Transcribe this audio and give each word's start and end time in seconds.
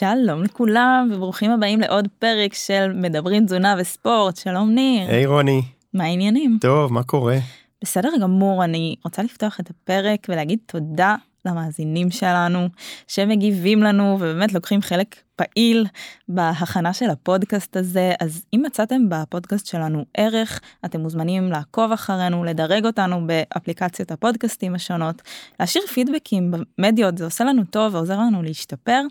שלום 0.00 0.42
לכולם 0.42 1.08
וברוכים 1.12 1.50
הבאים 1.50 1.80
לעוד 1.80 2.08
פרק 2.18 2.54
של 2.54 2.92
מדברים 2.94 3.44
תזונה 3.44 3.74
וספורט 3.78 4.36
שלום 4.36 4.70
ניר. 4.70 5.08
היי 5.08 5.24
hey, 5.24 5.28
רוני. 5.28 5.62
מה 5.94 6.04
העניינים? 6.04 6.58
טוב 6.60 6.92
מה 6.92 7.02
קורה? 7.02 7.36
בסדר 7.82 8.08
גמור 8.20 8.64
אני 8.64 8.96
רוצה 9.04 9.22
לפתוח 9.22 9.60
את 9.60 9.70
הפרק 9.70 10.26
ולהגיד 10.28 10.58
תודה 10.66 11.14
למאזינים 11.44 12.10
שלנו 12.10 12.68
שמגיבים 13.08 13.82
לנו 13.82 14.16
ובאמת 14.20 14.52
לוקחים 14.52 14.82
חלק 14.82 15.16
פעיל 15.36 15.86
בהכנה 16.28 16.92
של 16.92 17.10
הפודקאסט 17.10 17.76
הזה 17.76 18.12
אז 18.20 18.44
אם 18.54 18.62
מצאתם 18.66 19.08
בפודקאסט 19.08 19.66
שלנו 19.66 20.04
ערך 20.14 20.60
אתם 20.84 21.00
מוזמנים 21.00 21.52
לעקוב 21.52 21.92
אחרינו 21.92 22.44
לדרג 22.44 22.86
אותנו 22.86 23.26
באפליקציות 23.26 24.10
הפודקאסטים 24.10 24.74
השונות 24.74 25.22
להשאיר 25.60 25.86
פידבקים 25.86 26.52
במדיות 26.78 27.18
זה 27.18 27.24
עושה 27.24 27.44
לנו 27.44 27.62
טוב 27.64 27.94
ועוזר 27.94 28.18
לנו 28.18 28.42
להשתפר. 28.42 29.02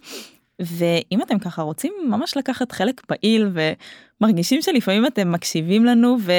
ואם 0.59 1.22
אתם 1.22 1.40
ככה 1.40 1.62
רוצים 1.62 1.94
ממש 2.08 2.38
לקחת 2.38 2.72
חלק 2.72 3.02
פעיל 3.08 3.52
ומרגישים 4.22 4.62
שלפעמים 4.62 5.05
אתם 5.05 5.32
מקשיבים 5.32 5.85
לנו 5.85 6.18
ו... 6.22 6.32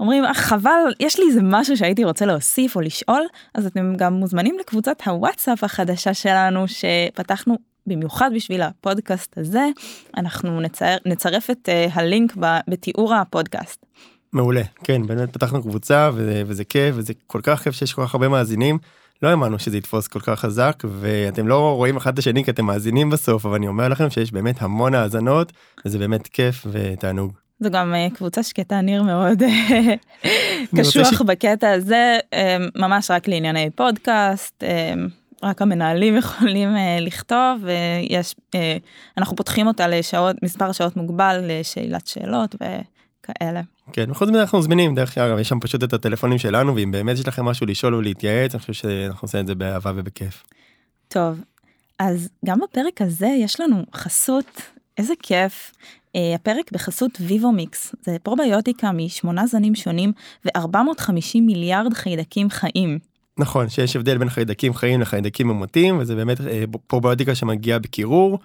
אומרים 0.00 0.24
אה, 0.24 0.34
חבל 0.34 0.94
יש 1.00 1.18
לי 1.18 1.24
איזה 1.28 1.40
משהו 1.42 1.76
שהייתי 1.76 2.04
רוצה 2.04 2.26
להוסיף 2.26 2.76
או 2.76 2.80
לשאול 2.80 3.22
אז 3.54 3.66
אתם 3.66 3.96
גם 3.96 4.14
מוזמנים 4.14 4.56
לקבוצת 4.60 4.96
הוואטסאפ 5.06 5.64
החדשה 5.64 6.14
שלנו 6.14 6.64
שפתחנו 6.68 7.58
במיוחד 7.86 8.30
בשביל 8.34 8.62
הפודקאסט 8.62 9.38
הזה 9.38 9.68
אנחנו 10.16 10.60
נצייר, 10.60 10.98
נצרף 11.06 11.50
את 11.50 11.68
uh, 11.68 11.90
הלינק 11.92 12.36
ב, 12.40 12.58
בתיאור 12.68 13.14
הפודקאסט. 13.14 13.86
מעולה 14.32 14.62
כן 14.84 15.06
באמת 15.06 15.32
פתחנו 15.32 15.62
קבוצה 15.62 16.10
וזה, 16.14 16.42
וזה 16.46 16.64
כיף 16.64 16.94
וזה 16.98 17.12
כל 17.26 17.40
כך 17.42 17.62
כיף 17.62 17.74
שיש 17.74 17.92
כל 17.92 18.06
כך 18.06 18.14
הרבה 18.14 18.28
מאזינים. 18.28 18.78
לא 19.22 19.28
האמנו 19.28 19.58
שזה 19.58 19.76
יתפוס 19.76 20.08
כל 20.08 20.20
כך 20.20 20.40
חזק 20.40 20.82
ואתם 20.88 21.48
לא 21.48 21.74
רואים 21.74 21.96
אחד 21.96 22.12
את 22.12 22.18
השני 22.18 22.44
כי 22.44 22.50
אתם 22.50 22.64
מאזינים 22.64 23.10
בסוף 23.10 23.46
אבל 23.46 23.54
אני 23.54 23.68
אומר 23.68 23.88
לכם 23.88 24.10
שיש 24.10 24.32
באמת 24.32 24.62
המון 24.62 24.94
האזנות 24.94 25.52
וזה 25.84 25.98
באמת 25.98 26.26
כיף 26.26 26.66
ותענוג. 26.70 27.32
זו 27.60 27.70
גם 27.70 27.94
אה, 27.94 28.08
קבוצה 28.14 28.42
שקטה 28.42 28.80
ניר 28.80 29.02
מאוד 29.02 29.42
אה, 29.42 29.94
קשוח 30.76 31.18
ש... 31.18 31.22
בקטע 31.22 31.70
הזה 31.70 32.18
אה, 32.32 32.56
ממש 32.76 33.10
רק 33.10 33.28
לענייני 33.28 33.70
פודקאסט 33.70 34.64
רק 35.42 35.62
המנהלים 35.62 36.16
יכולים 36.22 36.68
לכתוב 37.00 37.60
ויש 37.62 38.34
אנחנו 39.18 39.36
פותחים 39.36 39.66
אותה 39.66 39.88
לשעות 39.88 40.36
מספר 40.42 40.72
שעות 40.72 40.96
מוגבל 40.96 41.40
לשאלת 41.42 42.06
שאלות 42.06 42.56
וכאלה. 43.30 43.60
כן 43.92 44.10
וחוץ 44.10 44.28
מזה 44.28 44.40
אנחנו 44.40 44.62
זמינים 44.62 44.94
דרך 44.94 45.18
אגב 45.18 45.38
יש 45.38 45.48
שם 45.48 45.60
פשוט 45.60 45.84
את 45.84 45.92
הטלפונים 45.92 46.38
שלנו 46.38 46.74
ואם 46.76 46.90
באמת 46.90 47.18
יש 47.18 47.28
לכם 47.28 47.44
משהו 47.44 47.66
לשאול 47.66 47.94
או 47.94 48.00
להתייעץ 48.00 48.54
אני 48.54 48.60
חושב 48.60 48.72
שאנחנו 48.72 49.26
עושים 49.26 49.40
את 49.40 49.46
זה 49.46 49.54
באהבה 49.54 49.92
ובכיף. 49.96 50.42
טוב 51.08 51.40
אז 51.98 52.28
גם 52.46 52.58
בפרק 52.60 53.02
הזה 53.02 53.26
יש 53.26 53.60
לנו 53.60 53.84
חסות 53.94 54.62
איזה 54.98 55.14
כיף 55.22 55.72
Uh, 56.14 56.34
הפרק 56.34 56.72
בחסות 56.72 57.18
ויבו 57.20 57.52
מיקס 57.52 57.94
זה 58.02 58.16
פרוביוטיקה 58.22 58.92
משמונה 58.92 59.46
זנים 59.46 59.74
שונים 59.74 60.12
ו450 60.48 61.40
מיליארד 61.40 61.94
חיידקים 61.94 62.50
חיים. 62.50 62.98
נכון 63.38 63.68
שיש 63.68 63.96
הבדל 63.96 64.18
בין 64.18 64.28
חיידקים 64.28 64.74
חיים 64.74 65.00
לחיידקים 65.00 65.48
ממותים 65.48 65.98
וזה 65.98 66.14
באמת 66.14 66.40
uh, 66.40 66.44
פרוביוטיקה 66.86 67.34
שמגיעה 67.34 67.78
בקירור 67.78 68.38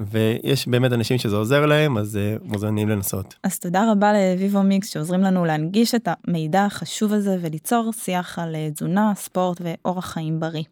ויש 0.00 0.68
באמת 0.68 0.92
אנשים 0.92 1.18
שזה 1.18 1.36
עוזר 1.36 1.66
להם 1.66 1.98
אז 1.98 2.16
uh, 2.16 2.44
מוזמנים 2.44 2.88
לנסות. 2.88 3.34
אז 3.42 3.58
תודה 3.58 3.92
רבה 3.92 4.12
לויבו 4.12 4.62
מיקס 4.62 4.88
שעוזרים 4.88 5.20
לנו 5.20 5.44
להנגיש 5.44 5.94
את 5.94 6.08
המידע 6.26 6.64
החשוב 6.64 7.12
הזה 7.12 7.36
וליצור 7.40 7.92
שיח 7.92 8.38
על 8.38 8.54
uh, 8.54 8.74
תזונה 8.74 9.12
ספורט 9.16 9.60
ואורח 9.60 10.06
חיים 10.06 10.40
בריא. 10.40 10.64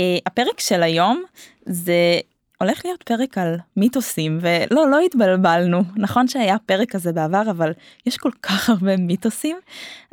Uh, 0.00 0.04
הפרק 0.26 0.60
של 0.60 0.82
היום 0.82 1.22
זה 1.66 2.20
הולך 2.60 2.84
להיות 2.84 3.02
פרק 3.02 3.38
על 3.38 3.56
מיתוסים 3.76 4.38
ולא 4.40 4.90
לא 4.90 5.00
התבלבלנו 5.00 5.82
נכון 5.96 6.28
שהיה 6.28 6.56
פרק 6.66 6.90
כזה 6.90 7.12
בעבר 7.12 7.42
אבל 7.50 7.72
יש 8.06 8.16
כל 8.16 8.30
כך 8.42 8.70
הרבה 8.70 8.96
מיתוסים 8.96 9.56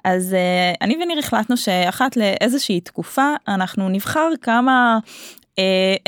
אז 0.03 0.33
uh, 0.33 0.77
אני 0.81 0.97
וניר 1.03 1.19
החלטנו 1.19 1.57
שאחת 1.57 2.17
לאיזושהי 2.17 2.81
תקופה 2.81 3.33
אנחנו 3.47 3.89
נבחר 3.89 4.29
כמה 4.41 4.99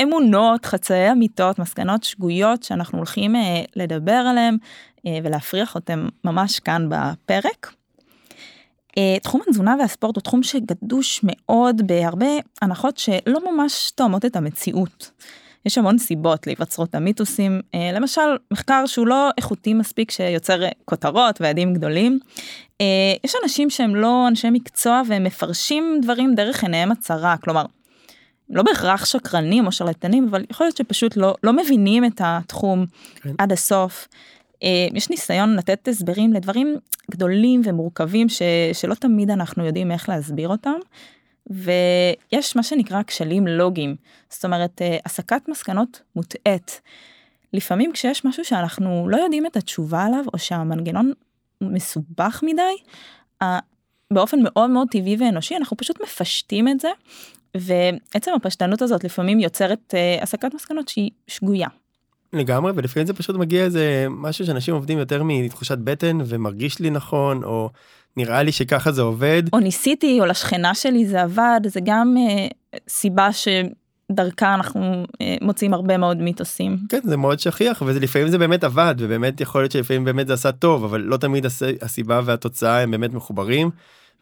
אמונות 0.02 0.66
חצאי 0.66 1.12
אמיתות 1.12 1.58
מסקנות 1.58 2.04
שגויות 2.04 2.62
שאנחנו 2.62 2.98
הולכים 2.98 3.34
uh, 3.34 3.38
לדבר 3.76 4.12
עליהם 4.12 4.56
uh, 4.98 5.00
ולהפריח 5.24 5.74
אותם 5.74 6.08
ממש 6.24 6.60
כאן 6.60 6.88
בפרק. 6.88 7.72
תחום 9.22 9.40
התזונה 9.48 9.76
והספורט 9.78 10.16
הוא 10.16 10.22
תחום 10.22 10.42
שגדוש 10.42 11.20
מאוד 11.22 11.86
בהרבה 11.86 12.26
הנחות 12.62 12.98
שלא 12.98 13.52
ממש 13.52 13.90
תואמות 13.90 14.24
את 14.24 14.36
המציאות. 14.36 15.10
יש 15.66 15.78
המון 15.78 15.98
סיבות 15.98 16.46
להיווצרות 16.46 16.94
המיתוסים, 16.94 17.60
אה, 17.74 17.90
למשל 17.92 18.20
מחקר 18.50 18.86
שהוא 18.86 19.06
לא 19.06 19.30
איכותי 19.38 19.74
מספיק 19.74 20.10
שיוצר 20.10 20.62
כותרות 20.84 21.40
ויעדים 21.40 21.74
גדולים. 21.74 22.18
אה, 22.80 22.86
יש 23.24 23.34
אנשים 23.42 23.70
שהם 23.70 23.94
לא 23.94 24.28
אנשי 24.28 24.50
מקצוע 24.50 25.02
והם 25.08 25.24
מפרשים 25.24 25.98
דברים 26.02 26.34
דרך 26.34 26.62
עיניהם 26.62 26.92
הצרה, 26.92 27.36
כלומר, 27.36 27.64
לא 28.50 28.62
בהכרח 28.62 29.04
שקרנים 29.04 29.66
או 29.66 29.72
שרלטנים, 29.72 30.28
אבל 30.30 30.44
יכול 30.50 30.66
להיות 30.66 30.76
שפשוט 30.76 31.16
לא, 31.16 31.34
לא 31.42 31.52
מבינים 31.52 32.04
את 32.04 32.20
התחום 32.24 32.86
כן. 33.14 33.30
עד 33.38 33.52
הסוף. 33.52 34.08
אה, 34.62 34.86
יש 34.94 35.10
ניסיון 35.10 35.56
לתת 35.56 35.88
הסברים 35.88 36.32
לדברים 36.32 36.76
גדולים 37.10 37.60
ומורכבים 37.64 38.28
ש, 38.28 38.42
שלא 38.72 38.94
תמיד 38.94 39.30
אנחנו 39.30 39.64
יודעים 39.64 39.90
איך 39.90 40.08
להסביר 40.08 40.48
אותם. 40.48 40.78
ויש 41.50 42.56
מה 42.56 42.62
שנקרא 42.62 43.02
כשלים 43.06 43.46
לוגיים, 43.46 43.96
זאת 44.30 44.44
אומרת 44.44 44.82
אה, 44.82 44.98
הסקת 45.04 45.48
מסקנות 45.48 46.02
מוטעית. 46.16 46.80
לפעמים 47.52 47.92
כשיש 47.92 48.24
משהו 48.24 48.44
שאנחנו 48.44 49.08
לא 49.08 49.16
יודעים 49.16 49.46
את 49.46 49.56
התשובה 49.56 50.04
עליו 50.04 50.24
או 50.34 50.38
שהמנגנון 50.38 51.12
מסובך 51.60 52.42
מדי, 52.42 52.76
באופן 54.10 54.38
מאוד 54.42 54.70
מאוד 54.70 54.88
טבעי 54.90 55.16
ואנושי 55.18 55.56
אנחנו 55.56 55.76
פשוט 55.76 56.02
מפשטים 56.02 56.68
את 56.68 56.80
זה 56.80 56.88
ועצם 57.56 58.30
הפשטנות 58.36 58.82
הזאת 58.82 59.04
לפעמים 59.04 59.40
יוצרת 59.40 59.94
uh, 59.94 60.22
הסקת 60.22 60.54
מסקנות 60.54 60.88
שהיא 60.88 61.10
שגויה. 61.26 61.68
לגמרי 62.32 62.72
ולפעמים 62.74 63.06
זה 63.06 63.12
פשוט 63.12 63.36
מגיע 63.36 63.64
איזה 63.64 64.06
משהו 64.10 64.46
שאנשים 64.46 64.74
עובדים 64.74 64.98
יותר 64.98 65.22
מתחושת 65.24 65.78
בטן 65.78 66.18
ומרגיש 66.26 66.78
לי 66.78 66.90
נכון 66.90 67.44
או 67.44 67.70
נראה 68.16 68.42
לי 68.42 68.52
שככה 68.52 68.92
זה 68.92 69.02
עובד. 69.02 69.42
או 69.52 69.58
ניסיתי 69.58 70.20
או 70.20 70.26
לשכנה 70.26 70.74
שלי 70.74 71.06
זה 71.06 71.22
עבד 71.22 71.60
זה 71.66 71.80
גם 71.84 72.14
אה, 72.18 72.46
סיבה 72.88 73.28
שדרכה 73.32 74.54
אנחנו 74.54 75.04
אה, 75.20 75.36
מוצאים 75.42 75.74
הרבה 75.74 75.96
מאוד 75.96 76.16
מיתוסים. 76.16 76.76
כן 76.88 77.00
זה 77.04 77.16
מאוד 77.16 77.38
שכיח 77.38 77.82
ולפעמים 77.86 78.28
זה 78.28 78.38
באמת 78.38 78.64
עבד 78.64 78.94
ובאמת 78.98 79.40
יכול 79.40 79.60
להיות 79.60 79.72
שלפעמים 79.72 80.04
באמת 80.04 80.26
זה 80.26 80.34
עשה 80.34 80.52
טוב 80.52 80.84
אבל 80.84 81.00
לא 81.00 81.16
תמיד 81.16 81.46
הסיבה 81.82 82.20
והתוצאה 82.24 82.80
הם 82.80 82.90
באמת 82.90 83.12
מחוברים. 83.12 83.70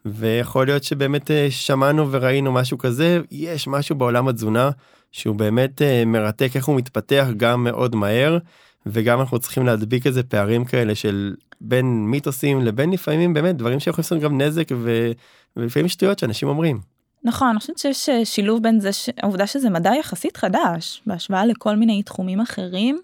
ויכול 0.05 0.65
להיות 0.65 0.83
שבאמת 0.83 1.31
אה, 1.31 1.47
שמענו 1.49 2.11
וראינו 2.11 2.51
משהו 2.51 2.77
כזה 2.77 3.19
יש 3.31 3.67
משהו 3.67 3.95
בעולם 3.95 4.27
התזונה 4.27 4.69
שהוא 5.11 5.35
באמת 5.35 5.81
אה, 5.81 6.05
מרתק 6.05 6.51
איך 6.55 6.65
הוא 6.65 6.75
מתפתח 6.75 7.27
גם 7.37 7.63
מאוד 7.63 7.95
מהר 7.95 8.37
וגם 8.85 9.19
אנחנו 9.19 9.39
צריכים 9.39 9.65
להדביק 9.65 10.07
איזה 10.07 10.23
פערים 10.23 10.65
כאלה 10.65 10.95
של 10.95 11.35
בין 11.61 12.05
מיתוסים 12.05 12.61
לבין 12.61 12.91
לפעמים 12.91 13.33
באמת 13.33 13.57
דברים 13.57 13.79
שיכולים 13.79 14.03
לעשות 14.03 14.19
גם 14.19 14.41
נזק 14.41 14.67
ו... 14.75 15.11
ולפעמים 15.55 15.87
שטויות 15.87 16.19
שאנשים 16.19 16.47
אומרים. 16.47 16.79
נכון 17.23 17.47
אני 17.47 17.59
חושבת 17.59 17.77
שיש 17.77 18.09
אה, 18.09 18.25
שילוב 18.25 18.63
בין 18.63 18.79
זה 18.79 18.89
העובדה 19.17 19.47
שזה 19.47 19.69
מדע 19.69 19.91
יחסית 19.99 20.37
חדש 20.37 21.01
בהשוואה 21.07 21.45
לכל 21.45 21.75
מיני 21.75 22.03
תחומים 22.03 22.41
אחרים. 22.41 22.99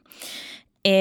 אמ, 0.85 0.91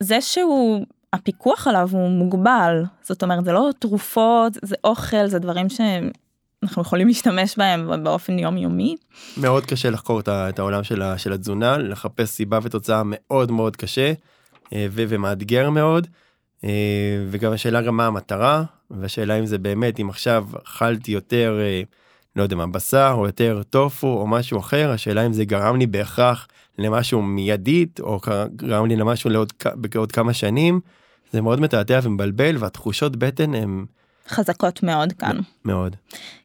זה 0.00 0.20
שהוא 0.20 0.86
הפיקוח 1.12 1.66
עליו 1.66 1.88
הוא 1.92 2.10
מוגבל 2.10 2.84
זאת 3.02 3.22
אומרת 3.22 3.44
זה 3.44 3.52
לא 3.52 3.70
תרופות 3.78 4.52
זה 4.62 4.76
אוכל 4.84 5.26
זה 5.26 5.38
דברים 5.38 5.66
שאנחנו 5.68 6.82
יכולים 6.82 7.06
להשתמש 7.06 7.58
בהם 7.58 8.04
באופן 8.04 8.38
יומיומי. 8.38 8.96
מאוד 9.36 9.66
קשה 9.66 9.90
לחקור 9.90 10.20
את 10.30 10.58
העולם 10.58 10.84
של 11.16 11.32
התזונה 11.32 11.78
לחפש 11.78 12.28
סיבה 12.28 12.58
ותוצאה 12.62 13.02
מאוד 13.04 13.50
מאוד 13.50 13.76
קשה 13.76 14.12
אה, 14.72 14.86
ומאתגר 14.92 15.70
מאוד. 15.70 16.06
אה, 16.64 17.24
וגם 17.30 17.52
השאלה 17.52 17.82
גם 17.82 17.96
מה 17.96 18.06
המטרה 18.06 18.64
והשאלה 18.90 19.38
אם 19.38 19.46
זה 19.46 19.58
באמת 19.58 20.00
אם 20.00 20.10
עכשיו 20.10 20.46
אכלתי 20.64 21.12
יותר 21.12 21.58
אה, 21.60 21.82
לא 22.36 22.42
יודע 22.42 22.56
מה 22.56 22.66
בשר 22.66 23.14
או 23.16 23.26
יותר 23.26 23.62
טופו 23.70 24.06
או 24.06 24.26
משהו 24.26 24.58
אחר 24.58 24.90
השאלה 24.90 25.26
אם 25.26 25.32
זה 25.32 25.44
גרם 25.44 25.76
לי 25.76 25.86
בהכרח 25.86 26.48
למשהו 26.78 27.22
מיידית 27.22 28.00
או 28.00 28.20
גרם 28.56 28.86
לי 28.86 28.96
למשהו 28.96 29.30
לעוד 29.30 29.52
בעוד 29.74 30.12
כמה 30.12 30.32
שנים 30.32 30.80
זה 31.32 31.40
מאוד 31.40 31.60
מתעתע 31.60 32.00
ומבלבל 32.02 32.56
והתחושות 32.58 33.16
בטן 33.16 33.54
הם. 33.54 33.86
חזקות 34.28 34.82
מאוד 34.82 35.12
כאן. 35.12 35.38
מאוד. 35.64 35.96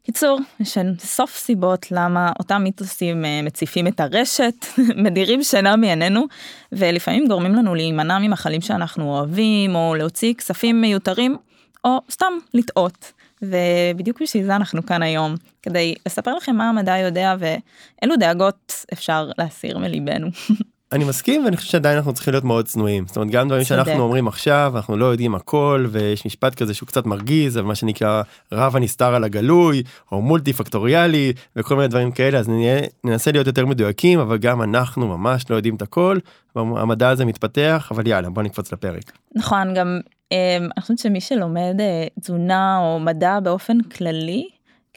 קיצור, 0.05 0.39
יש 0.59 0.77
סוף 0.99 1.37
סיבות 1.37 1.91
למה 1.91 2.31
אותם 2.39 2.61
מיתוסים 2.63 3.25
אה, 3.25 3.41
מציפים 3.43 3.87
את 3.87 3.99
הרשת, 3.99 4.65
מדירים 5.03 5.43
שינה 5.43 5.75
מעינינו, 5.75 6.25
ולפעמים 6.71 7.27
גורמים 7.27 7.55
לנו 7.55 7.75
להימנע 7.75 8.19
ממחלים 8.19 8.61
שאנחנו 8.61 9.03
אוהבים, 9.03 9.75
או 9.75 9.95
להוציא 9.97 10.33
כספים 10.33 10.81
מיותרים, 10.81 11.37
או 11.85 12.01
סתם 12.11 12.33
לטעות. 12.53 13.11
ובדיוק 13.41 14.21
בשביל 14.21 14.45
זה 14.45 14.55
אנחנו 14.55 14.85
כאן 14.85 15.03
היום, 15.03 15.35
כדי 15.61 15.95
לספר 16.05 16.35
לכם 16.35 16.55
מה 16.55 16.69
המדע 16.69 16.97
יודע 16.97 17.35
ואילו 17.39 18.15
דאגות 18.15 18.85
אפשר 18.93 19.29
להסיר 19.37 19.77
מליבנו. 19.77 20.27
אני 20.91 21.05
מסכים 21.05 21.45
ואני 21.45 21.57
חושב 21.57 21.69
שעדיין 21.69 21.97
אנחנו 21.97 22.13
צריכים 22.13 22.33
להיות 22.33 22.43
מאוד 22.43 22.65
צנועים 22.65 23.07
זאת 23.07 23.17
אומרת 23.17 23.31
גם 23.31 23.47
דברים. 23.47 23.63
שאנחנו 23.63 23.99
אומרים 23.99 24.27
עכשיו 24.27 24.73
אנחנו 24.75 24.97
לא 24.97 25.05
יודעים 25.05 25.35
הכל 25.35 25.87
ויש 25.89 26.25
משפט 26.25 26.55
כזה 26.55 26.73
שהוא 26.73 26.87
קצת 26.87 27.05
מרגיז 27.05 27.57
אבל 27.57 27.65
מה 27.65 27.75
שנקרא 27.75 28.21
רב 28.51 28.75
הנסתר 28.75 29.15
על 29.15 29.23
הגלוי 29.23 29.83
או 30.11 30.21
מולטי 30.21 30.53
פקטוריאלי 30.53 31.33
וכל 31.55 31.75
מיני 31.75 31.87
דברים 31.87 32.11
כאלה 32.11 32.39
אז 32.39 32.49
נהיה, 32.49 32.81
ננסה 33.03 33.31
להיות 33.31 33.47
יותר 33.47 33.65
מדויקים 33.65 34.19
אבל 34.19 34.37
גם 34.37 34.61
אנחנו 34.61 35.07
ממש 35.07 35.49
לא 35.49 35.55
יודעים 35.55 35.75
את 35.75 35.81
הכל 35.81 36.17
והמדע 36.55 37.09
הזה 37.09 37.25
מתפתח 37.25 37.87
אבל 37.91 38.07
יאללה 38.07 38.29
בוא 38.29 38.43
נקפוץ 38.43 38.73
לפרק. 38.73 39.11
נכון, 39.35 39.73
גם 39.73 39.99
אה, 40.31 40.57
אני 40.57 40.81
חושבת 40.81 40.99
שמי 40.99 41.21
שלומד 41.21 41.75
אה, 41.79 42.07
תזונה 42.19 42.77
או 42.79 42.99
מדע 42.99 43.39
באופן 43.39 43.81
כללי, 43.81 44.47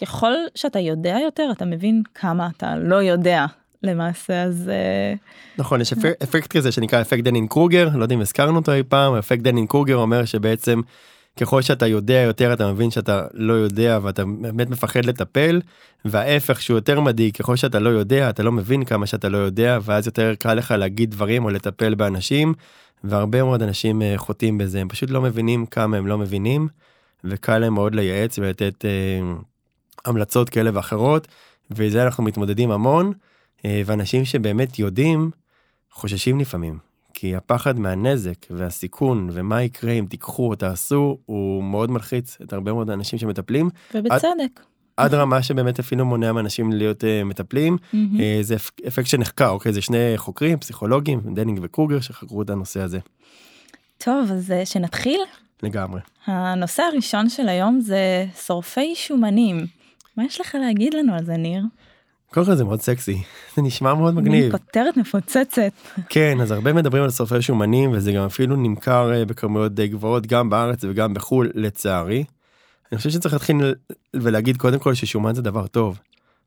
ככל 0.01 0.33
שאתה 0.55 0.79
יודע 0.79 1.17
יותר, 1.25 1.49
אתה 1.53 1.65
מבין 1.65 2.03
כמה 2.15 2.49
אתה 2.57 2.77
לא 2.77 2.97
יודע 2.97 3.47
למעשה, 3.83 4.43
אז 4.43 4.69
אה, 4.69 5.15
נכון 5.59 5.81
יש 5.81 5.93
אפק, 5.93 6.13
אפקט 6.23 6.57
כזה 6.57 6.73
שנקרא 6.73 7.01
אפקט 7.01 7.25
דנין 7.25 7.47
קרוגר 7.47 7.89
לא 7.95 8.03
יודע 8.03 8.15
אם 8.15 8.21
הזכרנו 8.21 8.57
אותו 8.57 8.73
אי 8.73 8.83
פעם 8.83 9.15
אפקט 9.15 9.43
דנין 9.43 9.67
קרוגר 9.67 9.97
אומר 9.97 10.25
שבעצם 10.25 10.81
ככל 11.41 11.63
שאתה 11.63 11.87
יודע 11.87 12.15
יותר 12.15 12.53
אתה 12.53 12.73
מבין 12.73 12.91
שאתה 12.91 13.27
לא 13.35 13.53
יודע 13.53 13.99
ואתה 14.03 14.25
באמת 14.25 14.71
מפחד 14.71 15.05
לטפל 15.05 15.61
וההפך 16.05 16.63
שהוא 16.63 16.77
יותר 16.77 17.01
מדאיג 17.01 17.37
ככל 17.37 17.57
שאתה 17.57 17.79
לא 17.79 17.89
יודע 17.89 18.31
אתה 18.31 18.43
לא 18.43 18.53
מבין 18.53 18.85
כמה 18.85 19.07
שאתה 19.07 19.29
לא 19.29 19.39
יודע 19.39 19.79
ואז 19.83 20.07
יותר 20.07 20.35
קל 20.39 20.55
לך 20.55 20.71
להגיד 20.71 21.11
דברים 21.11 21.45
או 21.45 21.51
לטפל 21.51 21.95
באנשים 21.95 22.55
והרבה 23.05 23.43
מאוד 23.43 23.63
אנשים 23.63 24.03
אה, 24.03 24.15
חוטאים 24.17 24.59
בזה 24.59 24.81
הם 24.81 24.89
פשוט 24.89 25.11
לא 25.11 25.21
מבינים 25.21 25.67
כמה 25.67 25.97
הם 25.97 26.07
לא 26.07 26.19
מבינים 26.19 26.69
וקל 27.25 27.59
להם 27.59 27.75
מאוד 27.75 27.95
לייעץ 27.95 28.39
ולתת 28.39 28.85
אה, 28.85 29.21
המלצות 30.05 30.51
כאלה 30.51 30.71
ואחרות 30.75 31.29
וזה 31.71 32.03
אנחנו 32.03 32.25
מתמודדים 32.25 32.71
המון 32.71 33.13
ואנשים 33.65 34.25
שבאמת 34.25 34.79
יודעים 34.79 35.31
חוששים 35.93 36.41
לפעמים 36.41 36.79
כי 37.15 37.37
הפחד 37.37 37.79
מהנזק 37.79 38.47
והסיכון 38.51 39.29
ומה 39.33 39.63
יקרה 39.63 39.93
אם 39.93 40.07
תיקחו 40.09 40.49
או 40.51 40.55
תעשו 40.55 41.19
הוא 41.27 41.65
מאוד 41.65 41.91
מלחיץ 41.91 42.39
את 42.43 42.53
הרבה 42.53 42.73
מאוד 42.73 42.91
אנשים 42.91 43.19
שמטפלים 43.19 43.71
ובצדק. 43.95 44.61
עד 44.97 45.15
רמה 45.15 45.43
שבאמת 45.43 45.79
אפילו 45.79 46.05
מונע 46.05 46.33
מאנשים 46.33 46.73
להיות 46.73 47.05
אה, 47.05 47.25
מטפלים 47.25 47.77
מהמם. 47.93 48.17
אה, 48.17 48.23
זה 48.41 48.55
אפ- 48.57 48.71
אפקט 48.89 49.07
שנחקר 49.07 49.49
אוקיי 49.49 49.73
זה 49.73 49.81
שני 49.83 50.13
חוקרים 50.17 50.59
פסיכולוגים 50.59 51.21
דנינג 51.35 51.59
וקרוגר 51.63 52.01
שחקרו 52.01 52.43
את 52.43 52.51
הנושא 52.51 52.81
הזה 52.81 52.99
טוב, 53.99 54.31
אז 54.33 54.51
אה, 54.53 54.67
שנתחיל. 54.67 55.21
לגמרי. 55.63 56.01
הנושא 56.27 56.83
הראשון 56.83 57.29
של 57.29 57.49
היום 57.49 57.81
זה 57.81 58.27
שורפי 58.47 58.95
שומנים. 58.95 59.67
מה 60.17 60.25
יש 60.25 60.41
לך 60.41 60.55
להגיד 60.61 60.95
לנו 60.95 61.15
על 61.15 61.25
זה, 61.25 61.37
ניר? 61.37 61.63
קודם 62.35 62.47
כל 62.47 62.55
זה 62.55 62.65
מאוד 62.65 62.81
סקסי 62.81 63.23
זה 63.57 63.63
נשמע 63.63 63.95
מאוד 63.95 64.15
מגניב 64.15 64.43
מין 64.43 64.53
כותרת 64.53 64.97
מפוצצת. 64.97 65.73
כן 66.09 66.41
אז 66.41 66.51
הרבה 66.51 66.73
מדברים 66.73 67.03
על 67.03 67.11
שורפי 67.11 67.43
שומנים 67.43 67.93
וזה 67.93 68.13
גם 68.13 68.25
אפילו 68.25 68.57
נמכר 68.57 69.13
אה, 69.13 69.25
בכמויות 69.25 69.75
די 69.75 69.89
גבוהות 69.89 70.27
גם 70.27 70.51
בארץ 70.51 70.85
וגם 70.85 71.15
בחול 71.15 71.51
לצערי. 71.55 72.25
אני 72.93 72.99
חושב 72.99 73.11
שצריך 73.11 73.35
להתחיל 73.35 73.75
ולהגיד 74.15 74.57
קודם 74.57 74.79
כל 74.79 74.95
ששומן 74.95 75.35
זה 75.35 75.43
דבר 75.43 75.67
טוב 75.67 75.99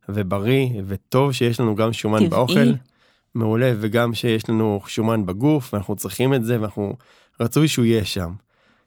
ובריא 0.10 0.70
וטוב 0.88 1.32
שיש 1.32 1.60
לנו 1.60 1.76
גם 1.76 1.94
שומן 1.94 2.18
טבעי. 2.18 2.30
באוכל. 2.30 2.72
מעולה 3.36 3.74
וגם 3.80 4.14
שיש 4.14 4.50
לנו 4.50 4.80
שומן 4.88 5.26
בגוף 5.26 5.74
ואנחנו 5.74 5.96
צריכים 5.96 6.34
את 6.34 6.46
זה 6.46 6.60
ואנחנו 6.60 6.96
רצוי 7.40 7.68
שהוא 7.68 7.86
יהיה 7.86 8.06
שם. 8.06 8.32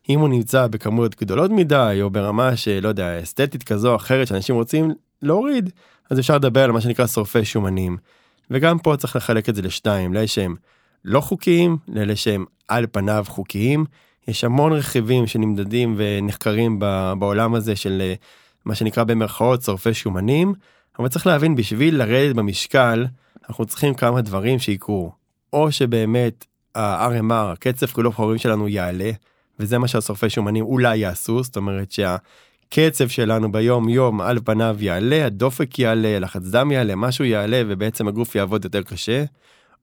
אם 0.08 0.20
הוא 0.20 0.28
נמצא 0.28 0.66
בכמויות 0.66 1.20
גדולות 1.20 1.50
מדי 1.50 1.98
או 2.02 2.10
ברמה 2.10 2.56
שלא 2.56 2.88
יודע 2.88 3.22
אסתטית 3.22 3.62
כזו 3.62 3.90
או 3.90 3.96
אחרת 3.96 4.26
שאנשים 4.26 4.54
רוצים 4.54 4.90
להוריד 5.22 5.70
אז 6.10 6.18
אפשר 6.20 6.36
לדבר 6.36 6.64
על 6.64 6.72
מה 6.72 6.80
שנקרא 6.80 7.06
שורפי 7.06 7.44
שומנים. 7.44 7.96
וגם 8.50 8.78
פה 8.78 8.96
צריך 8.96 9.16
לחלק 9.16 9.48
את 9.48 9.54
זה 9.54 9.62
לשתיים 9.62 10.14
לאלה 10.14 10.26
שהם 10.26 10.56
לא 11.04 11.20
חוקיים 11.20 11.76
לאלה 11.88 12.16
שהם 12.16 12.44
על 12.68 12.86
פניו 12.92 13.24
חוקיים. 13.28 13.84
יש 14.28 14.44
המון 14.44 14.72
רכיבים 14.72 15.26
שנמדדים 15.26 15.94
ונחקרים 15.98 16.78
בעולם 17.18 17.54
הזה 17.54 17.76
של 17.76 17.98
אה, 18.00 18.14
מה 18.64 18.74
שנקרא 18.74 19.04
במרכאות 19.04 19.62
שורפי 19.62 19.94
שומנים 19.94 20.54
אבל 20.98 21.08
צריך 21.08 21.26
להבין 21.26 21.56
בשביל 21.56 21.96
לרדת 21.96 22.36
במשקל 22.36 23.06
אנחנו 23.48 23.66
צריכים 23.66 23.94
כמה 23.94 24.20
דברים 24.20 24.58
שיקרו 24.58 25.12
או 25.52 25.72
שבאמת 25.72 26.46
ה-RMR 26.74 27.52
הקצב 27.52 27.86
קילוף 27.86 28.16
חומרים 28.16 28.38
שלנו 28.38 28.68
יעלה 28.68 29.10
וזה 29.58 29.78
מה 29.78 29.88
שהשורפי 29.88 30.30
שומנים 30.30 30.64
אולי 30.64 30.96
יעשו 30.96 31.42
זאת 31.42 31.56
אומרת 31.56 31.92
שהקצב 32.70 33.08
שלנו 33.08 33.52
ביום 33.52 33.88
יום 33.88 34.20
על 34.20 34.38
פניו 34.44 34.76
יעלה 34.80 35.26
הדופק 35.26 35.78
יעלה 35.78 36.18
לחץ 36.18 36.42
דם 36.42 36.72
יעלה 36.72 36.96
משהו 36.96 37.24
יעלה 37.24 37.62
ובעצם 37.66 38.08
הגוף 38.08 38.34
יעבוד 38.34 38.64
יותר 38.64 38.82
קשה. 38.82 39.24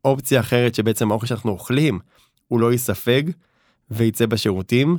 אופציה 0.05 0.39
אחרת 0.39 0.75
שבעצם 0.75 1.11
האוכל 1.11 1.27
שאנחנו 1.27 1.51
אוכלים 1.51 1.99
הוא 2.47 2.59
לא 2.59 2.71
ייספג 2.71 3.23
וייצא 3.91 4.25
בשירותים. 4.25 4.97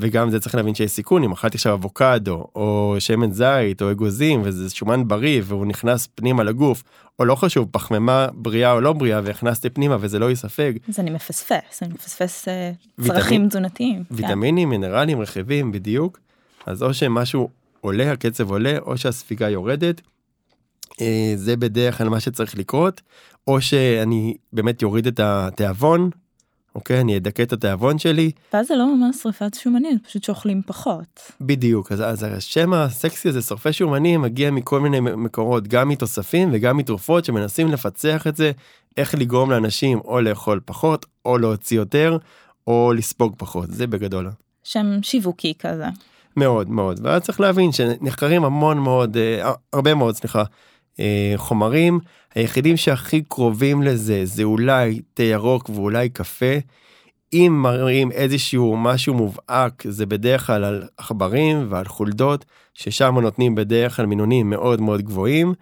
וגם 0.00 0.30
זה 0.30 0.40
צריך 0.40 0.54
להבין 0.54 0.74
שיש 0.74 0.90
סיכון 0.90 1.24
אם 1.24 1.32
אכלתי 1.32 1.56
עכשיו 1.56 1.74
אבוקדו 1.74 2.46
או 2.54 2.96
שמן 2.98 3.32
זית 3.32 3.82
או 3.82 3.90
אגוזים 3.90 4.40
וזה 4.44 4.70
שומן 4.70 5.08
בריא 5.08 5.42
והוא 5.44 5.66
נכנס 5.66 6.08
פנימה 6.14 6.42
לגוף 6.42 6.84
או 7.18 7.24
לא 7.24 7.34
חשוב 7.34 7.68
פחמימה 7.70 8.26
בריאה 8.32 8.72
או 8.72 8.80
לא 8.80 8.92
בריאה 8.92 9.20
והכנסתי 9.24 9.70
פנימה 9.70 9.96
וזה 10.00 10.18
לא 10.18 10.30
ייספג 10.30 10.72
אז 10.88 11.00
אני 11.00 11.10
מפספס, 11.10 11.82
אני 11.82 11.94
מפספס 11.94 12.48
אה, 12.48 12.70
צרכים 13.06 13.48
תזונתיים. 13.48 14.04
כן. 14.04 14.14
ויטמינים 14.14 14.68
מינרלים 14.70 15.20
רכיבים 15.20 15.72
בדיוק 15.72 16.18
אז 16.66 16.82
או 16.82 16.94
שמשהו 16.94 17.48
עולה 17.80 18.12
הקצב 18.12 18.50
עולה 18.50 18.78
או 18.78 18.98
שהספיגה 18.98 19.48
יורדת. 19.48 20.00
אה, 21.00 21.32
זה 21.36 21.56
בדרך 21.56 21.98
כלל 21.98 22.08
מה 22.08 22.20
שצריך 22.20 22.58
לקרות 22.58 23.00
או 23.46 23.60
שאני 23.60 24.34
באמת 24.52 24.82
יוריד 24.82 25.06
את 25.06 25.20
התיאבון. 25.20 26.10
אוקיי 26.74 27.00
אני 27.00 27.16
אדכא 27.16 27.42
את 27.42 27.52
התיאבון 27.52 27.98
שלי 27.98 28.30
ואז 28.52 28.66
זה 28.66 28.76
לא 28.76 28.96
ממש 28.96 29.16
שריפת 29.16 29.54
שומנים, 29.54 29.98
פשוט 29.98 30.24
שאוכלים 30.24 30.62
פחות. 30.66 31.32
בדיוק 31.40 31.92
אז, 31.92 32.00
אז 32.00 32.22
השם 32.22 32.72
הסקסי 32.72 33.28
הזה 33.28 33.42
שורפי 33.42 33.72
שומנים 33.72 34.22
מגיע 34.22 34.50
מכל 34.50 34.80
מיני 34.80 35.00
מקורות 35.00 35.68
גם 35.68 35.88
מתוספים 35.88 36.48
וגם 36.52 36.76
מתרופות 36.76 37.24
שמנסים 37.24 37.68
לפצח 37.68 38.26
את 38.26 38.36
זה 38.36 38.52
איך 38.96 39.14
לגרום 39.14 39.50
לאנשים 39.50 39.98
או 39.98 40.20
לאכול 40.20 40.60
פחות 40.64 41.06
או 41.24 41.38
להוציא 41.38 41.76
יותר 41.76 42.18
או 42.66 42.92
לספוג 42.96 43.34
פחות 43.38 43.70
זה 43.70 43.86
בגדול 43.86 44.30
שם 44.64 45.02
שיווקי 45.02 45.54
כזה. 45.58 45.86
מאוד 46.38 46.70
מאוד. 46.70 47.00
ואז 47.02 47.22
צריך 47.22 47.40
להבין 47.40 47.72
שנחקרים 47.72 48.44
המון 48.44 48.78
מאוד 48.78 49.16
אה, 49.16 49.52
הרבה 49.72 49.94
מאוד 49.94 50.14
סליחה 50.14 50.44
אה, 51.00 51.32
חומרים. 51.36 52.00
היחידים 52.34 52.76
שהכי 52.76 53.22
קרובים 53.22 53.82
לזה 53.82 54.20
זה 54.24 54.42
אולי 54.42 55.00
תה 55.14 55.22
ירוק 55.22 55.70
ואולי 55.70 56.08
קפה. 56.08 56.54
אם 57.32 57.58
מראים 57.62 58.12
איזשהו 58.12 58.76
משהו 58.76 59.14
מובהק 59.14 59.82
זה 59.88 60.06
בדרך 60.06 60.46
כלל 60.46 60.64
על 60.64 60.82
עכברים 60.96 61.66
ועל 61.68 61.84
חולדות 61.84 62.44
ששם 62.74 63.18
נותנים 63.18 63.54
בדרך 63.54 63.96
כלל 63.96 64.06
מינונים 64.06 64.50
מאוד 64.50 64.80
מאוד 64.80 65.02
גבוהים 65.02 65.54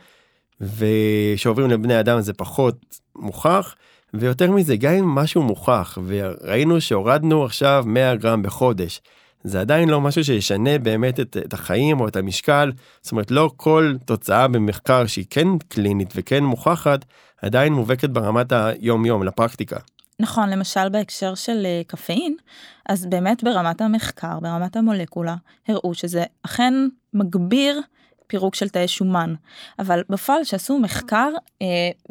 ושעוברים 0.61 1.71
לבני 1.71 2.01
אדם 2.01 2.21
זה 2.21 2.33
פחות 2.33 3.01
מוכח. 3.17 3.75
ויותר 4.15 4.51
מזה 4.51 4.77
גם 4.77 4.93
אם 4.93 5.05
משהו 5.05 5.43
מוכח 5.43 5.99
וראינו 6.07 6.81
שהורדנו 6.81 7.45
עכשיו 7.45 7.85
100 7.87 8.17
גרם 8.17 8.43
בחודש 8.43 9.01
זה 9.45 9.61
עדיין 9.61 9.89
לא 9.89 10.01
משהו 10.01 10.25
שישנה 10.25 10.79
באמת 10.79 11.21
את, 11.21 11.37
את 11.47 11.53
החיים 11.53 12.01
או 12.01 12.09
את 12.09 12.17
המשקל 12.17 12.73
זאת 13.03 13.13
אומרת 13.13 13.31
לא 13.31 13.51
כל 13.57 13.95
תוצאה 14.05 14.49
במחקר 14.49 15.07
שהיא 15.07 15.25
כן 15.31 15.49
קלינית 15.69 16.13
וכן 16.17 16.45
מוכחת 16.45 17.05
עדיין 17.43 17.73
מובהקת 17.73 18.11
ברמת 18.11 18.53
היום 18.53 19.07
יום 19.07 19.23
לפרקטיקה. 19.23 19.77
נכון, 20.21 20.51
למשל 20.51 20.89
בהקשר 20.89 21.35
של 21.35 21.63
אה, 21.67 21.83
קפאין, 21.87 22.37
אז 22.89 23.07
באמת 23.07 23.45
ברמת 23.45 23.81
המחקר, 23.81 24.41
ברמת 24.41 24.77
המולקולה, 24.77 25.37
הראו 25.69 25.95
שזה 25.95 26.25
אכן 26.43 26.75
מגביר 27.15 27.81
פירוק 28.27 28.55
של 28.55 28.69
תאי 28.69 28.89
שומן. 28.89 29.35
אבל 29.79 30.03
בפועל 30.09 30.45
שעשו 30.45 30.79
מחקר 30.79 31.31
אה, 31.63 31.67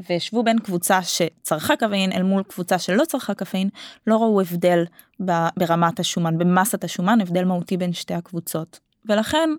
והשוו 0.10 0.44
בין 0.44 0.60
קבוצה 0.60 1.00
שצרכה 1.04 1.76
קפאין 1.76 2.12
אל 2.12 2.24
מול 2.24 2.44
קבוצה 2.44 2.80
שלא 2.80 3.06
צרכה 3.06 3.34
קפאין, 3.34 3.70
לא 4.08 4.16
ראו 4.16 4.42
הבדל 4.42 4.84
ברמת 5.58 6.00
השומן, 6.00 6.38
במסת 6.38 6.84
השומן, 6.84 7.22
הבדל 7.22 7.44
מהותי 7.44 7.78
בין 7.78 7.94
שתי 7.94 8.14
הקבוצות. 8.14 8.80
ולכן 9.06 9.50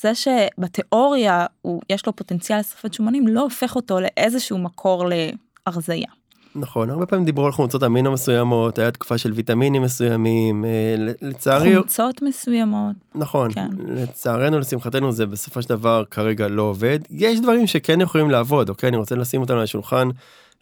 זה 0.00 0.14
שבתיאוריה 0.14 1.46
הוא, 1.62 1.82
יש 1.90 2.06
לו 2.06 2.16
פוטנציאל 2.16 2.58
לשרפת 2.58 2.94
שומנים 2.94 3.28
לא 3.28 3.40
הופך 3.40 3.76
אותו 3.76 4.00
לאיזשהו 4.00 4.58
מקור 4.58 5.04
להרזייה. 5.08 6.21
נכון 6.56 6.90
הרבה 6.90 7.06
פעמים 7.06 7.24
דיברו 7.24 7.46
על 7.46 7.52
חומצות 7.52 7.82
אמינו 7.82 8.12
מסוימות 8.12 8.78
היה 8.78 8.90
תקופה 8.90 9.18
של 9.18 9.32
ויטמינים 9.32 9.82
מסוימים 9.82 10.64
אה, 10.64 10.94
לצערי 11.22 11.76
חומצות 11.76 12.22
מסוימות. 12.22 12.96
נכון 13.14 13.52
כן. 13.52 13.68
לצערנו 13.88 14.58
לשמחתנו 14.58 15.12
זה 15.12 15.26
בסופו 15.26 15.62
של 15.62 15.68
דבר 15.68 16.04
כרגע 16.10 16.48
לא 16.48 16.62
עובד 16.62 16.98
יש 17.10 17.40
דברים 17.40 17.66
שכן 17.66 18.00
יכולים 18.00 18.30
לעבוד 18.30 18.68
אוקיי 18.68 18.88
אני 18.88 18.96
רוצה 18.96 19.14
לשים 19.14 19.40
אותם 19.40 19.54
על 19.54 19.62
השולחן 19.62 20.08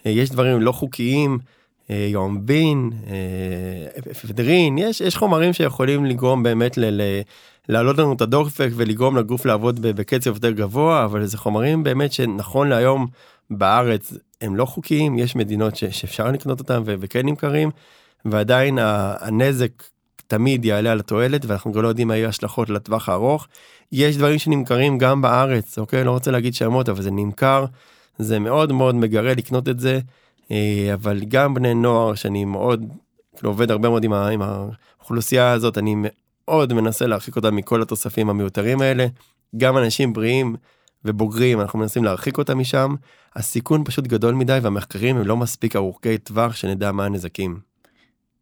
אה, 0.06 0.10
יש 0.10 0.30
דברים 0.30 0.60
לא 0.60 0.72
חוקיים 0.72 1.38
אה, 1.90 2.06
יומבין 2.10 2.90
אפדרין 4.10 4.78
יש 4.78 5.00
יש 5.00 5.16
חומרים 5.16 5.52
שיכולים 5.52 6.04
לגרום 6.04 6.42
באמת 6.42 6.78
ל... 6.78 6.84
ל- 6.84 7.20
להעלות 7.68 7.98
לנו 7.98 8.12
את 8.12 8.20
הדופק 8.20 8.68
ולגרום 8.74 9.16
לגוף 9.16 9.46
לעבוד 9.46 9.82
בקצב 9.82 10.34
יותר 10.34 10.50
גבוה 10.50 11.04
אבל 11.04 11.26
זה 11.26 11.38
חומרים 11.38 11.82
באמת 11.82 12.12
שנכון 12.12 12.68
להיום 12.68 13.06
בארץ 13.50 14.12
הם 14.40 14.56
לא 14.56 14.64
חוקיים, 14.64 15.18
יש 15.18 15.36
מדינות 15.36 15.76
ש, 15.76 15.84
שאפשר 15.84 16.30
לקנות 16.30 16.60
אותם 16.60 16.82
ו, 16.86 16.94
וכן 17.00 17.26
נמכרים, 17.26 17.70
ועדיין 18.24 18.78
הנזק 18.80 19.70
תמיד 20.26 20.64
יעלה 20.64 20.92
על 20.92 21.00
התועלת 21.00 21.44
ואנחנו 21.44 21.72
גם 21.72 21.82
לא 21.82 21.88
יודעים 21.88 22.08
מה 22.08 22.16
יהיו 22.16 22.28
השלכות 22.28 22.70
לטווח 22.70 23.08
הארוך. 23.08 23.48
יש 23.92 24.16
דברים 24.16 24.38
שנמכרים 24.38 24.98
גם 24.98 25.22
בארץ, 25.22 25.78
אוקיי? 25.78 26.04
לא 26.04 26.10
רוצה 26.10 26.30
להגיד 26.30 26.54
שמות, 26.54 26.88
אבל 26.88 27.02
זה 27.02 27.10
נמכר, 27.10 27.64
זה 28.18 28.38
מאוד 28.38 28.72
מאוד 28.72 28.94
מגרה 28.94 29.34
לקנות 29.34 29.68
את 29.68 29.80
זה, 29.80 30.00
אה, 30.50 30.90
אבל 30.94 31.20
גם 31.28 31.54
בני 31.54 31.74
נוער 31.74 32.14
שאני 32.14 32.44
מאוד, 32.44 32.84
כאילו 33.36 33.50
עובד 33.50 33.70
הרבה 33.70 33.88
מאוד 33.88 34.04
עם, 34.04 34.12
עם 34.12 34.42
האוכלוסייה 34.42 35.52
הזאת, 35.52 35.78
אני 35.78 35.94
מאוד 35.98 36.72
מנסה 36.72 37.06
להרחיק 37.06 37.36
אותם 37.36 37.56
מכל 37.56 37.82
התוספים 37.82 38.30
המיותרים 38.30 38.80
האלה. 38.80 39.06
גם 39.56 39.78
אנשים 39.78 40.12
בריאים 40.12 40.56
ובוגרים, 41.04 41.60
אנחנו 41.60 41.78
מנסים 41.78 42.04
להרחיק 42.04 42.38
אותם 42.38 42.58
משם. 42.58 42.94
הסיכון 43.36 43.84
פשוט 43.84 44.06
גדול 44.06 44.34
מדי 44.34 44.58
והמחקרים 44.62 45.16
הם 45.16 45.26
לא 45.26 45.36
מספיק 45.36 45.76
ארוכי 45.76 46.18
טווח 46.18 46.56
שנדע 46.56 46.92
מה 46.92 47.04
הנזקים. 47.04 47.60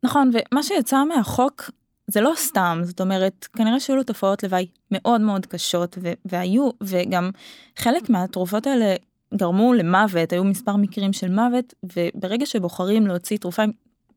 נכון, 0.03 0.31
ומה 0.33 0.63
שיצא 0.63 1.05
מהחוק 1.05 1.71
זה 2.07 2.21
לא 2.21 2.33
סתם, 2.37 2.81
זאת 2.83 3.01
אומרת, 3.01 3.49
כנראה 3.57 3.81
שהיו 3.81 3.97
לו 3.97 4.03
תופעות 4.03 4.43
לוואי 4.43 4.67
מאוד 4.91 5.21
מאוד 5.21 5.47
קשות, 5.47 5.99
והיו, 6.25 6.71
וגם 6.83 7.31
חלק 7.77 8.11
מהתרופות 8.11 8.67
האלה 8.67 8.95
גרמו 9.35 9.75
למוות, 9.75 10.33
היו 10.33 10.45
מספר 10.45 10.77
מקרים 10.77 11.13
של 11.13 11.31
מוות, 11.31 11.75
וברגע 11.83 12.47
שבוחרים 12.47 13.07
להוציא 13.07 13.39
תרופה 13.39 13.63
עם 13.63 13.71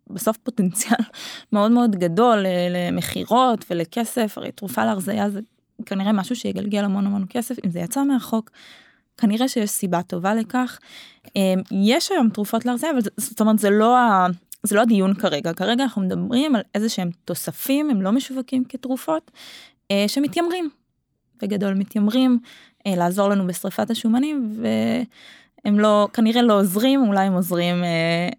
בסוף 0.10 0.38
פוטנציאל 0.38 1.00
מאוד 1.54 1.72
מאוד 1.72 1.96
גדול 1.96 2.46
למכירות 2.70 3.66
ולכסף, 3.70 4.38
הרי 4.38 4.52
תרופה 4.52 4.86
להרזייה 4.86 5.30
זה 5.30 5.40
כנראה 5.86 6.12
משהו 6.12 6.36
שיגלגל 6.36 6.84
המון 6.84 7.06
המון 7.06 7.26
כסף, 7.30 7.56
אם 7.66 7.72
זה 7.72 7.80
יצא 7.80 8.04
מהחוק, 8.04 8.52
כנראה 9.18 9.48
שיש 9.48 9.70
סיבה 9.70 10.02
טובה 10.02 10.36
לכך. 10.36 10.80
אמ, 11.36 11.62
יש 11.72 12.12
היום 12.12 12.30
תרופות 12.30 12.66
להרזייה, 12.66 12.92
אבל 12.92 13.02
זאת 13.18 13.42
אומרת 13.42 13.60
זה 13.60 13.70
לא 13.70 13.98
ה... 13.98 14.28
זה 14.64 14.76
לא 14.76 14.82
הדיון 14.82 15.14
כרגע, 15.14 15.54
כרגע 15.54 15.84
אנחנו 15.84 16.02
מדברים 16.02 16.56
על 16.56 16.62
איזה 16.76 16.90
שהם 16.90 17.10
תוספים, 17.26 17.90
הם 17.90 18.02
לא 18.02 18.12
משווקים 18.12 18.64
כתרופות, 18.70 19.32
אה, 19.92 20.06
שמתיימרים, 20.08 20.70
בגדול 21.42 21.74
מתיימרים 21.74 22.40
אה, 22.88 22.96
לעזור 22.96 23.30
לנו 23.30 23.48
בשריפת 23.48 23.90
השומנים, 23.90 24.64
והם 25.66 25.80
לא, 25.80 26.08
כנראה 26.14 26.42
לא 26.42 26.60
עוזרים, 26.60 27.08
אולי 27.08 27.26
הם 27.26 27.34
עוזרים 27.34 27.84
אה, 27.84 28.30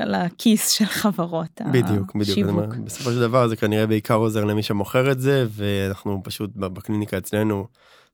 לכיס 0.00 0.68
של 0.68 0.84
חברות 0.84 1.60
בדיוק, 1.72 2.14
בדיוק, 2.14 2.48
אומר, 2.48 2.66
בסופו 2.84 3.10
של 3.10 3.20
דבר 3.20 3.48
זה 3.48 3.56
כנראה 3.56 3.86
בעיקר 3.86 4.14
עוזר 4.14 4.44
למי 4.44 4.62
שמוכר 4.62 5.12
את 5.12 5.20
זה, 5.20 5.46
ואנחנו 5.50 6.20
פשוט 6.24 6.50
בקליניקה 6.56 7.18
אצלנו, 7.18 7.66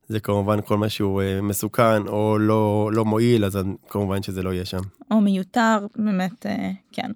זה 0.08 0.20
כמובן 0.20 0.58
כל 0.60 0.76
מה 0.76 0.88
שהוא 0.88 1.22
אה, 1.22 1.40
מסוכן 1.42 2.06
או 2.06 2.38
לא 2.38 2.90
לא 2.92 3.04
מועיל 3.04 3.44
אז 3.44 3.58
כמובן 3.88 4.22
שזה 4.22 4.42
לא 4.42 4.52
יהיה 4.52 4.64
שם. 4.64 4.80
או 5.10 5.20
מיותר 5.20 5.86
באמת 5.96 6.46
אה, 6.46 6.70
כן. 6.92 7.10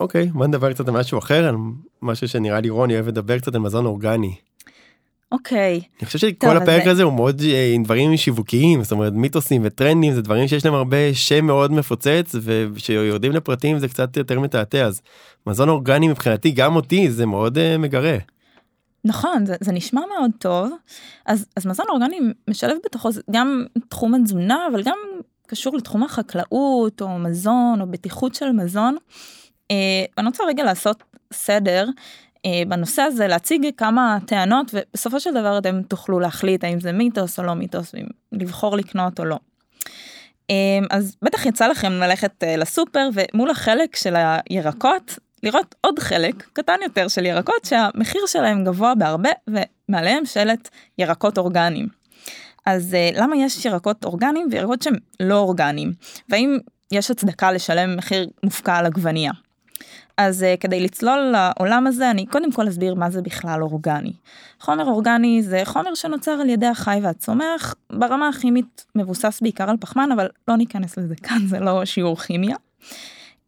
אוקיי 0.00 0.26
בוא 0.26 0.46
נדבר 0.46 0.72
קצת 0.72 0.88
על 0.88 0.94
משהו 0.94 1.18
אחר 1.18 1.48
על 1.48 1.56
משהו 2.02 2.28
שנראה 2.28 2.60
לי 2.60 2.70
רוני 2.70 2.94
אוהב 2.94 3.08
לדבר 3.08 3.38
קצת 3.38 3.54
על 3.54 3.60
מזון 3.60 3.86
אורגני. 3.86 4.34
אוקיי. 5.32 5.80
אני 6.00 6.06
חושב 6.06 6.18
שכל 6.18 6.56
הפרק 6.56 6.86
הזה 6.86 7.02
הוא 7.02 7.12
מאוד 7.12 7.42
אה, 7.44 7.72
עם 7.74 7.82
דברים 7.82 8.16
שיווקיים 8.16 8.82
זאת 8.82 8.92
אומרת 8.92 9.12
מיתוסים 9.12 9.62
וטרנדים 9.64 10.12
זה 10.12 10.22
דברים 10.22 10.48
שיש 10.48 10.64
להם 10.64 10.74
הרבה 10.74 11.14
שם 11.14 11.44
מאוד 11.44 11.72
מפוצץ 11.72 12.34
וכשיורדים 12.42 13.32
לפרטים 13.32 13.78
זה 13.78 13.88
קצת 13.88 14.16
יותר 14.16 14.40
מתעתע 14.40 14.86
אז 14.86 15.00
מזון 15.46 15.68
אורגני 15.68 16.08
מבחינתי 16.08 16.50
גם 16.50 16.76
אותי 16.76 17.10
זה 17.10 17.26
מאוד 17.26 17.58
מגרה. 17.78 18.16
נכון 19.04 19.46
זה, 19.46 19.54
זה 19.60 19.72
נשמע 19.72 20.00
מאוד 20.18 20.30
טוב 20.38 20.70
אז 21.26 21.46
אז 21.56 21.66
מזון 21.66 21.86
אורגני 21.88 22.18
משלב 22.48 22.76
בתוכו 22.84 23.08
גם 23.30 23.64
תחום 23.88 24.14
התזונה 24.14 24.66
אבל 24.72 24.82
גם 24.82 24.98
קשור 25.46 25.76
לתחום 25.76 26.02
החקלאות 26.02 27.02
או 27.02 27.18
מזון 27.18 27.80
או 27.80 27.86
בטיחות 27.86 28.34
של 28.34 28.52
מזון. 28.52 28.96
אה, 29.70 30.04
אני 30.18 30.26
רוצה 30.26 30.44
רגע 30.44 30.64
לעשות 30.64 31.02
סדר 31.32 31.86
אה, 31.86 31.92
בנושא 32.68 33.02
הזה 33.02 33.26
להציג 33.26 33.66
כמה 33.76 34.18
טענות 34.26 34.74
ובסופו 34.74 35.20
של 35.20 35.30
דבר 35.30 35.58
אתם 35.58 35.82
תוכלו 35.82 36.20
להחליט 36.20 36.64
האם 36.64 36.80
זה 36.80 36.92
מיתוס 36.92 37.38
או 37.38 37.44
לא 37.44 37.54
מיתוס 37.54 37.94
לבחור 38.32 38.76
לקנות 38.76 39.20
או 39.20 39.24
לא. 39.24 39.38
אה, 40.50 40.78
אז 40.90 41.16
בטח 41.22 41.46
יצא 41.46 41.66
לכם 41.66 41.92
ללכת 41.92 42.44
אה, 42.44 42.56
לסופר 42.56 43.08
ומול 43.14 43.50
החלק 43.50 43.96
של 43.96 44.16
הירקות 44.16 45.18
לראות 45.42 45.74
עוד 45.80 45.98
חלק 45.98 46.48
קטן 46.52 46.76
יותר 46.82 47.08
של 47.08 47.26
ירקות 47.26 47.64
שהמחיר 47.64 48.26
שלהם 48.26 48.64
גבוה 48.64 48.94
בהרבה 48.94 49.30
ומעליהם 49.48 50.26
שלט 50.26 50.68
ירקות 50.98 51.38
אורגניים. 51.38 51.88
אז 52.66 52.96
למה 53.14 53.36
יש 53.36 53.64
ירקות 53.64 54.04
אורגניים 54.04 54.48
וירקות 54.50 54.82
שהם 54.82 54.94
לא 55.20 55.38
אורגניים? 55.38 55.92
והאם 56.28 56.58
יש 56.92 57.10
הצדקה 57.10 57.52
לשלם 57.52 57.96
מחיר 57.96 58.28
מופקע 58.44 58.76
על 58.76 58.86
עגבנייה? 58.86 59.32
אז 60.18 60.42
uh, 60.42 60.60
כדי 60.60 60.80
לצלול 60.80 61.18
לעולם 61.18 61.86
הזה 61.86 62.10
אני 62.10 62.26
קודם 62.26 62.52
כל 62.52 62.68
אסביר 62.68 62.94
מה 62.94 63.10
זה 63.10 63.22
בכלל 63.22 63.62
אורגני. 63.62 64.12
חומר 64.60 64.84
אורגני 64.84 65.42
זה 65.42 65.62
חומר 65.64 65.94
שנוצר 65.94 66.30
על 66.30 66.48
ידי 66.48 66.66
החי 66.66 66.98
והצומח 67.02 67.74
ברמה 67.92 68.28
הכימית 68.28 68.86
מבוסס 68.94 69.38
בעיקר 69.42 69.70
על 69.70 69.76
פחמן 69.80 70.12
אבל 70.12 70.28
לא 70.48 70.56
ניכנס 70.56 70.98
לזה 70.98 71.14
כאן 71.22 71.46
זה 71.46 71.60
לא 71.60 71.84
שיעור 71.84 72.16
כימיה. 72.16 72.56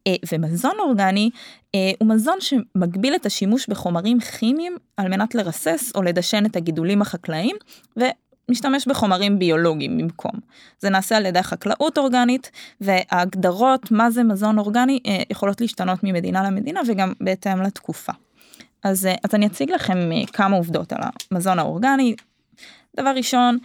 אה, 0.07 0.15
ומזון 0.31 0.75
אורגני 0.79 1.29
אה, 1.75 1.91
הוא 1.99 2.07
מזון 2.07 2.37
שמגביל 2.39 3.15
את 3.15 3.25
השימוש 3.25 3.67
בחומרים 3.67 4.19
כימיים 4.19 4.77
על 4.97 5.07
מנת 5.07 5.35
לרסס 5.35 5.91
או 5.95 6.01
לדשן 6.01 6.45
את 6.45 6.55
הגידולים 6.55 7.01
החקלאיים 7.01 7.55
ומשתמש 8.49 8.87
בחומרים 8.87 9.39
ביולוגיים 9.39 9.97
במקום. 9.97 10.31
זה 10.79 10.89
נעשה 10.89 11.17
על 11.17 11.25
ידי 11.25 11.43
חקלאות 11.43 11.97
אורגנית 11.97 12.51
וההגדרות 12.81 13.91
מה 13.91 14.11
זה 14.11 14.23
מזון 14.23 14.59
אורגני 14.59 14.99
אה, 15.05 15.21
יכולות 15.29 15.61
להשתנות 15.61 16.03
ממדינה 16.03 16.43
למדינה 16.43 16.81
וגם 16.87 17.13
בהתאם 17.21 17.61
לתקופה. 17.61 18.11
אז, 18.83 19.07
אז 19.23 19.35
אני 19.35 19.47
אציג 19.47 19.71
לכם 19.71 19.97
כמה 20.33 20.55
עובדות 20.55 20.93
על 20.93 20.99
המזון 21.31 21.59
האורגני. 21.59 22.15
דבר 22.97 23.09
ראשון, 23.15 23.57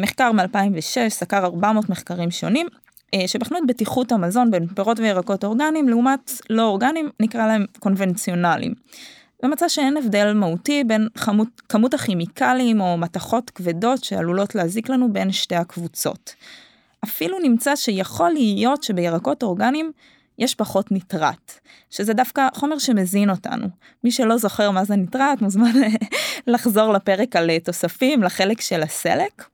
מחקר 0.00 0.32
מ-2006 0.32 1.08
סקר 1.08 1.44
400 1.44 1.90
מחקרים 1.90 2.30
שונים 2.30 2.66
אה, 3.14 3.28
שבחנו 3.28 3.58
את 3.58 3.62
בטיחות 3.66 4.12
המזון 4.12 4.50
בין 4.50 4.66
פירות 4.66 4.98
וירקות 4.98 5.44
אורגניים 5.44 5.88
לעומת 5.88 6.30
לא 6.50 6.66
אורגניים 6.66 7.10
נקרא 7.20 7.46
להם 7.46 7.64
קונבנציונליים. 7.78 8.74
ומצא 9.44 9.68
שאין 9.68 9.96
הבדל 9.96 10.32
מהותי 10.32 10.84
בין 10.84 11.08
חמות, 11.16 11.48
כמות 11.68 11.94
הכימיקלים 11.94 12.80
או 12.80 12.96
מתכות 12.98 13.50
כבדות 13.50 14.04
שעלולות 14.04 14.54
להזיק 14.54 14.88
לנו 14.88 15.12
בין 15.12 15.32
שתי 15.32 15.54
הקבוצות. 15.54 16.34
אפילו 17.04 17.38
נמצא 17.38 17.76
שיכול 17.76 18.30
להיות 18.30 18.82
שבירקות 18.82 19.42
אורגניים 19.42 19.92
יש 20.38 20.54
פחות 20.54 20.92
ניטרט, 20.92 21.52
שזה 21.90 22.12
דווקא 22.12 22.48
חומר 22.54 22.78
שמזין 22.78 23.30
אותנו. 23.30 23.66
מי 24.04 24.10
שלא 24.10 24.36
זוכר 24.36 24.70
מה 24.70 24.84
זה 24.84 24.96
ניטרט 24.96 25.40
מוזמן 25.40 25.72
לחזור 26.46 26.92
לפרק 26.92 27.36
על 27.36 27.50
תוספים 27.58 28.22
לחלק 28.22 28.60
של 28.60 28.82
הסלק. 28.82 29.44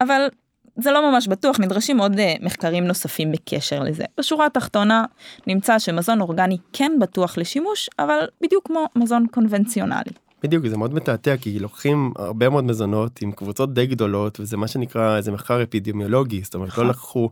אבל 0.00 0.28
זה 0.76 0.92
לא 0.92 1.10
ממש 1.10 1.28
בטוח, 1.28 1.60
נדרשים 1.60 1.98
עוד 1.98 2.12
uh, 2.12 2.44
מחקרים 2.44 2.84
נוספים 2.84 3.32
בקשר 3.32 3.82
לזה. 3.82 4.04
בשורה 4.18 4.46
התחתונה 4.46 5.04
נמצא 5.46 5.78
שמזון 5.78 6.20
אורגני 6.20 6.56
כן 6.72 6.92
בטוח 7.00 7.38
לשימוש, 7.38 7.90
אבל 7.98 8.18
בדיוק 8.40 8.66
כמו 8.66 8.84
מזון 8.96 9.26
קונבנציונלי. 9.30 10.12
בדיוק 10.42 10.66
זה 10.66 10.76
מאוד 10.76 10.94
מתעתע 10.94 11.36
כי 11.36 11.58
לוקחים 11.58 12.12
הרבה 12.16 12.48
מאוד 12.48 12.64
מזונות 12.64 13.22
עם 13.22 13.32
קבוצות 13.32 13.74
די 13.74 13.86
גדולות 13.86 14.40
וזה 14.40 14.56
מה 14.56 14.68
שנקרא 14.68 15.16
איזה 15.16 15.32
מחקר 15.32 15.62
אפידמיולוגי 15.62 16.40
זאת 16.44 16.54
אומרת 16.54 16.68
לא 16.68 16.74
נכון. 16.74 16.88
לקחו 16.88 17.30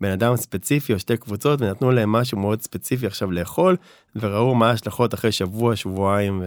בן 0.00 0.10
אדם 0.10 0.36
ספציפי 0.36 0.94
או 0.94 0.98
שתי 0.98 1.16
קבוצות 1.16 1.60
ונתנו 1.62 1.90
להם 1.90 2.12
משהו 2.12 2.38
מאוד 2.38 2.62
ספציפי 2.62 3.06
עכשיו 3.06 3.30
לאכול 3.30 3.76
וראו 4.16 4.54
מה 4.54 4.70
ההשלכות 4.70 5.14
אחרי 5.14 5.32
שבוע 5.32 5.76
שבועיים 5.76 6.42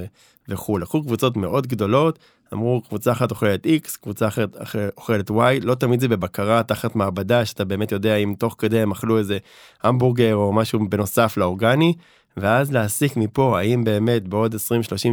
וכו' 0.48 0.78
לקחו 0.78 1.04
קבוצות 1.04 1.38
מאוד 1.38 1.68
גדולות 1.68 2.20
אמרו 2.54 2.82
קבוצה 2.82 3.12
אחת 3.12 3.32
אוכלת 3.32 3.66
x 3.66 3.98
קבוצה 4.02 4.28
אחרת 4.28 4.56
אוכלת 4.98 5.30
y 5.32 5.34
לא 5.62 5.76
תמיד 5.76 6.00
זה 6.00 6.08
בבקרה 6.08 6.64
תחת 6.64 6.96
מעבדה 6.96 7.46
שאתה 7.46 7.66
באמת 7.66 7.92
יודע 7.92 8.16
אם 8.16 8.34
תוך 8.40 8.56
כדי 8.58 8.80
הם 8.80 8.92
אכלו 8.92 9.18
איזה 9.18 9.38
המבורגר 9.84 10.36
או 10.36 10.54
משהו 10.54 10.90
בנוסף 10.90 11.38
לאורגני 11.38 11.94
ואז 12.38 12.72
להסיק 12.72 13.18
מפה 13.18 13.60
האם 13.60 13.84
באמת 13.84 14.28
בעוד 14.28 14.56
20-30 14.56 14.58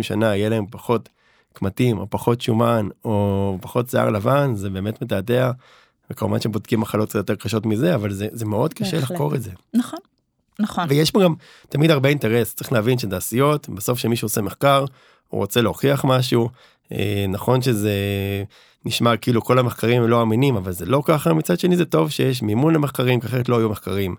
שנה 0.02 0.37
יהיה 0.37 0.49
להם 0.49 0.64
פחות 0.71 1.09
קמטים 1.52 1.99
או 1.99 2.07
פחות 2.11 2.40
שומן 2.40 2.88
או 3.05 3.59
פחות 3.61 3.90
שיער 3.90 4.11
לבן 4.11 4.55
זה 4.55 4.71
באמת 4.71 5.02
מתעתע. 5.02 5.50
וכמובן 6.10 6.40
שבודקים 6.40 6.80
מחלות 6.80 7.08
קצת 7.08 7.16
יותר 7.16 7.34
קשות 7.34 7.66
מזה 7.66 7.94
אבל 7.94 8.12
זה 8.12 8.28
זה 8.32 8.44
מאוד 8.44 8.75
קשה 8.75 8.96
בהחלט. 8.96 9.10
לחקור 9.10 9.34
את 9.34 9.42
זה. 9.42 9.50
נכון. 9.75 9.98
נכון. 10.58 10.84
ויש 10.88 11.10
פה 11.10 11.22
גם 11.22 11.34
תמיד 11.68 11.90
הרבה 11.90 12.08
אינטרס 12.08 12.54
צריך 12.54 12.72
להבין 12.72 12.98
שתעשיות 12.98 13.68
בסוף 13.68 13.98
שמישהו 13.98 14.26
עושה 14.26 14.42
מחקר 14.42 14.84
הוא 15.28 15.40
רוצה 15.40 15.60
להוכיח 15.60 16.04
משהו 16.04 16.48
אה, 16.92 17.25
נכון 17.28 17.62
שזה 17.62 17.94
נשמע 18.84 19.16
כאילו 19.16 19.44
כל 19.44 19.58
המחקרים 19.58 20.02
הם 20.02 20.08
לא 20.08 20.22
אמינים 20.22 20.56
אבל 20.56 20.72
זה 20.72 20.86
לא 20.86 21.02
ככה 21.04 21.32
מצד 21.32 21.58
שני 21.58 21.76
זה 21.76 21.84
טוב 21.84 22.10
שיש 22.10 22.42
מימון 22.42 22.75
למחקרים 22.75 23.20
כי 23.20 23.26
אחרת 23.26 23.48
לא 23.48 23.58
היו 23.58 23.68
מחקרים. 23.68 24.14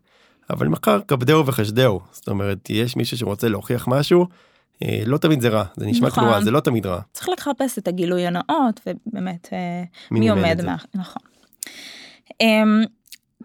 אבל 0.50 0.67
מחקר 0.67 1.00
כבדהו 1.08 1.46
וחשדהו 1.46 2.00
זאת 2.12 2.27
אומרת 2.27 2.70
יש 2.70 2.96
מישהו 2.96 3.17
שרוצה 3.17 3.48
להוכיח 3.48 3.88
משהו 3.88 4.25
אה, 4.84 5.03
לא 5.06 5.17
תמיד 5.17 5.41
זה 5.41 5.50
רע 5.50 5.63
זה 5.77 5.86
נשמע 5.86 6.08
נכון. 6.08 6.24
כמו 6.24 6.44
זה 6.44 6.51
לא 6.51 6.60
תמיד 6.60 6.86
רע. 6.86 7.00
צריך 7.13 7.29
לחפש 7.29 7.77
את 7.77 7.88
הגילוי 7.88 8.27
הנאות 8.27 8.79
ובאמת 8.88 9.50
אה, 9.53 9.84
מי, 10.12 10.20
מי 10.20 10.29
עומד 10.29 10.62
מה 10.65 10.75
נכון. 10.96 11.22
אמ, 12.42 12.84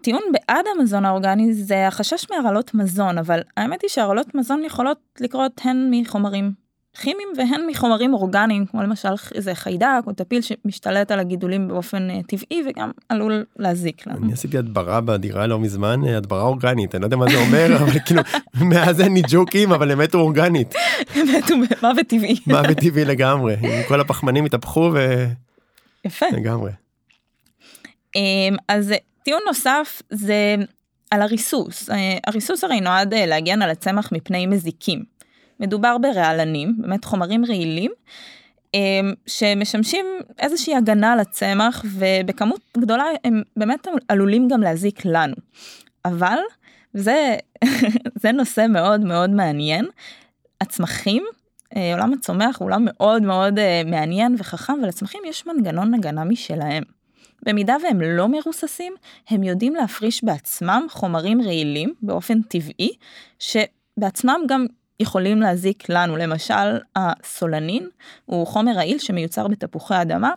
טיעון 0.01 0.21
בעד 0.31 0.65
המזון 0.75 1.05
האורגני 1.05 1.53
זה 1.53 1.87
החשש 1.87 2.25
מהרעלות 2.31 2.73
מזון, 2.73 3.17
אבל 3.17 3.39
האמת 3.57 3.81
היא 3.81 3.89
שהרעלות 3.89 4.35
מזון 4.35 4.63
יכולות 4.63 4.97
לקרות 5.19 5.61
הן 5.63 5.89
מחומרים 5.91 6.51
כימיים 7.01 7.27
והן 7.37 7.61
מחומרים 7.69 8.13
אורגניים, 8.13 8.65
כמו 8.65 8.81
למשל 8.81 9.09
איזה 9.35 9.55
חיידק 9.55 10.01
או 10.07 10.13
טפיל 10.13 10.41
שמשתלט 10.41 11.11
על 11.11 11.19
הגידולים 11.19 11.67
באופן 11.67 12.07
uh, 12.09 12.27
טבעי 12.27 12.63
וגם 12.69 12.91
עלול 13.09 13.45
להזיק 13.59 14.07
לנו. 14.07 14.17
אני 14.23 14.33
עשיתי 14.33 14.57
הדברה 14.57 15.01
בדירה 15.01 15.47
לא 15.47 15.59
מזמן, 15.59 16.01
אה, 16.07 16.17
הדברה 16.17 16.41
אורגנית, 16.41 16.95
אני 16.95 17.01
לא 17.01 17.05
יודע 17.05 17.17
מה 17.17 17.25
זה 17.29 17.37
אומר, 17.37 17.67
אבל 17.83 17.99
כאילו, 18.05 18.21
מאז 18.61 19.01
אין 19.01 19.13
לי 19.13 19.21
ג'וקים, 19.27 19.71
אבל 19.71 19.91
אמת 19.91 20.13
הוא 20.13 20.21
אורגנית. 20.21 20.75
אמת 21.21 21.49
הוא 21.49 21.59
מוות 21.81 22.07
טבעי. 22.07 22.35
מוות 22.47 22.77
טבעי 22.77 23.05
לגמרי, 23.05 23.55
כל 23.87 24.01
הפחמנים 24.01 24.45
התהפכו 24.45 24.91
ו... 24.93 25.25
יפה. 26.05 26.25
לגמרי. 26.31 26.71
אמ, 28.15 28.55
אז 28.67 28.93
טיעון 29.23 29.41
נוסף 29.47 30.01
זה 30.09 30.55
על 31.11 31.21
הריסוס. 31.21 31.89
אה, 31.89 32.17
הריסוס 32.27 32.63
הרי 32.63 32.81
נועד 32.81 33.13
להגן 33.13 33.61
על 33.61 33.69
הצמח 33.69 34.11
מפני 34.11 34.45
מזיקים. 34.45 35.03
מדובר 35.59 35.97
ברעלנים, 35.97 36.75
באמת 36.77 37.05
חומרים 37.05 37.45
רעילים, 37.45 37.91
אמ, 38.73 39.13
שמשמשים 39.27 40.05
איזושהי 40.39 40.75
הגנה 40.75 41.13
על 41.13 41.19
הצמח 41.19 41.85
ובכמות 41.85 42.61
גדולה 42.77 43.03
הם 43.23 43.41
באמת 43.57 43.87
עלולים 44.07 44.47
גם 44.47 44.61
להזיק 44.61 45.05
לנו. 45.05 45.35
אבל, 46.05 46.37
זה, 46.93 47.35
זה 48.21 48.31
נושא 48.31 48.65
מאוד 48.69 49.01
מאוד 49.01 49.29
מעניין, 49.29 49.85
הצמחים, 50.61 51.23
אה, 51.75 51.93
עולם 51.93 52.13
הצומח 52.13 52.57
הוא 52.59 52.65
עולם 52.65 52.85
מאוד 52.85 53.23
מאוד 53.23 53.59
אה, 53.59 53.81
מעניין 53.85 54.35
וחכם 54.39 54.73
ולצמחים 54.83 55.21
יש 55.27 55.47
מנגנון 55.47 55.93
הגנה 55.93 56.23
משלהם. 56.23 56.83
במידה 57.45 57.75
והם 57.83 58.01
לא 58.01 58.27
מרוססים, 58.27 58.93
הם 59.29 59.43
יודעים 59.43 59.75
להפריש 59.75 60.23
בעצמם 60.23 60.85
חומרים 60.89 61.41
רעילים 61.41 61.93
באופן 62.01 62.41
טבעי, 62.41 62.91
שבעצמם 63.39 64.41
גם 64.47 64.65
יכולים 64.99 65.41
להזיק 65.41 65.89
לנו, 65.89 66.17
למשל 66.17 66.77
הסולנין 66.95 67.89
הוא 68.25 68.47
חומר 68.47 68.71
רעיל 68.71 68.99
שמיוצר 68.99 69.47
בתפוחי 69.47 70.01
אדמה, 70.01 70.31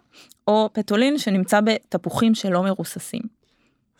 או 0.48 0.70
פטולין 0.72 1.18
שנמצא 1.18 1.60
בתפוחים 1.60 2.34
שלא 2.34 2.62
מרוססים. 2.62 3.22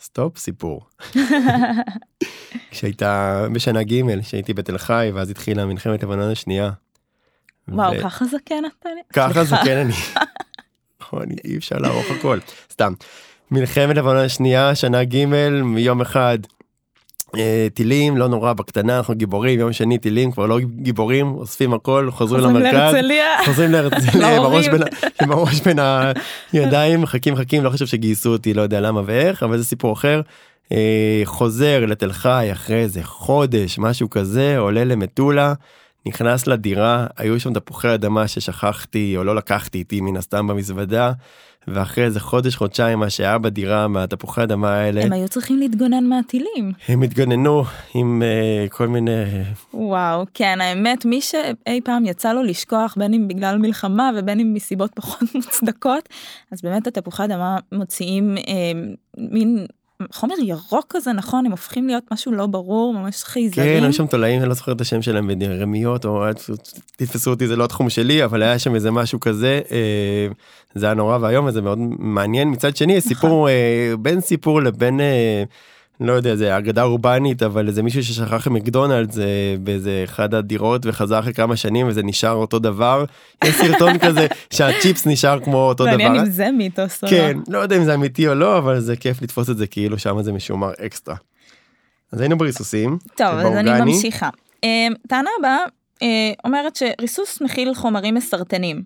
סטופ 0.00 0.38
סיפור. 0.38 0.80
כשהייתה 2.70 3.44
בשנה 3.52 3.82
ג' 3.82 4.20
שהייתי 4.22 4.54
בתל 4.54 4.78
חי 4.78 5.10
ואז 5.14 5.30
התחילה 5.30 5.66
מלחמת 5.66 6.02
לבנון 6.02 6.30
השנייה. 6.30 6.70
וואו 7.68 7.92
ו... 7.96 8.02
ככה 8.02 8.25
זקן 8.25 8.62
אתה? 8.78 8.88
ככה 9.12 9.44
זקן 9.44 9.76
אני. 9.76 9.92
נכון, 11.06 11.25
אי 11.44 11.56
אפשר 11.56 11.76
לערוך 11.78 12.06
הכל. 12.18 12.38
סתם. 12.72 12.92
מלחמת 13.50 13.96
לבנון 13.96 14.16
השנייה 14.16 14.75
שנה 14.75 15.04
ג' 15.04 15.25
מיום 15.62 16.00
אחד 16.00 16.38
אה, 17.36 17.66
טילים 17.75 18.16
לא 18.16 18.28
נורא 18.28 18.52
בקטנה 18.52 18.98
אנחנו 18.98 19.14
גיבורים 19.14 19.60
יום 19.60 19.72
שני 19.72 19.98
טילים 19.98 20.32
כבר 20.32 20.46
לא 20.46 20.58
גיבורים 20.60 21.34
אוספים 21.34 21.75
הכל 21.75 22.08
חוזרים 22.10 22.44
למרכז. 22.44 22.94
חוזרים 23.44 23.72
להרצליה 23.72 24.36
עם 25.22 25.32
הראש 25.32 25.60
בין 25.60 25.78
הידיים 26.52 27.00
מחכים 27.00 27.34
מחכים 27.34 27.64
לא 27.64 27.70
חושב 27.70 27.86
שגייסו 27.86 28.32
אותי 28.32 28.54
לא 28.54 28.62
יודע 28.62 28.80
למה 28.80 29.02
ואיך 29.04 29.42
אבל 29.42 29.58
זה 29.58 29.64
סיפור 29.64 29.92
אחר. 29.92 30.20
אה, 30.72 31.22
חוזר 31.25 31.86
לתל 31.86 32.12
חי 32.12 32.48
אחרי 32.52 32.76
איזה 32.76 33.02
חודש 33.02 33.78
משהו 33.78 34.10
כזה 34.10 34.58
עולה 34.58 34.84
למטולה 34.84 35.54
נכנס 36.06 36.46
לדירה 36.46 37.06
היו 37.16 37.40
שם 37.40 37.54
תפוחי 37.54 37.94
אדמה 37.94 38.28
ששכחתי 38.28 39.14
או 39.16 39.25
לא 39.25 39.36
לקחתי 39.36 39.78
איתי 39.78 40.00
מן 40.00 40.16
הסתם 40.16 40.46
במזוודה 40.46 41.12
ואחרי 41.68 42.04
איזה 42.04 42.20
חודש 42.20 42.57
חודשיים 42.57 42.98
מה 42.98 43.11
שהיה 43.11 43.38
בדירה 43.38 43.88
מהתפוחי 43.88 44.42
אדמה 44.42 44.74
האלה 44.74 45.04
הם 45.04 45.12
היו 45.12 45.28
צריכים 45.28 45.59
להתגונן 45.59 46.04
מהטילים. 46.04 46.72
הם 46.88 47.02
התגוננו 47.02 47.64
עם 47.94 48.22
uh, 48.22 48.70
כל 48.70 48.88
מיני 48.88 49.24
וואו 49.74 50.24
כן 50.35 50.61
האמת 50.61 51.04
מי 51.04 51.20
שאי 51.20 51.81
פעם 51.85 52.07
יצא 52.07 52.33
לו 52.33 52.42
לשכוח 52.42 52.94
בין 52.98 53.14
אם 53.14 53.28
בגלל 53.28 53.59
מלחמה 53.59 54.11
ובין 54.16 54.40
אם 54.40 54.54
מסיבות 54.54 54.90
פחות 54.94 55.22
מוצדקות 55.35 56.09
אז 56.52 56.62
באמת 56.62 56.87
התפוחי 56.87 57.24
אדמה 57.24 57.57
מוציאים 57.72 58.37
uh, 58.37 58.40
מין 59.18 59.66
חומר 60.12 60.35
ירוק 60.42 60.87
כזה 60.88 61.12
נכון 61.12 61.46
הם 61.46 61.50
הופכים 61.50 61.87
להיות 61.87 62.04
משהו 62.12 62.32
לא 62.32 62.46
ברור 62.46 62.94
ממש 62.94 63.24
חייזרים. 63.24 63.78
כן, 63.78 63.85
היו 63.85 63.92
שם 63.92 64.06
תולעים 64.06 64.40
אני 64.40 64.48
לא 64.48 64.54
זוכר 64.54 64.72
את 64.72 64.80
השם 64.80 65.02
שלהם 65.02 65.30
רמיות 65.61 66.04
או 66.04 66.24
תתפסו 66.96 67.30
אותי 67.30 67.46
זה 67.46 67.56
לא 67.56 67.64
התחום 67.64 67.90
שלי 67.90 68.24
אבל 68.24 68.42
היה 68.42 68.59
שם 68.59 68.74
איזה 68.74 68.90
משהו 68.90 69.20
כזה 69.20 69.61
אה, 69.70 70.26
זה 70.74 70.87
היה 70.87 70.94
נורא 70.94 71.18
ואיום 71.20 71.46
וזה 71.46 71.62
מאוד 71.62 71.78
מעניין 71.98 72.50
מצד 72.50 72.76
שני 72.76 72.96
נכון. 72.98 73.09
סיפור 73.09 73.48
אה, 73.48 73.94
בין 73.98 74.20
סיפור 74.20 74.62
לבין. 74.62 75.00
אה, 75.00 75.44
לא 76.00 76.12
יודע 76.12 76.37
זה 76.37 76.59
אגדה 76.59 76.82
אורבנית 76.82 77.42
אבל 77.42 77.68
איזה 77.68 77.82
מישהו 77.82 78.04
ששכח 78.04 78.48
מקדונלדס 78.48 79.18
באיזה 79.61 80.00
אחד 80.04 80.35
הדירות 80.35 80.87
וחזר 80.87 81.18
אחרי 81.18 81.35
כמה 81.35 81.56
שנים 81.56 81.88
וזה 81.88 82.02
נשאר 82.02 82.32
אותו 82.32 82.59
דבר. 82.59 83.04
יש 83.44 83.54
סרטון 83.54 83.98
כזה 84.06 84.26
שהצ'יפס 84.50 85.06
נשאר 85.06 85.40
כמו 85.40 85.56
אותו 85.56 85.85
דבר. 85.85 85.96
מעניין 85.96 86.16
אם 86.16 86.26
זה 86.30 86.50
מיתוס 86.50 87.04
או 87.04 87.09
לא. 87.09 87.11
כן 87.11 87.38
לא 87.48 87.59
יודע 87.59 87.76
אם 87.76 87.85
זה 87.85 87.94
אמיתי 87.94 88.28
או 88.28 88.35
לא 88.35 88.59
אבל 88.59 88.80
זה 88.80 88.96
כיף 88.96 89.22
לתפוס 89.22 89.50
את 89.50 89.56
זה 89.56 89.66
כאילו 89.66 89.98
שם 89.98 90.22
זה 90.22 90.32
משומר 90.32 90.70
אקסטרה. 90.87 91.16
אז 92.12 92.20
היינו 92.20 92.38
בריסוסים. 92.38 92.98
טוב 93.16 93.26
אז 93.26 93.52
אני 93.52 93.80
ממשיכה. 93.80 94.28
אמ, 94.64 94.92
טענה 95.09 95.30
הבאה 95.38 95.59
אה, 96.02 96.32
אומרת 96.44 96.76
שריסוס 96.76 97.40
מכיל 97.40 97.74
חומרים 97.74 98.14
מסרטנים. 98.14 98.82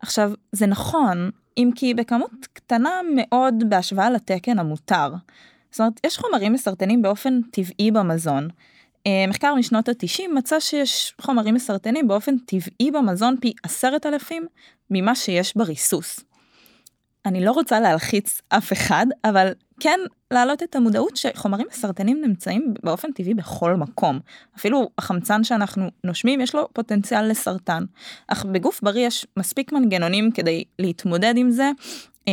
עכשיו 0.00 0.30
זה 0.52 0.66
נכון 0.66 1.30
אם 1.58 1.70
כי 1.74 1.94
בכמות 1.94 2.46
קטנה 2.52 2.90
מאוד 3.16 3.54
בהשוואה 3.68 4.10
לתקן 4.10 4.58
המותר. 4.58 5.08
זאת 5.70 5.80
אומרת, 5.80 6.00
יש 6.06 6.18
חומרים 6.18 6.52
מסרטנים 6.52 7.02
באופן 7.02 7.40
טבעי 7.50 7.90
במזון. 7.90 8.48
אה, 9.06 9.24
מחקר 9.28 9.54
משנות 9.54 9.88
ה-90 9.88 10.22
מצא 10.34 10.60
שיש 10.60 11.14
חומרים 11.20 11.54
מסרטנים 11.54 12.08
באופן 12.08 12.38
טבעי 12.38 12.90
במזון 12.90 13.36
פי 13.40 13.52
עשרת 13.62 14.06
אלפים 14.06 14.46
ממה 14.90 15.14
שיש 15.14 15.56
בריסוס. 15.56 16.20
אני 17.26 17.44
לא 17.44 17.52
רוצה 17.52 17.80
להלחיץ 17.80 18.42
אף 18.48 18.72
אחד, 18.72 19.06
אבל 19.24 19.52
כן 19.80 20.00
להעלות 20.30 20.62
את 20.62 20.76
המודעות 20.76 21.16
שחומרים 21.16 21.66
מסרטנים 21.70 22.20
נמצאים 22.20 22.74
באופן 22.82 23.12
טבעי 23.12 23.34
בכל 23.34 23.74
מקום. 23.74 24.20
אפילו 24.56 24.88
החמצן 24.98 25.44
שאנחנו 25.44 25.90
נושמים 26.04 26.40
יש 26.40 26.54
לו 26.54 26.68
פוטנציאל 26.72 27.30
לסרטן. 27.30 27.84
אך 28.28 28.44
בגוף 28.44 28.80
בריא 28.82 29.06
יש 29.06 29.26
מספיק 29.36 29.72
מנגנונים 29.72 30.30
כדי 30.30 30.64
להתמודד 30.78 31.34
עם 31.36 31.50
זה, 31.50 31.70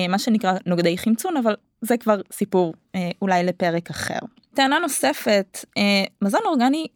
מה 0.09 0.19
שנקרא 0.19 0.53
נוגדי 0.65 0.97
חמצון, 0.97 1.37
אבל 1.37 1.55
זה 1.81 1.97
כבר 1.97 2.21
סיפור 2.31 2.73
אה, 2.95 3.09
אולי 3.21 3.43
לפרק 3.43 3.89
אחר. 3.89 4.19
טענה 4.53 4.79
נוספת, 4.79 5.65
אה, 5.77 6.03
מזון 6.21 6.41
אורגני 6.45 6.87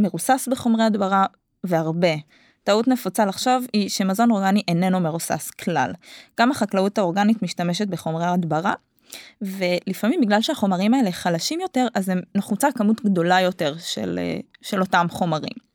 מרוסס 0.00 0.48
בחומרי 0.50 0.84
הדברה 0.84 1.26
והרבה. 1.64 2.14
טעות 2.64 2.88
נפוצה 2.88 3.24
לחשוב 3.24 3.64
היא 3.72 3.88
שמזון 3.88 4.30
אורגני 4.30 4.62
איננו 4.68 5.00
מרוסס 5.00 5.50
כלל. 5.50 5.92
גם 6.40 6.50
החקלאות 6.50 6.98
האורגנית 6.98 7.42
משתמשת 7.42 7.88
בחומרי 7.88 8.26
הדברה, 8.26 8.74
ולפעמים 9.42 10.20
בגלל 10.20 10.42
שהחומרים 10.42 10.94
האלה 10.94 11.12
חלשים 11.12 11.60
יותר, 11.60 11.86
אז 11.94 12.08
הם 12.08 12.20
נחוצה 12.34 12.68
כמות 12.72 13.04
גדולה 13.04 13.40
יותר 13.40 13.74
של, 13.78 14.18
אה, 14.22 14.38
של 14.62 14.80
אותם 14.80 15.06
חומרים. 15.10 15.71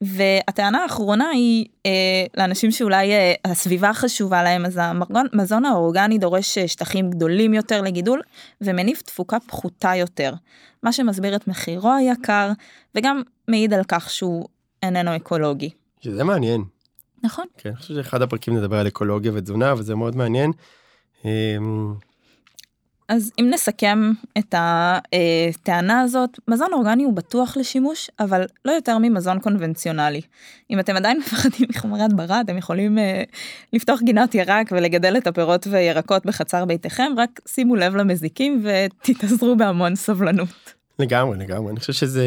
והטענה 0.00 0.82
האחרונה 0.82 1.28
היא 1.28 1.66
אה, 1.86 1.90
לאנשים 2.36 2.70
שאולי 2.70 3.12
אה, 3.12 3.34
הסביבה 3.44 3.94
חשובה 3.94 4.42
להם 4.42 4.66
אז 4.66 4.80
המזון 5.10 5.64
האורגני 5.64 6.18
דורש 6.18 6.58
אה, 6.58 6.68
שטחים 6.68 7.10
גדולים 7.10 7.54
יותר 7.54 7.82
לגידול 7.82 8.20
ומניב 8.60 8.96
תפוקה 8.96 9.40
פחותה 9.40 9.94
יותר 9.96 10.34
מה 10.82 10.92
שמסביר 10.92 11.36
את 11.36 11.48
מחירו 11.48 11.92
היקר 11.92 12.52
וגם 12.94 13.22
מעיד 13.48 13.74
על 13.74 13.84
כך 13.88 14.10
שהוא 14.10 14.44
איננו 14.82 15.16
אקולוגי. 15.16 15.70
שזה 16.00 16.24
מעניין. 16.24 16.64
נכון. 17.22 17.46
כן, 17.58 17.68
אני 17.68 17.78
חושב 17.78 17.94
שאחד 17.94 18.22
הפרקים 18.22 18.56
נדבר 18.56 18.78
על 18.78 18.86
אקולוגיה 18.86 19.32
ותזונה 19.34 19.74
וזה 19.78 19.94
מאוד 19.94 20.16
מעניין. 20.16 20.52
אז 23.08 23.32
אם 23.40 23.50
נסכם 23.50 24.10
את 24.38 24.54
הטענה 24.58 26.00
הזאת, 26.00 26.38
מזון 26.48 26.72
אורגני 26.72 27.04
הוא 27.04 27.12
בטוח 27.12 27.56
לשימוש, 27.56 28.10
אבל 28.20 28.44
לא 28.64 28.72
יותר 28.72 28.98
ממזון 28.98 29.40
קונבנציונלי. 29.40 30.20
אם 30.70 30.80
אתם 30.80 30.96
עדיין 30.96 31.18
מפחדים 31.20 31.68
מחומרי 31.70 32.02
הדברה, 32.02 32.40
אתם 32.40 32.58
יכולים 32.58 32.98
uh, 32.98 33.00
לפתוח 33.72 34.02
גינת 34.02 34.34
ירק 34.34 34.72
ולגדל 34.72 35.16
את 35.16 35.26
הפירות 35.26 35.66
וירקות 35.70 36.26
בחצר 36.26 36.64
ביתכם, 36.64 37.12
רק 37.16 37.40
שימו 37.48 37.76
לב 37.76 37.96
למזיקים 37.96 38.64
ותתעזרו 38.64 39.56
בהמון 39.56 39.96
סבלנות. 39.96 40.74
לגמרי, 40.98 41.38
לגמרי. 41.38 41.70
אני 41.70 41.80
חושב 41.80 41.92
שזה 41.92 42.24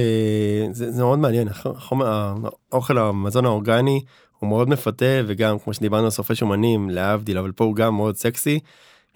זה, 0.72 0.92
זה 0.92 1.04
מאוד 1.04 1.20
מעניין. 1.20 1.48
החומר, 1.48 2.34
האוכל 2.72 2.98
המזון 2.98 3.46
האורגני 3.46 4.02
הוא 4.39 4.50
מאוד 4.50 4.70
מפתה, 4.70 5.22
וגם 5.28 5.60
כמו 5.60 5.74
שדיברנו 5.74 6.04
על 6.04 6.10
סופי 6.10 6.36
שומנים, 6.36 6.89
להבדיל, 6.89 7.38
אבל 7.38 7.52
פה 7.52 7.63
הוא 7.63 7.76
גם 7.76 7.96
מאוד 7.96 8.15
סקסי. 8.15 8.60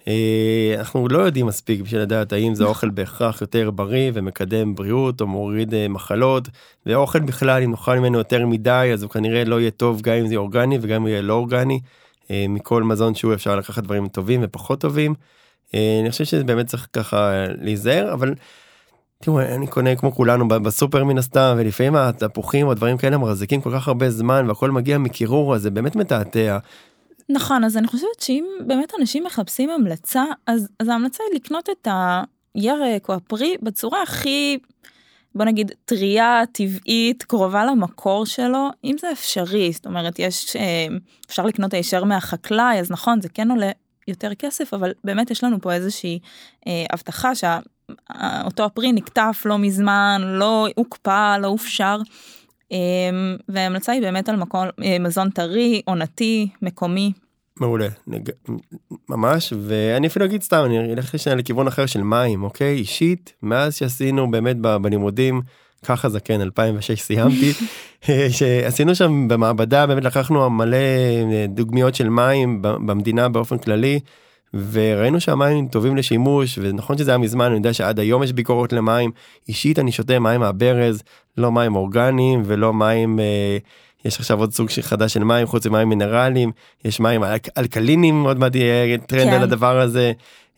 אה, 0.08 0.74
אנחנו 0.78 1.08
לא 1.08 1.18
יודעים 1.18 1.46
מספיק 1.46 1.80
בשביל 1.80 2.00
לדעת 2.00 2.32
האם 2.32 2.54
זה 2.54 2.64
אוכל 2.64 2.90
בהכרח 2.90 3.40
יותר 3.40 3.70
בריא 3.70 4.10
ומקדם 4.14 4.74
בריאות 4.74 5.20
או 5.20 5.26
מוריד 5.26 5.74
אה, 5.74 5.88
מחלות 5.88 6.48
ואוכל 6.86 7.20
בכלל 7.20 7.62
אם 7.62 7.70
נאכל 7.70 7.98
ממנו 7.98 8.18
יותר 8.18 8.46
מדי 8.46 8.90
אז 8.92 9.02
הוא 9.02 9.10
כנראה 9.10 9.44
לא 9.44 9.60
יהיה 9.60 9.70
טוב 9.70 10.00
גם 10.00 10.14
אם 10.14 10.26
זה 10.26 10.36
אורגני 10.36 10.78
וגם 10.80 11.02
אם 11.02 11.08
יהיה 11.08 11.22
לא 11.22 11.32
אורגני. 11.32 11.80
אה, 12.30 12.46
מכל 12.48 12.82
מזון 12.82 13.14
שהוא 13.14 13.34
אפשר 13.34 13.56
לקחת 13.56 13.82
דברים 13.82 14.08
טובים 14.08 14.40
ופחות 14.44 14.80
טובים. 14.80 15.14
אני 15.74 16.10
חושב 16.10 16.24
שזה 16.24 16.44
באמת 16.44 16.66
צריך 16.66 16.88
ככה 16.92 17.44
להיזהר 17.60 18.12
אבל. 18.12 18.34
תראו 19.22 19.40
אני 19.40 19.66
קונה 19.66 19.96
כמו 19.96 20.12
כולנו 20.12 20.48
בסופר 20.48 21.04
מן 21.04 21.18
הסתם 21.18 21.54
ולפעמים 21.58 21.96
התפוחים 21.96 22.66
או 22.66 22.74
דברים 22.74 22.96
כאלה 22.96 23.18
מחזיקים 23.18 23.60
כל 23.60 23.70
כך 23.74 23.88
הרבה 23.88 24.10
זמן 24.10 24.44
והכל 24.48 24.70
מגיע 24.70 24.98
מקירור 24.98 25.54
אז 25.54 25.62
זה 25.62 25.70
באמת 25.70 25.96
מתעתע. 25.96 26.58
נכון 27.28 27.64
אז 27.64 27.76
אני 27.76 27.86
חושבת 27.86 28.20
שאם 28.20 28.44
באמת 28.66 28.92
אנשים 29.00 29.24
מחפשים 29.24 29.70
המלצה 29.70 30.24
אז, 30.46 30.68
אז 30.80 30.88
ההמלצה 30.88 31.24
היא 31.30 31.40
לקנות 31.40 31.68
את 31.70 31.88
הירק 32.54 33.08
או 33.08 33.14
הפרי 33.14 33.56
בצורה 33.62 34.02
הכי 34.02 34.58
בוא 35.34 35.44
נגיד 35.44 35.72
טריה 35.84 36.42
טבעית 36.52 37.22
קרובה 37.22 37.64
למקור 37.64 38.26
שלו 38.26 38.68
אם 38.84 38.96
זה 39.00 39.12
אפשרי 39.12 39.72
זאת 39.72 39.86
אומרת 39.86 40.18
יש 40.18 40.56
אה, 40.56 40.86
אפשר 41.26 41.46
לקנות 41.46 41.74
הישר 41.74 42.04
מהחקלאי 42.04 42.80
אז 42.80 42.90
נכון 42.90 43.20
זה 43.20 43.28
כן 43.28 43.50
עולה 43.50 43.70
יותר 44.08 44.34
כסף 44.34 44.74
אבל 44.74 44.92
באמת 45.04 45.30
יש 45.30 45.44
לנו 45.44 45.60
פה 45.60 45.72
איזושהי 45.72 46.18
אה, 46.66 46.84
הבטחה 46.92 47.32
שאותו 47.34 48.64
הפרי 48.64 48.92
נקטף 48.92 49.42
לא 49.44 49.58
מזמן 49.58 50.20
לא 50.24 50.68
הוקפא 50.76 51.38
לא 51.38 51.46
הופשר. 51.46 51.98
אה, 52.74 52.78
וההמלצה 53.48 53.92
היא 53.92 54.02
באמת 54.02 54.28
על 54.28 54.36
מקום 54.36 54.66
אה, 54.84 54.98
מזון 54.98 55.30
טרי 55.30 55.82
עונתי 55.84 56.48
מקומי 56.62 57.12
מעולה, 57.60 57.88
נג... 58.06 58.30
ממש, 59.08 59.52
ואני 59.60 60.06
אפילו 60.06 60.24
אגיד 60.24 60.42
סתם, 60.42 60.62
אני 60.64 60.92
אלך 60.92 61.14
לשנה 61.14 61.34
לכיוון 61.34 61.66
אחר 61.66 61.86
של 61.86 62.02
מים, 62.02 62.42
אוקיי? 62.42 62.76
אישית, 62.76 63.32
מאז 63.42 63.74
שעשינו 63.74 64.30
באמת 64.30 64.56
בלימודים, 64.56 65.40
ככה 65.84 66.08
זה 66.08 66.20
כן, 66.20 66.40
2006 66.40 67.00
סיימתי, 67.00 67.52
שעשינו 68.38 68.94
שם 68.94 69.28
במעבדה, 69.28 69.86
באמת 69.86 70.04
לקחנו 70.04 70.50
מלא 70.50 70.76
אה, 70.76 71.46
דוגמיות 71.48 71.94
של 71.94 72.08
מים 72.08 72.62
במדינה 72.62 73.28
באופן 73.28 73.58
כללי, 73.58 74.00
וראינו 74.70 75.20
שהמים 75.20 75.68
טובים 75.68 75.96
לשימוש, 75.96 76.58
ונכון 76.62 76.98
שזה 76.98 77.10
היה 77.10 77.18
מזמן, 77.18 77.44
אני 77.44 77.56
יודע 77.56 77.72
שעד 77.72 77.98
היום 77.98 78.22
יש 78.22 78.32
ביקורות 78.32 78.72
למים, 78.72 79.10
אישית 79.48 79.78
אני 79.78 79.92
שותה 79.92 80.18
מים 80.18 80.40
מהברז, 80.40 81.02
לא 81.38 81.52
מים 81.52 81.76
אורגניים 81.76 82.42
ולא 82.46 82.74
מים... 82.74 83.20
אה, 83.20 83.58
יש 84.04 84.18
עכשיו 84.18 84.38
עוד 84.38 84.52
סוג 84.52 84.68
חדש 84.80 85.14
של 85.14 85.24
מים 85.24 85.46
חוץ 85.46 85.66
ממים 85.66 85.88
מינרליים 85.88 86.52
יש 86.84 87.00
מים 87.00 87.22
אלקלינים 87.58 88.24
עוד 88.24 88.38
מעט 88.38 88.54
יהיה 88.54 88.98
טרנד 88.98 89.24
כן. 89.24 89.32
על 89.32 89.42
הדבר 89.42 89.80
הזה. 89.80 90.12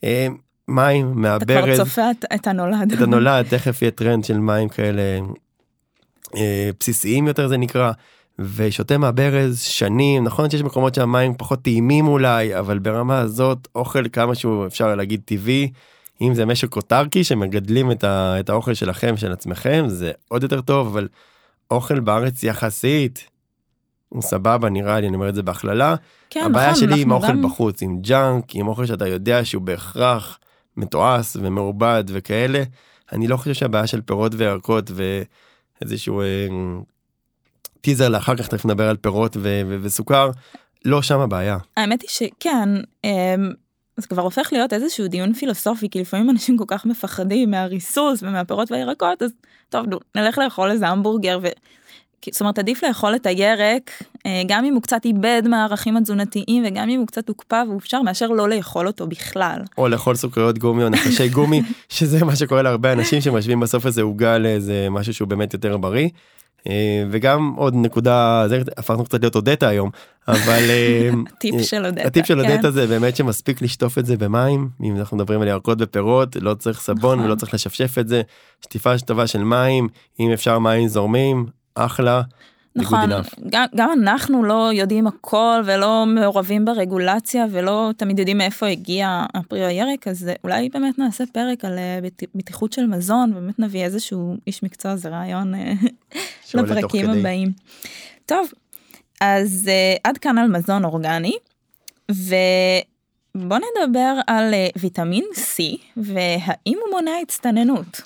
אה, 0.04 0.26
מים 0.68 1.12
מהברז. 1.14 1.50
אתה 1.50 1.62
כבר 1.62 1.76
צופה 1.76 2.11
את 2.35 2.46
הנולד. 2.46 2.92
את 2.92 3.00
הנולד 3.00 3.46
תכף 3.48 3.82
יהיה 3.82 3.90
טרנד 3.90 4.24
של 4.24 4.38
מים 4.38 4.68
כאלה 4.68 5.02
אה, 6.37 6.70
בסיסיים 6.80 7.26
יותר 7.26 7.48
זה 7.48 7.56
נקרא. 7.56 7.92
ושותה 8.38 8.99
מהברז 8.99 9.61
שנים 9.61 10.25
נכון 10.25 10.51
שיש 10.51 10.62
מקומות 10.62 10.94
שהמים 10.94 11.35
פחות 11.38 11.62
טעימים 11.62 12.09
אולי 12.09 12.59
אבל 12.59 12.79
ברמה 12.79 13.18
הזאת 13.18 13.68
אוכל 13.75 14.09
כמה 14.09 14.35
שהוא 14.35 14.66
אפשר 14.66 14.94
להגיד 14.94 15.20
טבעי. 15.25 15.70
אם 16.20 16.35
זה 16.35 16.46
משק 16.46 16.77
אוטרקי 16.77 17.25
שמגדלים 17.25 17.90
את, 17.90 18.05
ה, 18.05 18.40
את 18.40 18.49
האוכל 18.49 18.75
שלכם 18.75 19.16
של 19.16 19.33
עצמכם 19.33 19.85
זה 19.88 20.12
עוד 20.29 20.42
יותר 20.42 20.61
טוב 20.61 20.87
אבל 20.87 21.09
אוכל 21.70 22.01
בארץ 22.01 22.42
יחסית 22.42 23.29
הוא 24.09 24.22
סבבה 24.22 24.68
נראה 24.68 25.01
לי 25.01 25.07
אני 25.09 25.16
אומר 25.16 25.29
את 25.29 25.35
זה 25.35 25.42
בהכללה. 25.42 25.94
כן, 26.31 26.42
הבעיה 26.44 26.70
נכון, 26.70 26.81
שלי 26.81 27.03
עם 27.03 27.11
אוכל 27.11 27.29
גם... 27.29 27.42
בחוץ 27.42 27.83
עם 27.83 27.99
ג'אנק 28.01 28.44
עם 28.55 28.68
אוכל 28.68 28.87
שאתה 28.87 29.09
יודע 29.09 29.44
שהוא 29.44 29.62
בהכרח 29.62 30.38
מתועש 30.77 31.37
ומעובד 31.40 32.05
וכאלה 32.09 32.62
אני 33.12 33.29
לא 33.29 33.37
חושב 33.37 33.55
שהבעיה 33.55 33.87
של 33.87 34.01
פירות 34.01 34.33
וירקות 34.35 34.90
ואיזשהו 35.83 36.20
אה, 36.20 36.46
טיזר 37.80 38.08
לאחר 38.08 38.36
כך 38.36 38.48
תכף 38.48 38.64
נדבר 38.64 38.88
על 38.88 38.96
פירות 38.96 39.36
ו- 39.36 39.62
ו- 39.68 39.78
וסוכר 39.82 40.30
לא 40.84 41.02
שם 41.02 41.20
הבעיה. 41.20 41.58
האמת 41.76 42.02
היא 42.02 42.10
שכן. 42.10 42.68
אה, 43.04 43.34
זה 43.96 44.06
כבר 44.06 44.22
הופך 44.22 44.48
להיות 44.52 44.72
איזשהו 44.72 45.08
דיון 45.08 45.32
פילוסופי 45.32 45.90
כי 45.90 46.00
לפעמים 46.00 46.30
אנשים 46.30 46.58
כל 46.58 46.64
כך 46.66 46.86
מפחדים 46.86 47.50
מהריסוס 47.50 48.22
ומהפירות 48.22 48.72
והירקות 48.72 49.22
אז 49.22 49.30
טוב 49.68 49.86
נלך 50.14 50.38
לאכול 50.38 50.70
איזה 50.70 50.88
המבורגר 50.88 51.38
ו... 51.42 51.48
זאת 52.32 52.40
אומרת 52.40 52.58
עדיף 52.58 52.84
לאכול 52.84 53.14
את 53.14 53.26
הירק 53.26 53.90
אה, 54.26 54.42
גם 54.48 54.64
אם 54.64 54.74
הוא 54.74 54.82
קצת 54.82 55.04
איבד 55.04 55.42
מהערכים 55.44 55.96
התזונתיים 55.96 56.64
וגם 56.66 56.88
אם 56.88 56.98
הוא 56.98 57.06
קצת 57.06 57.28
הוקפא 57.28 57.62
והופשר 57.68 58.02
מאשר 58.02 58.26
לא 58.26 58.48
לאכול 58.48 58.86
אותו 58.86 59.06
בכלל. 59.06 59.60
או 59.78 59.88
לאכול 59.88 60.14
סוכריות 60.14 60.58
גומי 60.58 60.84
או 60.84 60.88
נחשי 60.88 61.28
גומי 61.28 61.62
שזה 61.88 62.24
מה 62.24 62.36
שקורה 62.36 62.62
להרבה 62.62 62.92
אנשים 62.92 63.20
שמשווים 63.20 63.60
בסוף 63.60 63.86
איזה 63.86 64.02
עוגה 64.02 64.38
לאיזה 64.38 64.86
משהו 64.90 65.14
שהוא 65.14 65.28
באמת 65.28 65.54
יותר 65.54 65.76
בריא. 65.76 66.08
אה, 66.68 67.05
וגם 67.11 67.55
עוד 67.57 67.74
נקודה 67.76 68.44
זה 68.48 68.62
הפכנו 68.76 69.05
קצת 69.05 69.20
להיות 69.20 69.37
אודטה 69.37 69.68
היום 69.68 69.90
אבל 70.29 70.62
אה, 70.70 71.11
הטיפ 71.37 71.62
של 71.62 71.87
אודטה 71.87 72.02
הטיפ 72.07 72.26
של 72.26 72.40
אודטה 72.40 72.62
כן. 72.62 72.70
זה 72.70 72.87
באמת 72.87 73.16
שמספיק 73.16 73.62
לשטוף 73.62 73.98
את 73.98 74.07
זה 74.07 74.16
במים 74.16 74.68
אם 74.83 74.96
אנחנו 74.96 75.16
מדברים 75.16 75.42
על 75.42 75.48
ירקות 75.48 75.79
ופירות 75.81 76.37
לא 76.37 76.55
צריך 76.55 76.81
סבון 76.81 77.18
ולא 77.18 77.26
נכון. 77.26 77.38
צריך 77.38 77.55
לשפשף 77.55 77.98
את 77.98 78.09
זה 78.09 78.22
שטיפה 78.61 78.98
טובה 78.98 79.26
של 79.26 79.44
מים 79.44 79.88
אם 80.20 80.33
אפשר 80.33 80.59
מים 80.59 80.88
זורמים 80.88 81.46
אחלה. 81.74 82.22
נכון, 82.76 83.10
גם, 83.50 83.64
גם 83.74 83.90
אנחנו 83.92 84.44
לא 84.44 84.70
יודעים 84.72 85.06
הכל 85.06 85.62
ולא 85.64 86.04
מעורבים 86.06 86.64
ברגולציה 86.64 87.46
ולא 87.50 87.90
תמיד 87.96 88.18
יודעים 88.18 88.38
מאיפה 88.38 88.66
הגיע 88.66 89.24
הפרי 89.34 89.62
או 89.62 89.68
הירק 89.68 90.08
אז 90.08 90.30
אולי 90.44 90.68
באמת 90.68 90.98
נעשה 90.98 91.24
פרק 91.32 91.64
על 91.64 91.78
אה, 91.78 91.98
בטיחות 92.34 92.72
של 92.72 92.86
מזון 92.86 93.30
ובאמת 93.30 93.58
נביא 93.58 93.84
איזשהו 93.84 94.36
איש 94.46 94.62
מקצוע 94.62 94.96
זה 94.96 95.08
רעיון 95.08 95.54
אה, 95.54 95.72
לפרקים 96.54 97.10
הבאים. 97.10 97.52
טוב 98.26 98.48
אז 99.20 99.70
uh, 99.70 100.00
עד 100.04 100.18
כאן 100.18 100.38
על 100.38 100.48
מזון 100.48 100.84
אורגני 100.84 101.36
ובוא 102.10 103.58
נדבר 103.58 104.14
על 104.26 104.54
uh, 104.54 104.78
ויטמין 104.80 105.24
C 105.34 105.62
והאם 105.96 106.78
הוא 106.84 106.90
מונע 106.92 107.10
הצטננות. 107.22 108.00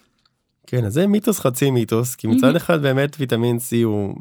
כן 0.66 0.84
אז 0.84 0.92
זה 0.92 1.06
מיתוס 1.06 1.38
חצי 1.38 1.70
מיתוס 1.70 2.14
כי 2.14 2.26
מצד 2.26 2.56
אחד 2.56 2.82
באמת 2.82 3.16
ויטמין 3.18 3.56
C 3.56 3.84
הוא 3.84 4.14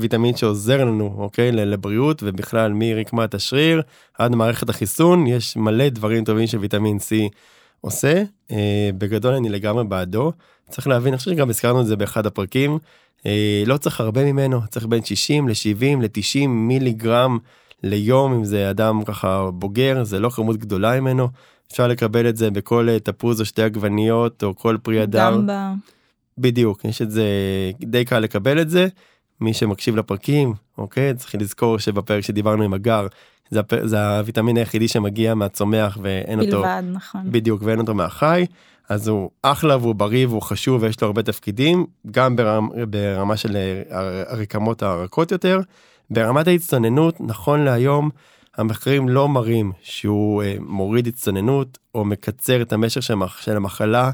ויטמין 0.00 0.36
שעוזר 0.36 0.84
לנו 0.84 1.14
אוקיי 1.18 1.52
לבריאות 1.52 2.22
ובכלל 2.26 2.72
מרקמת 2.74 3.34
השריר 3.34 3.82
עד 4.18 4.34
מערכת 4.34 4.68
החיסון 4.68 5.26
יש 5.26 5.56
מלא 5.56 5.88
דברים 5.88 6.24
טובים 6.24 6.46
שוויטמין 6.46 6.96
C 6.96 7.34
עושה 7.80 8.22
אה, 8.50 8.90
בגדול 8.98 9.34
אני 9.34 9.48
לגמרי 9.48 9.84
בעדו 9.84 10.32
צריך 10.70 10.86
להבין 10.86 11.12
אני 11.12 11.18
חושב 11.18 11.30
שגם 11.30 11.50
הזכרנו 11.50 11.80
את 11.80 11.86
זה 11.86 11.96
באחד 11.96 12.26
הפרקים 12.26 12.78
אה, 13.26 13.62
לא 13.66 13.76
צריך 13.76 14.00
הרבה 14.00 14.24
ממנו 14.24 14.60
צריך 14.70 14.86
בין 14.86 15.04
60 15.04 15.48
ל-70 15.48 16.02
ל-90 16.02 16.46
מיליגרם 16.46 17.38
ליום 17.82 18.32
אם 18.32 18.44
זה 18.44 18.70
אדם 18.70 19.04
ככה 19.04 19.50
בוגר 19.50 20.04
זה 20.04 20.18
לא 20.18 20.30
כמות 20.30 20.56
גדולה 20.56 21.00
ממנו 21.00 21.28
אפשר 21.72 21.88
לקבל 21.88 22.28
את 22.28 22.36
זה 22.36 22.50
בכל 22.50 22.88
אה, 22.88 22.98
תפוז 22.98 23.40
או 23.40 23.44
שתי 23.44 23.62
עגבניות 23.62 24.44
או 24.44 24.56
כל 24.56 24.76
פרי 24.82 25.02
אדר. 25.02 25.30
גמבה. 25.32 25.72
בדיוק 26.38 26.84
יש 26.84 27.02
את 27.02 27.10
זה 27.10 27.24
די 27.80 28.04
קל 28.04 28.18
לקבל 28.18 28.60
את 28.60 28.70
זה 28.70 28.88
מי 29.40 29.54
שמקשיב 29.54 29.96
לפרקים 29.96 30.54
אוקיי? 30.78 31.14
צריך 31.14 31.34
לזכור 31.34 31.78
שבפרק 31.78 32.20
שדיברנו 32.20 32.62
עם 32.62 32.74
הגר 32.74 33.06
זה, 33.50 33.60
הפ... 33.60 33.86
זה 33.86 34.18
הוויטמין 34.18 34.56
היחידי 34.56 34.88
שמגיע 34.88 35.34
מהצומח 35.34 35.98
ואין 36.02 36.38
בלבד, 36.38 36.54
אותו 36.54 36.62
בלבד 36.62 36.82
נכון. 36.92 37.20
בדיוק 37.24 37.62
ואין 37.64 37.78
אותו 37.78 37.94
מהחי. 37.94 38.46
אז 38.88 39.08
הוא 39.08 39.30
אחלה 39.42 39.76
והוא 39.76 39.94
בריא 39.94 40.26
והוא 40.26 40.42
חשוב 40.42 40.82
ויש 40.82 41.00
לו 41.00 41.06
הרבה 41.06 41.22
תפקידים 41.22 41.86
גם 42.10 42.36
ברמה, 42.36 42.68
ברמה 42.86 43.36
של 43.36 43.56
הרקמות 43.90 44.82
הרכות 44.82 45.32
יותר. 45.32 45.60
ברמת 46.10 46.48
ההצטננות 46.48 47.20
נכון 47.20 47.64
להיום 47.64 48.10
המחקרים 48.56 49.08
לא 49.08 49.28
מראים 49.28 49.72
שהוא 49.82 50.42
אה, 50.42 50.56
מוריד 50.60 51.06
הצטננות 51.06 51.78
או 51.94 52.04
מקצר 52.04 52.62
את 52.62 52.72
המשך 52.72 53.02
של 53.40 53.56
המחלה. 53.56 54.10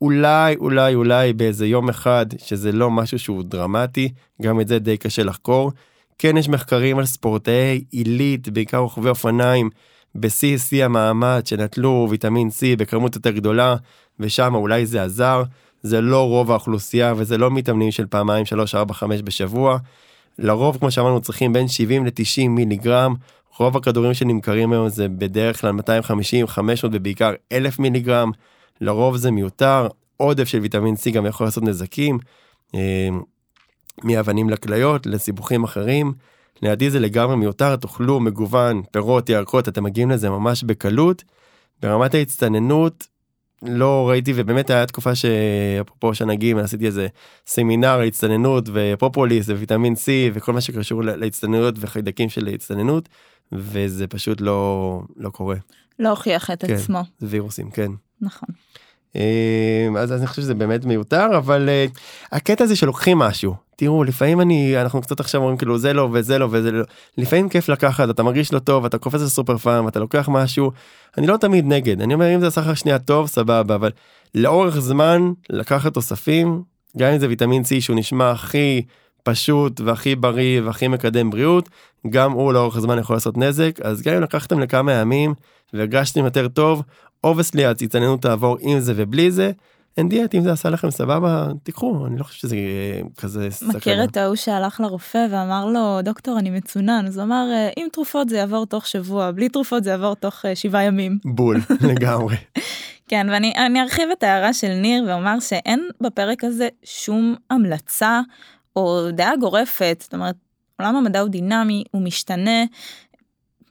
אולי 0.00 0.56
אולי 0.56 0.94
אולי 0.94 1.32
באיזה 1.32 1.66
יום 1.66 1.88
אחד 1.88 2.26
שזה 2.38 2.72
לא 2.72 2.90
משהו 2.90 3.18
שהוא 3.18 3.42
דרמטי 3.42 4.12
גם 4.42 4.60
את 4.60 4.68
זה 4.68 4.78
די 4.78 4.96
קשה 4.96 5.22
לחקור. 5.22 5.72
כן 6.18 6.36
יש 6.36 6.48
מחקרים 6.48 6.98
על 6.98 7.06
ספורטאי 7.06 7.84
עילית 7.90 8.48
בעיקר 8.48 8.78
רוכבי 8.78 9.08
אופניים 9.08 9.70
בשיא 10.14 10.58
שיא 10.58 10.84
המעמד 10.84 11.42
שנטלו 11.44 12.06
ויטמין 12.10 12.48
C 12.48 12.76
בכמות 12.78 13.14
יותר 13.16 13.30
גדולה 13.30 13.76
ושם 14.20 14.54
אולי 14.54 14.86
זה 14.86 15.02
עזר 15.02 15.42
זה 15.82 16.00
לא 16.00 16.28
רוב 16.28 16.50
האוכלוסייה 16.50 17.14
וזה 17.16 17.38
לא 17.38 17.50
מתאמנים 17.50 17.90
של 17.90 18.06
פעמיים 18.06 18.44
3 18.44 18.74
4 18.74 18.94
5 18.94 19.22
בשבוע. 19.22 19.78
לרוב 20.38 20.78
כמו 20.78 20.90
שאמרנו 20.90 21.20
צריכים 21.20 21.52
בין 21.52 21.68
70 21.68 22.06
ל-90 22.06 22.48
מיליגרם 22.48 23.14
רוב 23.58 23.76
הכדורים 23.76 24.14
שנמכרים 24.14 24.72
היום 24.72 24.88
זה 24.88 25.08
בדרך 25.08 25.60
כלל 25.60 25.70
250 25.70 26.46
500 26.46 26.94
ובעיקר 26.94 27.32
1000 27.52 27.78
מיליגרם 27.78 28.30
לרוב 28.80 29.16
זה 29.16 29.30
מיותר 29.30 29.88
עודף 30.16 30.48
של 30.48 30.58
ויטמין 30.58 30.94
C 30.94 31.10
גם 31.10 31.26
יכול 31.26 31.46
לעשות 31.46 31.62
נזקים 31.62 32.18
אה, 32.74 33.08
מאבנים 34.04 34.50
לכליות 34.50 35.06
לסיבוכים 35.06 35.64
אחרים. 35.64 36.12
לידי 36.62 36.90
זה 36.90 37.00
לגמרי 37.00 37.36
מיותר 37.36 37.76
תאכלו 37.76 38.20
מגוון 38.20 38.82
פירות 38.90 39.28
ירקות 39.28 39.68
אתם 39.68 39.84
מגיעים 39.84 40.10
לזה 40.10 40.30
ממש 40.30 40.62
בקלות. 40.62 41.24
ברמת 41.82 42.14
ההצטננות 42.14 43.06
לא 43.62 44.08
ראיתי 44.08 44.32
ובאמת 44.36 44.70
היה 44.70 44.86
תקופה 44.86 45.14
שאפרופו 45.14 46.14
שנגים 46.14 46.58
עשיתי 46.58 46.86
איזה 46.86 47.06
סמינר 47.46 48.00
הצטננות 48.00 48.68
ופופוליס 48.72 49.48
וויטמין 49.48 49.94
C 49.94 50.06
וכל 50.32 50.52
מה 50.52 50.60
שקשור 50.60 51.02
להצטננות 51.02 51.74
וחיידקים 51.78 52.28
של 52.28 52.48
הצטננות 52.48 53.08
וזה 53.52 54.06
פשוט 54.06 54.40
לא 54.40 55.02
לא 55.16 55.30
קורה. 55.30 55.56
לא 55.98 56.08
הוכיח 56.08 56.50
את 56.50 56.64
כן. 56.64 56.74
עצמו. 56.74 57.00
וירוסים, 57.22 57.70
כן. 57.70 57.92
נכון. 58.22 58.48
אה, 59.16 59.88
אז 59.98 60.12
אז 60.12 60.20
אני 60.20 60.26
חושב 60.26 60.42
שזה 60.42 60.54
באמת 60.54 60.84
מיותר 60.84 61.26
אבל 61.36 61.68
אה, 61.68 61.86
הקטע 62.32 62.64
הזה 62.64 62.76
שלוקחים 62.76 63.18
משהו 63.18 63.54
תראו 63.76 64.04
לפעמים 64.04 64.40
אני 64.40 64.80
אנחנו 64.80 65.00
קצת 65.00 65.20
עכשיו 65.20 65.40
אומרים 65.40 65.56
כאילו 65.56 65.78
זה 65.78 65.92
לא 65.92 66.08
וזה 66.12 66.38
לא 66.38 66.48
וזה 66.50 66.70
לא 66.72 66.84
לפעמים 67.18 67.48
כיף 67.48 67.68
לקחת 67.68 68.10
אתה 68.10 68.22
מרגיש 68.22 68.52
לא 68.52 68.58
טוב 68.58 68.84
אתה 68.84 68.98
קופץ 68.98 69.20
לסופר 69.20 69.58
פארם 69.58 69.88
אתה 69.88 70.00
לוקח 70.00 70.28
משהו 70.32 70.72
אני 71.18 71.26
לא 71.26 71.36
תמיד 71.36 71.64
נגד 71.66 72.00
אני 72.00 72.14
אומר 72.14 72.34
אם 72.34 72.40
זה 72.40 72.60
לך 72.60 72.76
שנייה 72.76 72.98
טוב 72.98 73.26
סבבה 73.26 73.74
אבל 73.74 73.90
לאורך 74.34 74.78
זמן 74.78 75.32
לקחת 75.50 75.94
תוספים 75.94 76.62
גם 76.98 77.12
אם 77.12 77.18
זה 77.18 77.28
ויטמין 77.28 77.62
C 77.62 77.80
שהוא 77.80 77.96
נשמע 77.96 78.30
הכי 78.30 78.82
פשוט 79.22 79.80
והכי 79.80 80.16
בריא 80.16 80.60
והכי 80.62 80.88
מקדם 80.88 81.30
בריאות 81.30 81.68
גם 82.10 82.32
הוא 82.32 82.52
לאורך 82.52 82.80
זמן 82.80 82.98
יכול 82.98 83.16
לעשות 83.16 83.36
נזק 83.38 83.80
אז 83.82 84.02
גם 84.02 84.14
אם 84.14 84.22
לקחתם 84.22 84.60
לכמה 84.60 84.92
ימים 84.92 85.34
והרגשתם 85.72 86.24
יותר 86.24 86.48
טוב 86.48 86.82
obviously 87.24 87.64
ההצטננות 87.64 88.22
תעבור 88.22 88.56
עם 88.60 88.80
זה 88.80 88.92
ובלי 88.96 89.30
זה. 89.30 89.52
אין 89.96 90.08
דיאט 90.08 90.34
אם 90.34 90.42
זה 90.42 90.52
עשה 90.52 90.70
לכם 90.70 90.90
סבבה 90.90 91.46
תיקחו 91.62 92.06
אני 92.06 92.18
לא 92.18 92.24
חושב 92.24 92.38
שזה 92.38 92.56
אה, 92.56 93.00
כזה 93.16 93.48
מכיר 93.62 94.04
את 94.04 94.16
ההוא 94.16 94.36
שהלך 94.36 94.80
לרופא 94.80 95.26
ואמר 95.30 95.66
לו 95.66 96.02
דוקטור 96.02 96.38
אני 96.38 96.50
מצונן 96.50 97.04
אז 97.06 97.16
הוא 97.16 97.24
אמר 97.24 97.46
"אה, 97.52 97.68
עם 97.76 97.86
תרופות 97.92 98.28
זה 98.28 98.36
יעבור 98.36 98.66
תוך 98.66 98.86
שבוע 98.86 99.30
בלי 99.30 99.48
תרופות 99.48 99.84
זה 99.84 99.90
יעבור 99.90 100.14
תוך 100.14 100.44
אה, 100.46 100.56
שבעה 100.56 100.82
ימים. 100.82 101.18
בול 101.24 101.60
לגמרי 101.90 102.36
כן 103.08 103.26
ואני 103.30 103.52
אני 103.56 103.80
ארחיב 103.80 104.08
את 104.12 104.22
ההערה 104.22 104.52
של 104.52 104.72
ניר 104.74 105.04
ואומר 105.08 105.40
שאין 105.40 105.88
בפרק 106.00 106.44
הזה 106.44 106.68
שום 106.84 107.34
המלצה 107.50 108.20
או 108.76 109.10
דעה 109.12 109.36
גורפת 109.36 109.98
זאת 110.00 110.14
אומרת 110.14 110.36
עולם 110.80 110.96
המדע 110.96 111.20
הוא 111.20 111.28
דינמי 111.28 111.84
הוא 111.90 112.02
משתנה. 112.02 112.64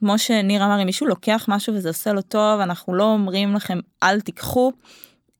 כמו 0.00 0.18
שניר 0.18 0.64
אמר 0.64 0.80
אם 0.80 0.86
מישהו 0.86 1.06
לוקח 1.06 1.46
משהו 1.48 1.74
וזה 1.74 1.88
עושה 1.88 2.12
לו 2.12 2.22
טוב 2.22 2.60
אנחנו 2.60 2.94
לא 2.94 3.04
אומרים 3.04 3.54
לכם 3.54 3.78
אל 4.02 4.20
תיקחו 4.20 4.72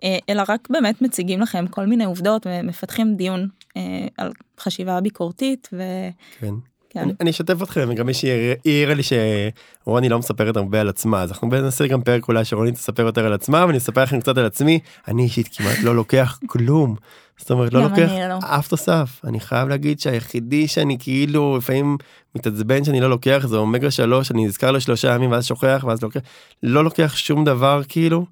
אה, 0.05 0.19
אלא 0.29 0.43
רק 0.49 0.69
באמת 0.71 1.03
מציגים 1.03 1.41
לכם 1.41 1.67
כל 1.67 1.87
מיני 1.87 2.05
עובדות 2.05 2.47
ומפתחים 2.47 3.15
דיון 3.15 3.49
אה, 3.77 4.07
על 4.17 4.33
חשיבה 4.61 5.01
ביקורתית 5.01 5.69
וכן. 5.73 6.55
כן. 6.91 7.01
אני, 7.01 7.13
אני 7.21 7.31
אשתף 7.31 7.63
אתכם 7.63 7.89
וגם 7.89 8.07
מי 8.07 8.15
שהעירה 8.15 8.95
לי 8.95 9.03
שרוני 9.03 10.09
לא 10.09 10.19
מספרת 10.19 10.57
הרבה 10.57 10.81
על 10.81 10.89
עצמה 10.89 11.23
אז 11.23 11.31
אנחנו 11.31 11.49
נעשה 11.49 11.87
גם 11.87 12.03
פרק 12.03 12.29
אולי 12.29 12.45
שרוני 12.45 12.73
תספר 12.73 13.03
יותר 13.03 13.27
על 13.27 13.33
עצמה 13.33 13.65
ואני 13.67 13.79
אספר 13.79 14.03
לכם 14.03 14.21
קצת 14.21 14.39
על 14.39 14.47
עצמי 14.47 14.79
אני 15.09 15.23
אישית 15.23 15.49
כמעט 15.57 15.79
לא 15.83 15.97
לוקח 15.97 16.39
כלום. 16.47 16.97
זאת 17.37 17.51
אומרת 17.51 17.75
לא 17.75 17.81
גם 17.85 17.91
לוקח 17.91 18.11
לא. 18.29 18.39
אף 18.41 18.69
תוסף 18.69 19.21
אני 19.25 19.41
חייב 19.41 19.69
להגיד 19.69 20.01
שהיחידי 20.01 20.69
שאני 20.69 20.97
כאילו 21.01 21.57
לפעמים 21.57 21.97
מתעצבן 22.35 22.85
שאני 22.85 23.01
לא 23.01 23.11
לוקח 23.11 23.47
זה 23.47 23.57
אומגה 23.57 23.91
3 23.91 24.31
אני 24.31 24.45
נזכר 24.47 24.71
לשלושה 24.71 25.15
ימים 25.15 25.33
ואז 25.33 25.47
שוכח 25.47 25.85
ואז 25.89 26.03
לוקח 26.03 26.21
לא 26.63 26.85
לוקח 26.85 27.17
שום 27.17 27.45
דבר 27.45 27.83
כאילו. 27.89 28.27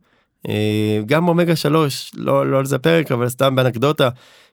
אה, 0.48 1.01
גם 1.07 1.29
אומגה 1.29 1.57
3 1.57 2.12
לא 2.14 2.51
לא 2.51 2.59
על 2.59 2.64
זה 2.64 2.79
פרק 2.79 3.12
אבל 3.12 3.29
סתם 3.29 3.57
באנקדוטה 3.57 4.09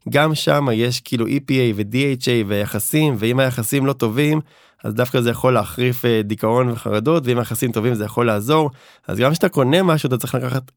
גם 0.10 0.36
שם 0.36 0.68
יש 0.74 1.02
כאילו 1.02 1.28
EPA 1.28 1.74
ו-DHA 1.76 2.48
ויחסים 2.48 3.16
ואם 3.18 3.40
היחסים 3.40 3.86
לא 3.86 3.94
טובים 3.94 4.42
אז 4.84 4.94
דווקא 4.94 5.22
זה 5.22 5.30
יכול 5.30 5.54
להחריף 5.54 6.06
אה, 6.06 6.22
דיכאון 6.24 6.70
וחרדות 6.70 7.24
ואם 7.26 7.38
היחסים 7.38 7.72
טובים 7.72 7.96
זה 7.96 8.06
יכול 8.06 8.26
לעזור 8.26 8.70
אז 9.08 9.18
גם 9.18 9.32
כשאתה 9.32 9.50
קונה 9.50 9.84
משהו 9.84 10.08
אתה 10.08 10.18
צריך 10.18 10.36
לקחת 10.36 10.72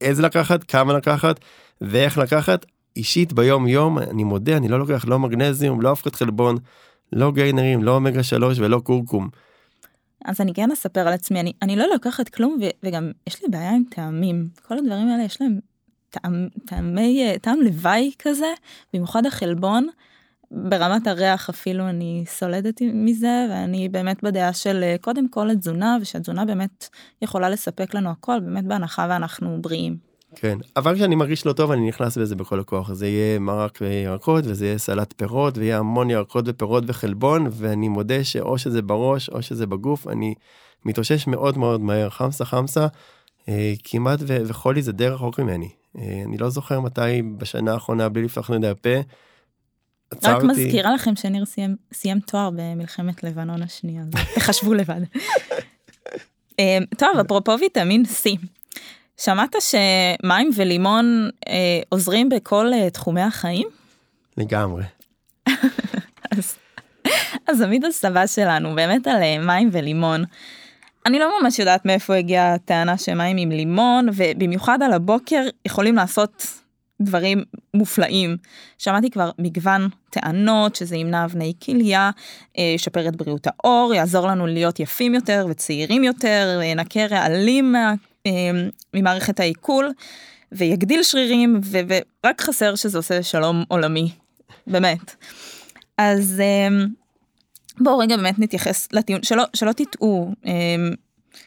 איזה 0.00 0.22
לקחת 0.22 0.64
כמה 0.64 0.92
לקחת 0.92 1.40
ואיך 1.80 2.18
לקחת 2.18 2.66
אישית 2.96 3.32
ביום 3.32 3.68
יום 3.68 3.98
אני 3.98 4.24
מודה 4.24 4.56
אני 4.56 4.68
לא 4.68 4.78
לוקח 4.78 5.04
לא 5.08 5.18
מגנזיום 5.18 5.80
לא 5.80 5.92
הפחת 5.92 6.14
חלבון 6.14 6.56
לא 7.12 7.32
גיינרים 7.32 7.84
לא 7.84 7.94
אומגה 7.94 8.22
3 8.22 8.58
ולא 8.58 8.80
קורקום. 8.84 9.28
אז 10.24 10.40
אני 10.40 10.54
כן 10.54 10.70
אספר 10.70 11.00
על 11.00 11.12
עצמי 11.12 11.40
אני 11.40 11.52
אני 11.62 11.76
לא 11.76 11.86
לוקחת 11.92 12.28
כלום 12.28 12.58
ו, 12.62 12.64
וגם 12.82 13.12
יש 13.26 13.42
לי 13.42 13.48
בעיה 13.48 13.70
עם 13.70 13.82
טעמים 13.90 14.48
כל 14.62 14.78
הדברים 14.78 15.08
האלה 15.08 15.22
יש 15.22 15.40
להם 15.40 15.58
טעם 16.10 16.48
טעמי 16.66 17.24
אה, 17.24 17.38
טעם 17.38 17.60
לוואי 17.60 18.12
כזה 18.18 18.52
במיוחד 18.92 19.26
החלבון. 19.26 19.88
ברמת 20.50 21.06
הריח 21.06 21.48
אפילו 21.50 21.88
אני 21.88 22.24
סולדת 22.26 22.82
מזה 22.82 23.46
ואני 23.50 23.88
באמת 23.88 24.22
בדעה 24.22 24.52
של 24.52 24.80
אה, 24.82 24.96
קודם 25.00 25.28
כל 25.28 25.50
התזונה 25.50 25.96
ושהתזונה 26.00 26.44
באמת 26.44 26.88
יכולה 27.22 27.50
לספק 27.50 27.94
לנו 27.94 28.10
הכל 28.10 28.40
באמת 28.40 28.64
בהנחה 28.64 29.06
ואנחנו 29.10 29.62
בריאים. 29.62 30.07
כן 30.34 30.58
אבל 30.76 30.94
כשאני 30.94 31.14
מרגיש 31.14 31.46
לא 31.46 31.52
טוב 31.52 31.70
אני 31.70 31.88
נכנס 31.88 32.18
בזה 32.18 32.36
בכל 32.36 32.60
הכוח 32.60 32.92
זה 32.92 33.08
יהיה 33.08 33.38
מרק 33.38 33.78
וירקות 33.80 34.44
וזה 34.46 34.66
יהיה 34.66 34.78
סלט 34.78 35.14
פירות 35.16 35.58
ויהיה 35.58 35.78
המון 35.78 36.10
ירקות 36.10 36.44
ופירות 36.48 36.84
וחלבון 36.86 37.46
ואני 37.50 37.88
מודה 37.88 38.24
שאו 38.24 38.58
שזה 38.58 38.82
בראש 38.82 39.28
או 39.28 39.42
שזה 39.42 39.66
בגוף 39.66 40.08
אני 40.08 40.34
מתאושש 40.84 41.26
מאוד 41.26 41.58
מאוד 41.58 41.80
מהר 41.80 42.10
חמסה 42.10 42.44
חמסה 42.44 42.86
אה, 43.48 43.72
כמעט 43.84 44.18
ו- 44.22 44.42
וחולי 44.46 44.82
זה 44.82 44.92
די 44.92 45.08
רחוק 45.08 45.40
ממני 45.40 45.68
אה, 45.98 46.22
אני 46.24 46.38
לא 46.38 46.50
זוכר 46.50 46.80
מתי 46.80 47.22
בשנה 47.38 47.72
האחרונה 47.72 48.08
בלי 48.08 48.22
לפתוח 48.22 48.50
את 48.50 48.64
הפה. 48.64 48.98
רק 50.12 50.18
עצרתי. 50.18 50.46
מזכירה 50.46 50.94
לכם 50.94 51.16
שניר 51.16 51.44
סיים, 51.44 51.76
סיים 51.92 52.20
תואר 52.20 52.50
במלחמת 52.50 53.24
לבנון 53.24 53.62
השנייה, 53.62 54.02
תחשבו 54.34 54.74
לבד. 54.74 55.00
אה, 56.60 56.78
טוב, 56.98 57.08
אפרופו 57.20 57.52
ויטמין 57.60 58.02
C, 58.04 58.46
שמעת 59.20 59.56
שמים 59.60 60.50
ולימון 60.56 61.30
אה, 61.48 61.80
עוזרים 61.88 62.28
בכל 62.28 62.72
אה, 62.72 62.90
תחומי 62.90 63.20
החיים? 63.20 63.68
לגמרי. 64.36 64.84
אז, 66.30 66.56
אז 67.48 67.62
עמית 67.62 67.84
הסבה 67.84 68.26
שלנו 68.26 68.74
באמת 68.74 69.06
על 69.06 69.22
אה, 69.22 69.38
מים 69.38 69.68
ולימון. 69.72 70.24
אני 71.06 71.18
לא 71.18 71.40
ממש 71.42 71.58
יודעת 71.58 71.86
מאיפה 71.86 72.14
הגיעה 72.14 72.54
הטענה 72.54 72.98
שמים 72.98 73.36
עם 73.36 73.50
לימון 73.50 74.08
ובמיוחד 74.14 74.82
על 74.82 74.92
הבוקר 74.92 75.42
יכולים 75.64 75.94
לעשות 75.94 76.46
דברים 77.02 77.44
מופלאים. 77.74 78.36
שמעתי 78.78 79.10
כבר 79.10 79.30
מגוון 79.38 79.88
טענות 80.10 80.76
שזה 80.76 80.96
ימנע 80.96 81.24
אבני 81.24 81.52
כליה, 81.64 82.10
אה, 82.58 82.72
ישפר 82.74 83.08
את 83.08 83.16
בריאות 83.16 83.46
העור, 83.46 83.94
יעזור 83.94 84.26
לנו 84.26 84.46
להיות 84.46 84.80
יפים 84.80 85.14
יותר 85.14 85.46
וצעירים 85.50 86.04
יותר, 86.04 86.60
ינקה 86.64 87.06
רעלים 87.06 87.72
מה, 87.72 87.78
אה, 87.78 87.94
ממערכת 88.94 89.40
העיכול 89.40 89.90
ויגדיל 90.52 91.02
שרירים 91.02 91.60
ו- 91.64 91.78
ורק 92.24 92.40
חסר 92.40 92.74
שזה 92.74 92.98
עושה 92.98 93.22
שלום 93.22 93.64
עולמי, 93.68 94.10
באמת. 94.66 95.14
אז 95.98 96.40
אה, 96.44 96.84
בואו 97.80 97.98
רגע 97.98 98.16
באמת 98.16 98.38
נתייחס 98.38 98.88
לטיעון, 98.92 99.22
שלא, 99.22 99.44
שלא 99.56 99.72
תטעו. 99.72 100.32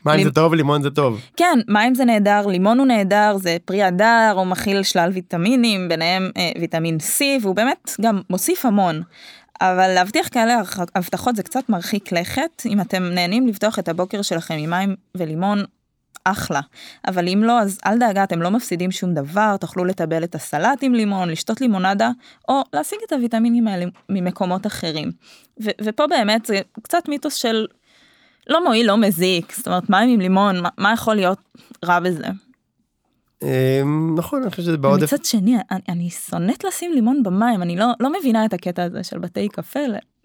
מים 0.05 0.15
לימ- 0.15 0.23
זה 0.23 0.31
טוב 0.31 0.51
ולימון 0.51 0.81
זה 0.81 0.89
טוב. 0.89 1.21
כן, 1.35 1.59
מים 1.67 1.95
זה 1.95 2.05
נהדר, 2.05 2.47
לימון 2.47 2.79
הוא 2.79 2.87
נהדר, 2.87 3.37
זה 3.37 3.57
פרי 3.65 3.83
הדר, 3.83 4.33
הוא 4.35 4.45
מכיל 4.45 4.83
שלל 4.83 5.09
ויטמינים, 5.13 5.89
ביניהם 5.89 6.31
אה, 6.37 6.51
ויטמין 6.59 6.97
C, 6.97 7.21
והוא 7.41 7.55
באמת 7.55 7.91
גם 8.01 8.21
מוסיף 8.29 8.65
המון. 8.65 9.01
אבל 9.61 9.87
להבטיח 9.87 10.27
כאלה 10.31 10.61
הבטחות 10.95 11.35
זה 11.35 11.43
קצת 11.43 11.69
מרחיק 11.69 12.11
לכת, 12.11 12.63
אם 12.65 12.81
אתם 12.81 13.03
נהנים 13.03 13.47
לפתוח 13.47 13.79
את 13.79 13.89
הבוקר 13.89 14.21
שלכם 14.21 14.53
עם 14.57 14.69
מים 14.69 14.95
ולימון, 15.17 15.63
אחלה. 16.23 16.61
אבל 17.07 17.27
אם 17.27 17.43
לא, 17.43 17.59
אז 17.59 17.79
אל 17.85 17.97
דאגה, 17.97 18.23
אתם 18.23 18.41
לא 18.41 18.51
מפסידים 18.51 18.91
שום 18.91 19.13
דבר, 19.13 19.57
תוכלו 19.57 19.85
לטבל 19.85 20.23
את 20.23 20.35
הסלט 20.35 20.79
עם 20.81 20.93
לימון, 20.93 21.29
לשתות 21.29 21.61
לימונדה, 21.61 22.09
או 22.49 22.61
להשיג 22.73 22.99
את 23.07 23.13
הוויטמינים 23.13 23.67
האלה 23.67 23.85
ממקומות 24.09 24.67
אחרים. 24.67 25.11
ו- 25.63 25.69
ופה 25.81 26.07
באמת 26.07 26.45
זה 26.45 26.61
קצת 26.81 27.09
מיתוס 27.09 27.35
של 27.35 27.67
לא 28.47 28.63
מועיל, 28.65 28.87
לא 28.87 28.97
מזיק, 28.97 29.53
זאת 29.57 29.67
אומרת, 29.67 29.89
מים 29.89 30.09
עם 30.09 30.19
לימון, 30.19 30.61
מה, 30.61 30.69
מה 30.77 30.93
יכול 30.93 31.15
להיות 31.15 31.39
רע 31.85 31.99
בזה? 31.99 32.25
אה, 33.43 33.81
נכון 34.17 34.41
אני 34.41 34.51
חושב 34.51 34.63
שזה 34.63 34.77
בעודף. 34.77 35.13
מצד 35.13 35.25
שני, 35.25 35.57
אני, 35.71 35.81
אני 35.89 36.09
שונאת 36.09 36.63
לשים 36.63 36.91
לימון 36.91 37.23
במים, 37.23 37.61
אני 37.61 37.75
לא, 37.75 37.85
לא 37.99 38.13
מבינה 38.19 38.45
את 38.45 38.53
הקטע 38.53 38.83
הזה 38.83 39.03
של 39.03 39.19
בתי 39.19 39.47
קפה, 39.47 39.79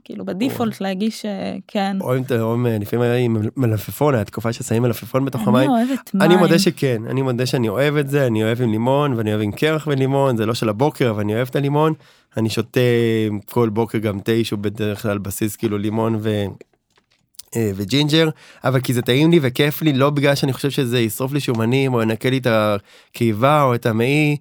כאילו 0.07 0.25
ב 0.25 0.32
default 0.32 0.81
להגיש 0.81 1.25
אה, 1.27 1.57
כן. 1.69 1.97
או 2.01 2.17
אם 2.17 2.23
אתה 2.23 2.41
או 2.41 2.55
אם, 2.55 2.67
לפעמים 2.67 3.03
היה 3.03 3.17
עם 3.17 3.37
מלפפון 3.57 4.15
היה 4.15 4.25
תקופה 4.25 4.53
ששמים 4.53 4.83
מלפפון 4.83 5.25
בתוך 5.25 5.41
אני 5.41 5.49
המים. 5.49 5.71
אוהבת 5.71 6.15
מים. 6.15 6.31
אני 6.31 6.37
מודה 6.37 6.59
שכן 6.59 7.03
אני 7.11 7.23
מודה 7.23 7.47
שאני 7.47 7.69
אוהב 7.69 7.97
את 7.97 8.09
זה 8.09 8.27
אני 8.27 8.43
אוהב 8.43 8.63
עם 8.63 8.71
לימון 8.71 9.15
ואני 9.15 9.31
אוהב 9.31 9.43
עם 9.43 9.53
קרח 9.53 9.87
ולימון 9.87 10.37
זה 10.37 10.47
לא 10.47 10.55
של 10.55 10.69
הבוקר 10.69 11.11
אבל 11.11 11.21
אני 11.21 11.35
אוהב 11.35 11.49
את 11.51 11.57
הלימון 11.57 11.93
אני 12.37 12.51
שותה 12.51 12.81
כל 13.47 13.69
בוקר 13.69 13.99
גם 13.99 14.21
תה 14.21 14.33
שהוא 14.43 14.59
בדרך 14.59 15.03
כלל 15.03 15.19
בסיס 15.19 15.57
כאילו 15.57 15.79
לימון 15.79 16.17
ו... 16.21 16.45
אה, 17.57 17.71
וג'ינג'ר 17.75 18.29
אבל 18.65 18.81
כי 18.81 18.95
זה 18.95 19.03
טעים 19.03 19.31
לי 19.31 19.39
וכיף 19.43 19.83
לי 19.83 19.93
לא 19.93 20.11
בגלל 20.11 20.35
שאני 20.35 20.53
חושב 20.53 20.71
שזה 20.71 21.01
ישרוף 21.01 21.33
לי 21.33 21.41
שומנים 21.41 21.95
או 21.95 22.03
ינקה 22.03 22.31
לי 22.31 22.39
את 22.39 22.47
הקיבה 22.51 23.63
או 23.63 23.75
את 23.75 23.87
המעי 23.87 24.31
אה, 24.31 24.37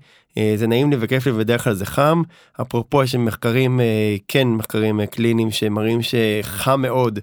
זה 0.56 0.68
נעים 0.68 0.92
לי 0.92 0.98
וכיף 1.00 1.26
לי 1.26 1.32
ובדרך 1.32 1.64
כלל 1.64 1.74
זה 1.74 1.86
חם. 1.86 2.22
אפרופו 2.62 3.04
יש 3.04 3.16
מחקרים 3.16 3.80
אה, 3.80 4.16
כן 4.28 4.48
מחקרים 4.48 5.00
אה, 5.00 5.08
קליניים 5.08 5.52
שמראים 5.52 6.00
שחם 6.02 6.82
מאוד 6.82 7.20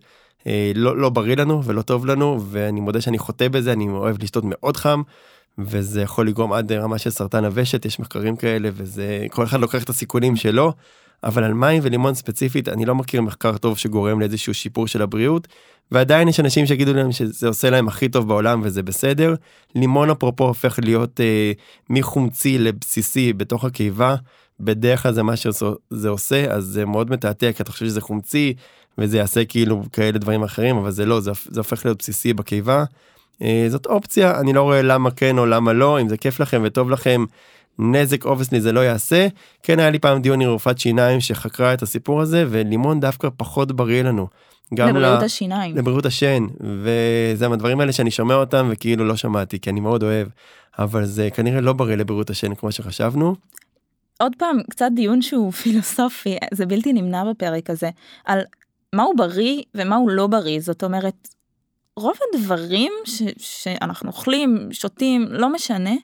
אה, 0.46 0.72
לא, 0.74 0.96
לא 0.96 1.08
בריא 1.10 1.36
לנו 1.36 1.64
ולא 1.64 1.82
טוב 1.82 2.06
לנו 2.06 2.40
ואני 2.50 2.80
מודה 2.80 3.00
שאני 3.00 3.18
חוטא 3.18 3.48
בזה 3.48 3.72
אני 3.72 3.88
אוהב 3.88 4.22
לשתות 4.22 4.44
מאוד 4.46 4.76
חם 4.76 5.02
וזה 5.58 6.02
יכול 6.02 6.28
לגרום 6.28 6.52
עד 6.52 6.72
רמה 6.72 6.98
של 6.98 7.10
סרטן 7.10 7.44
הוושט 7.44 7.84
יש 7.84 8.00
מחקרים 8.00 8.36
כאלה 8.36 8.68
וזה 8.72 9.26
כל 9.30 9.44
אחד 9.44 9.60
לוקח 9.60 9.82
את 9.82 9.88
הסיכונים 9.88 10.36
שלו. 10.36 10.72
אבל 11.24 11.44
על 11.44 11.54
מים 11.54 11.80
ולימון 11.82 12.14
ספציפית 12.14 12.68
אני 12.68 12.84
לא 12.84 12.94
מכיר 12.94 13.22
מחקר 13.22 13.58
טוב 13.58 13.78
שגורם 13.78 14.20
לאיזשהו 14.20 14.54
שיפור 14.54 14.86
של 14.86 15.02
הבריאות, 15.02 15.48
ועדיין 15.92 16.28
יש 16.28 16.40
אנשים 16.40 16.66
שיגידו 16.66 16.94
להם 16.94 17.12
שזה 17.12 17.48
עושה 17.48 17.70
להם 17.70 17.88
הכי 17.88 18.08
טוב 18.08 18.28
בעולם 18.28 18.60
וזה 18.64 18.82
בסדר. 18.82 19.34
לימון 19.74 20.10
אפרופו 20.10 20.44
הופך 20.44 20.78
להיות 20.82 21.20
אה, 21.20 21.52
מחומצי 21.90 22.58
לבסיסי 22.58 23.32
בתוך 23.32 23.64
הקיבה, 23.64 24.14
בדרך 24.60 25.02
כלל 25.02 25.12
זה 25.12 25.22
מה 25.22 25.36
שזה 25.36 26.08
עושה, 26.08 26.52
אז 26.52 26.64
זה 26.64 26.86
מאוד 26.86 27.10
מתעתע, 27.10 27.52
כי 27.52 27.62
אתה 27.62 27.72
חושב 27.72 27.86
שזה 27.86 28.00
חומצי, 28.00 28.54
וזה 28.98 29.18
יעשה 29.18 29.44
כאילו 29.44 29.82
כאלה 29.92 30.18
דברים 30.18 30.42
אחרים, 30.42 30.76
אבל 30.76 30.90
זה 30.90 31.06
לא, 31.06 31.20
זה, 31.20 31.30
זה 31.50 31.60
הופך 31.60 31.84
להיות 31.84 31.98
בסיסי 31.98 32.32
בקיבה. 32.32 32.84
אה, 33.42 33.66
זאת 33.68 33.86
אופציה, 33.86 34.40
אני 34.40 34.52
לא 34.52 34.62
רואה 34.62 34.82
למה 34.82 35.10
כן 35.10 35.38
או 35.38 35.46
למה 35.46 35.72
לא, 35.72 36.00
אם 36.00 36.08
זה 36.08 36.16
כיף 36.16 36.40
לכם 36.40 36.62
וטוב 36.64 36.90
לכם, 36.90 37.24
נזק 37.78 38.24
obviously 38.24 38.60
זה 38.60 38.72
לא 38.72 38.80
יעשה. 38.80 39.26
כן 39.62 39.78
היה 39.78 39.90
לי 39.90 39.98
פעם 39.98 40.22
דיון 40.22 40.40
עם 40.40 40.48
רופאת 40.48 40.78
שיניים 40.78 41.20
שחקרה 41.20 41.74
את 41.74 41.82
הסיפור 41.82 42.20
הזה, 42.20 42.44
ולימון 42.50 43.00
דווקא 43.00 43.28
פחות 43.36 43.72
בריא 43.72 44.02
לנו. 44.02 44.26
גם 44.74 44.88
לבריאות 44.88 45.22
ל... 45.22 45.24
השיניים. 45.24 45.76
לבריאות 45.76 46.06
השן, 46.06 46.46
וזה 46.60 47.48
מהדברים 47.48 47.80
האלה 47.80 47.92
שאני 47.92 48.10
שומע 48.10 48.34
אותם 48.34 48.68
וכאילו 48.72 49.04
לא 49.04 49.16
שמעתי, 49.16 49.60
כי 49.60 49.70
אני 49.70 49.80
מאוד 49.80 50.02
אוהב, 50.02 50.28
אבל 50.78 51.04
זה 51.04 51.28
כנראה 51.34 51.60
לא 51.60 51.72
בריא 51.72 51.96
לבריאות 51.96 52.30
השן 52.30 52.54
כמו 52.54 52.72
שחשבנו. 52.72 53.34
עוד 54.20 54.32
פעם, 54.38 54.58
קצת 54.70 54.90
דיון 54.94 55.22
שהוא 55.22 55.52
פילוסופי, 55.62 56.36
זה 56.52 56.66
בלתי 56.66 56.92
נמנע 56.92 57.24
בפרק 57.30 57.70
הזה, 57.70 57.90
על 58.24 58.40
מהו 58.94 59.16
בריא 59.16 59.62
ומהו 59.74 60.08
לא 60.08 60.26
בריא, 60.26 60.60
זאת 60.60 60.84
אומרת, 60.84 61.28
רוב 61.96 62.16
הדברים 62.34 62.92
ש, 63.04 63.22
שאנחנו 63.38 64.08
אוכלים, 64.08 64.68
שותים, 64.70 65.26
לא 65.30 65.52
משנה, 65.52 65.94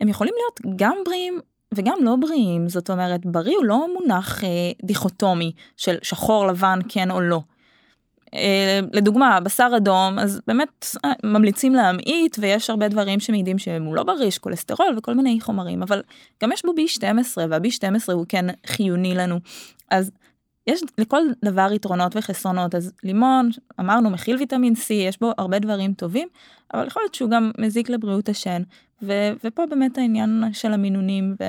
הם 0.00 0.08
יכולים 0.08 0.34
להיות 0.36 0.76
גם 0.78 0.96
בריאים 1.04 1.40
וגם 1.74 1.98
לא 2.00 2.16
בריאים, 2.20 2.68
זאת 2.68 2.90
אומרת, 2.90 3.26
בריא 3.26 3.56
הוא 3.56 3.64
לא 3.64 3.86
מונח 3.94 4.44
אה, 4.44 4.48
דיכוטומי 4.84 5.52
של 5.76 5.96
שחור 6.02 6.46
לבן 6.46 6.78
כן 6.88 7.10
או 7.10 7.20
לא. 7.20 7.40
אה, 8.36 8.80
לדוגמה, 8.92 9.40
בשר 9.40 9.70
אדום, 9.76 10.18
אז 10.18 10.40
באמת 10.46 10.86
אה, 11.04 11.12
ממליצים 11.24 11.74
להמעיט, 11.74 12.36
ויש 12.40 12.70
הרבה 12.70 12.88
דברים 12.88 13.20
שמעידים 13.20 13.58
שהוא 13.58 13.94
לא 13.94 14.02
בריא, 14.02 14.26
יש 14.26 14.38
כולסטרול 14.38 14.94
וכל 14.98 15.14
מיני 15.14 15.40
חומרים, 15.40 15.82
אבל 15.82 16.02
גם 16.42 16.52
יש 16.52 16.62
בו 16.64 16.72
B12, 16.72 17.38
וה-B12 17.50 18.12
הוא 18.12 18.26
כן 18.28 18.46
חיוני 18.66 19.14
לנו. 19.14 19.38
אז 19.90 20.10
יש 20.66 20.80
לכל 20.98 21.22
דבר 21.44 21.68
יתרונות 21.72 22.16
וחסרונות, 22.16 22.74
אז 22.74 22.92
לימון, 23.02 23.50
אמרנו, 23.80 24.10
מכיל 24.10 24.36
ויטמין 24.36 24.72
C, 24.72 24.92
יש 24.92 25.20
בו 25.20 25.32
הרבה 25.38 25.58
דברים 25.58 25.92
טובים, 25.92 26.28
אבל 26.74 26.86
יכול 26.86 27.02
להיות 27.02 27.14
שהוא 27.14 27.30
גם 27.30 27.50
מזיק 27.58 27.90
לבריאות 27.90 28.28
השן, 28.28 28.62
ו- 29.02 29.32
ופה 29.44 29.66
באמת 29.66 29.98
העניין 29.98 30.44
של 30.52 30.72
המינונים 30.72 31.34
ו... 31.40 31.44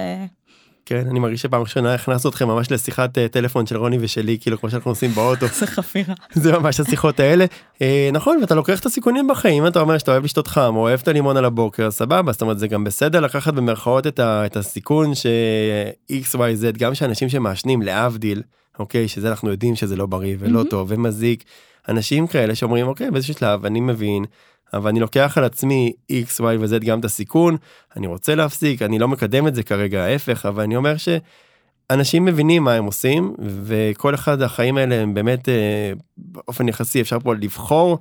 כן, 0.90 1.08
אני 1.10 1.20
מרגיש 1.20 1.42
שפעם 1.42 1.62
ראשונה 1.62 1.94
הכנסנו 1.94 2.30
אתכם 2.30 2.48
ממש 2.48 2.72
לשיחת 2.72 3.18
uh, 3.18 3.22
טלפון 3.32 3.66
של 3.66 3.78
רוני 3.78 3.98
ושלי, 4.02 4.38
כאילו 4.42 4.60
כמו 4.60 4.70
שאנחנו 4.70 4.92
עושים 4.92 5.12
באוטו. 5.12 5.48
זה 5.48 5.68
חפירה. 5.68 6.14
זה 6.34 6.60
ממש 6.60 6.80
השיחות 6.80 7.20
האלה. 7.20 7.46
uh, 7.76 7.80
נכון, 8.14 8.38
ואתה 8.42 8.56
לוקח 8.56 8.80
את 8.80 8.86
הסיכונים 8.86 9.28
בחיים, 9.28 9.68
אתה 9.68 9.80
אומר 9.80 9.98
שאתה 9.98 10.12
אוהב 10.12 10.24
לשתות 10.24 10.48
חם, 10.48 10.74
או 10.76 10.82
אוהב 10.82 11.00
את 11.04 11.08
הלימון 11.08 11.38
על 11.38 11.46
הבוקר, 11.46 11.92
סבבה, 11.92 12.32
זאת 12.32 12.42
אומרת 12.42 12.60
זה 12.60 12.68
גם 12.68 12.84
בסדר 12.84 13.20
לקחת 13.20 13.54
במרכאות 13.54 14.08
את, 14.08 14.20
ה, 14.20 14.46
את 14.46 14.58
הסיכון 14.58 15.16
ש-XYZ, 15.16 16.78
גם 16.78 16.96
שאנשים 16.96 17.30
שמעשנים 17.30 17.82
להבדיל, 17.82 18.42
אוקיי, 18.80 19.08
שזה 19.08 19.30
אנחנו 19.30 19.50
יודעים 19.50 19.76
שזה 19.76 19.96
לא 19.96 20.06
בריא 20.06 20.36
ולא 20.40 20.62
mm-hmm. 20.62 20.70
טוב 20.70 20.88
ומזיק, 20.92 21.44
אנשים 21.90 22.28
כאלה 22.28 22.56
שאומרים 22.56 22.88
אוקיי 22.88 23.12
באיזשהו 23.12 23.34
שלב 23.34 23.66
אני 23.66 23.80
מבין 23.80 24.26
אבל 24.74 24.90
אני 24.90 25.00
לוקח 25.00 25.38
על 25.38 25.44
עצמי 25.44 25.94
x, 26.12 26.40
y 26.40 26.44
ו-z 26.60 26.86
גם 26.86 27.00
את 27.00 27.06
הסיכון, 27.06 27.58
אני 27.96 28.08
רוצה 28.08 28.36
להפסיק, 28.36 28.82
אני 28.82 29.00
לא 29.00 29.08
מקדם 29.08 29.48
את 29.48 29.56
זה 29.56 29.64
כרגע, 29.64 30.04
ההפך, 30.04 30.46
אבל 30.46 30.64
אני 30.64 30.76
אומר 30.76 30.96
שאנשים 30.98 32.26
מבינים 32.26 32.64
מה 32.64 32.74
הם 32.74 32.86
עושים, 32.86 33.36
וכל 33.40 34.16
אחד 34.16 34.42
החיים 34.42 34.78
האלה 34.78 34.96
הם 34.96 35.14
באמת 35.14 35.50
אה, 35.50 35.92
באופן 36.18 36.68
יחסי 36.68 37.02
אפשר 37.02 37.20
פה 37.20 37.34
לבחור. 37.34 37.98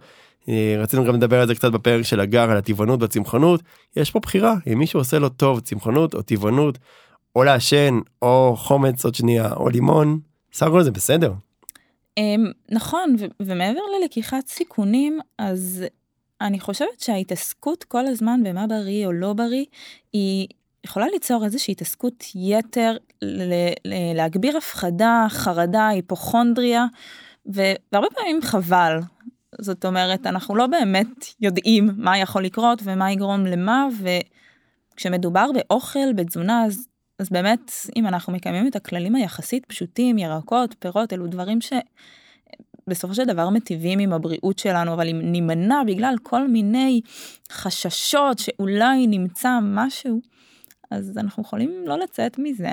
אה, 0.48 0.76
רצינו 0.78 1.04
גם 1.04 1.14
לדבר 1.14 1.40
על 1.40 1.46
זה 1.46 1.54
קצת 1.54 1.72
בפרק 1.72 2.02
של 2.02 2.20
הגר 2.20 2.50
על 2.50 2.56
הטבעונות 2.56 3.02
והצמחונות, 3.02 3.62
יש 3.96 4.10
פה 4.10 4.20
בחירה, 4.20 4.54
אם 4.72 4.78
מישהו 4.78 5.00
עושה 5.00 5.18
לו 5.18 5.28
טוב 5.28 5.60
צמחונות 5.60 6.14
או 6.14 6.22
טבעונות, 6.22 6.78
או 7.36 7.44
לעשן, 7.44 7.98
או 8.22 8.54
חומץ 8.58 9.04
עוד 9.04 9.14
שנייה, 9.14 9.52
או 9.52 9.68
לימון, 9.68 10.18
סך 10.52 10.66
הכל 10.66 10.82
זה 10.82 10.90
בסדר. 10.90 11.32
אמ, 12.18 12.50
נכון, 12.70 13.16
ומעבר 13.40 13.80
ללקיחת 14.00 14.46
סיכונים, 14.46 15.18
אז 15.38 15.84
אני 16.40 16.60
חושבת 16.60 17.00
שההתעסקות 17.00 17.84
כל 17.84 18.06
הזמן 18.06 18.40
במה 18.44 18.66
בריא 18.66 19.06
או 19.06 19.12
לא 19.12 19.32
בריא, 19.32 19.64
היא 20.12 20.48
יכולה 20.84 21.06
ליצור 21.12 21.44
איזושהי 21.44 21.72
התעסקות 21.72 22.24
יתר, 22.34 22.96
להגביר 24.14 24.56
הפחדה, 24.56 25.26
חרדה, 25.28 25.88
היפוכונדריה, 25.88 26.86
והרבה 27.46 28.08
פעמים 28.14 28.42
חבל. 28.42 28.98
זאת 29.60 29.84
אומרת, 29.84 30.26
אנחנו 30.26 30.56
לא 30.56 30.66
באמת 30.66 31.26
יודעים 31.40 31.90
מה 31.96 32.18
יכול 32.18 32.44
לקרות 32.44 32.82
ומה 32.84 33.12
יגרום 33.12 33.46
למה, 33.46 33.86
וכשמדובר 34.94 35.46
באוכל, 35.54 36.12
בתזונה, 36.12 36.64
אז, 36.64 36.88
אז 37.18 37.30
באמת, 37.30 37.72
אם 37.96 38.06
אנחנו 38.06 38.32
מקיימים 38.32 38.68
את 38.68 38.76
הכללים 38.76 39.14
היחסית 39.14 39.66
פשוטים, 39.66 40.18
ירקות, 40.18 40.74
פירות, 40.78 41.12
אלו 41.12 41.26
דברים 41.26 41.60
ש... 41.60 41.72
בסופו 42.88 43.14
של 43.14 43.24
דבר 43.24 43.50
מטיבים 43.50 43.98
עם 43.98 44.12
הבריאות 44.12 44.58
שלנו, 44.58 44.94
אבל 44.94 45.08
אם 45.08 45.20
נימנע 45.22 45.82
בגלל 45.86 46.14
כל 46.22 46.48
מיני 46.48 47.00
חששות 47.52 48.38
שאולי 48.38 49.06
נמצא 49.06 49.58
משהו, 49.62 50.20
אז 50.90 51.18
אנחנו 51.18 51.42
יכולים 51.42 51.70
לא 51.86 51.98
לצאת 51.98 52.38
מזה. 52.38 52.70